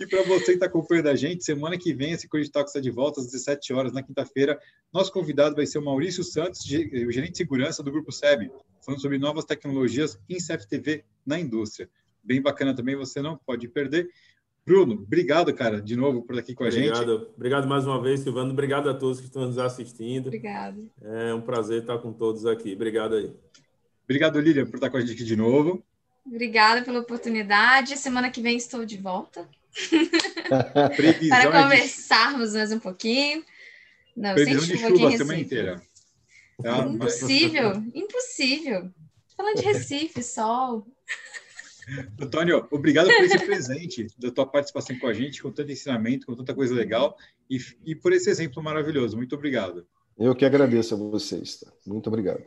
E 0.00 0.06
para 0.06 0.22
você 0.22 0.46
que 0.46 0.52
está 0.52 0.66
acompanhando 0.66 1.08
a 1.08 1.14
gente, 1.14 1.44
semana 1.44 1.78
que 1.78 1.92
vem 1.92 2.12
esse 2.12 2.28
Corinthians 2.28 2.52
Talks 2.52 2.70
está 2.70 2.80
de 2.80 2.90
volta 2.90 3.20
às 3.20 3.26
17 3.26 3.72
horas, 3.72 3.92
na 3.92 4.02
quinta-feira. 4.02 4.58
Nosso 4.92 5.12
convidado 5.12 5.54
vai 5.54 5.66
ser 5.66 5.78
o 5.78 5.84
Maurício 5.84 6.22
Santos, 6.22 6.60
o 6.62 7.10
gerente 7.10 7.32
de 7.32 7.38
segurança 7.38 7.82
do 7.82 7.90
Grupo 7.90 8.12
SEB, 8.12 8.50
falando 8.84 9.00
sobre 9.00 9.18
novas 9.18 9.44
tecnologias 9.44 10.18
em 10.28 10.36
CFTV 10.36 11.04
na 11.24 11.38
indústria. 11.38 11.88
Bem 12.22 12.40
bacana 12.40 12.74
também, 12.74 12.96
você 12.96 13.20
não 13.20 13.36
pode 13.36 13.68
perder. 13.68 14.08
Bruno, 14.64 14.94
obrigado, 14.94 15.52
cara, 15.52 15.82
de 15.82 15.96
novo 15.96 16.22
por 16.22 16.34
estar 16.34 16.42
aqui 16.44 16.54
com 16.54 16.62
a 16.62 16.68
obrigado. 16.68 16.86
gente. 16.86 17.02
Obrigado. 17.02 17.32
Obrigado 17.36 17.68
mais 17.68 17.84
uma 17.84 18.00
vez, 18.00 18.20
Silvano. 18.20 18.52
Obrigado 18.52 18.88
a 18.88 18.94
todos 18.94 19.18
que 19.18 19.26
estão 19.26 19.46
nos 19.46 19.58
assistindo. 19.58 20.28
Obrigado. 20.28 20.88
É 21.02 21.34
um 21.34 21.40
prazer 21.40 21.80
estar 21.80 21.98
com 21.98 22.12
todos 22.12 22.46
aqui. 22.46 22.74
Obrigado 22.74 23.16
aí. 23.16 23.32
Obrigado, 24.04 24.40
Lilian, 24.40 24.66
por 24.66 24.76
estar 24.76 24.88
com 24.88 24.96
a 24.96 25.00
gente 25.00 25.14
aqui 25.14 25.24
de 25.24 25.34
novo. 25.34 25.82
Obrigada 26.24 26.82
pela 26.82 27.00
oportunidade. 27.00 27.96
Semana 27.96 28.30
que 28.30 28.40
vem 28.40 28.56
estou 28.56 28.84
de 28.84 28.96
volta. 28.96 29.48
Para 31.28 31.62
conversarmos 31.62 32.52
mais 32.54 32.72
um 32.72 32.78
pouquinho. 32.78 33.44
Não, 34.16 34.34
Previsão 34.34 34.62
sem 34.62 34.76
chuva, 34.76 34.92
de 34.92 34.98
chuva 34.98 35.08
a 35.08 35.18
semana 35.18 35.40
inteira. 35.40 35.82
Tá? 36.62 36.86
Impossível, 36.86 37.74
mas... 37.74 37.94
impossível. 37.94 38.90
Falando 39.36 39.56
de 39.56 39.62
Recife, 39.62 40.22
sol. 40.22 40.86
Antônio, 42.20 42.68
obrigado 42.70 43.06
por 43.06 43.24
esse 43.24 43.38
presente, 43.44 44.06
da 44.16 44.30
tua 44.30 44.46
participação 44.46 44.96
com 44.98 45.08
a 45.08 45.12
gente, 45.12 45.42
com 45.42 45.50
tanto 45.50 45.72
ensinamento, 45.72 46.26
com 46.26 46.36
tanta 46.36 46.54
coisa 46.54 46.72
legal 46.72 47.16
e, 47.50 47.58
e 47.84 47.96
por 47.96 48.12
esse 48.12 48.30
exemplo 48.30 48.62
maravilhoso. 48.62 49.16
Muito 49.16 49.34
obrigado. 49.34 49.84
Eu 50.16 50.36
que 50.36 50.44
agradeço 50.44 50.94
a 50.94 50.98
vocês. 50.98 51.56
Tá? 51.56 51.72
Muito 51.84 52.06
obrigado. 52.06 52.44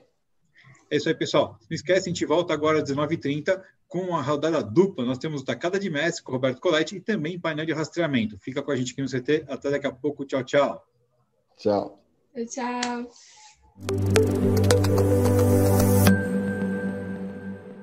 É 0.90 0.96
isso 0.96 1.10
aí, 1.10 1.16
pessoal. 1.16 1.60
Não 1.70 1.76
esquece, 1.76 2.08
a 2.08 2.14
gente 2.14 2.26
volta 2.26 2.54
agora 2.54 2.82
às 2.82 2.90
19h30 2.90 3.62
com 3.96 4.14
a 4.14 4.22
rodada 4.22 4.62
dupla. 4.62 5.06
Nós 5.06 5.18
temos 5.18 5.42
o 5.42 5.46
Tacada 5.46 5.80
de 5.80 5.90
Mestre 5.90 6.22
com 6.22 6.34
o 6.34 6.36
Roberto 6.36 6.60
Coletti 6.60 6.98
e 6.98 7.00
também 7.00 7.40
painel 7.40 7.66
de 7.66 7.72
rastreamento. 7.72 8.38
Fica 8.38 8.62
com 8.62 8.70
a 8.70 8.76
gente 8.76 8.92
aqui 8.92 9.02
no 9.02 9.08
CT. 9.08 9.46
Até 9.48 9.72
daqui 9.72 9.88
a 9.88 9.92
pouco. 9.92 10.26
Tchau, 10.26 10.44
tchau. 10.44 10.86
Tchau. 11.56 12.04
Tchau. 12.46 13.10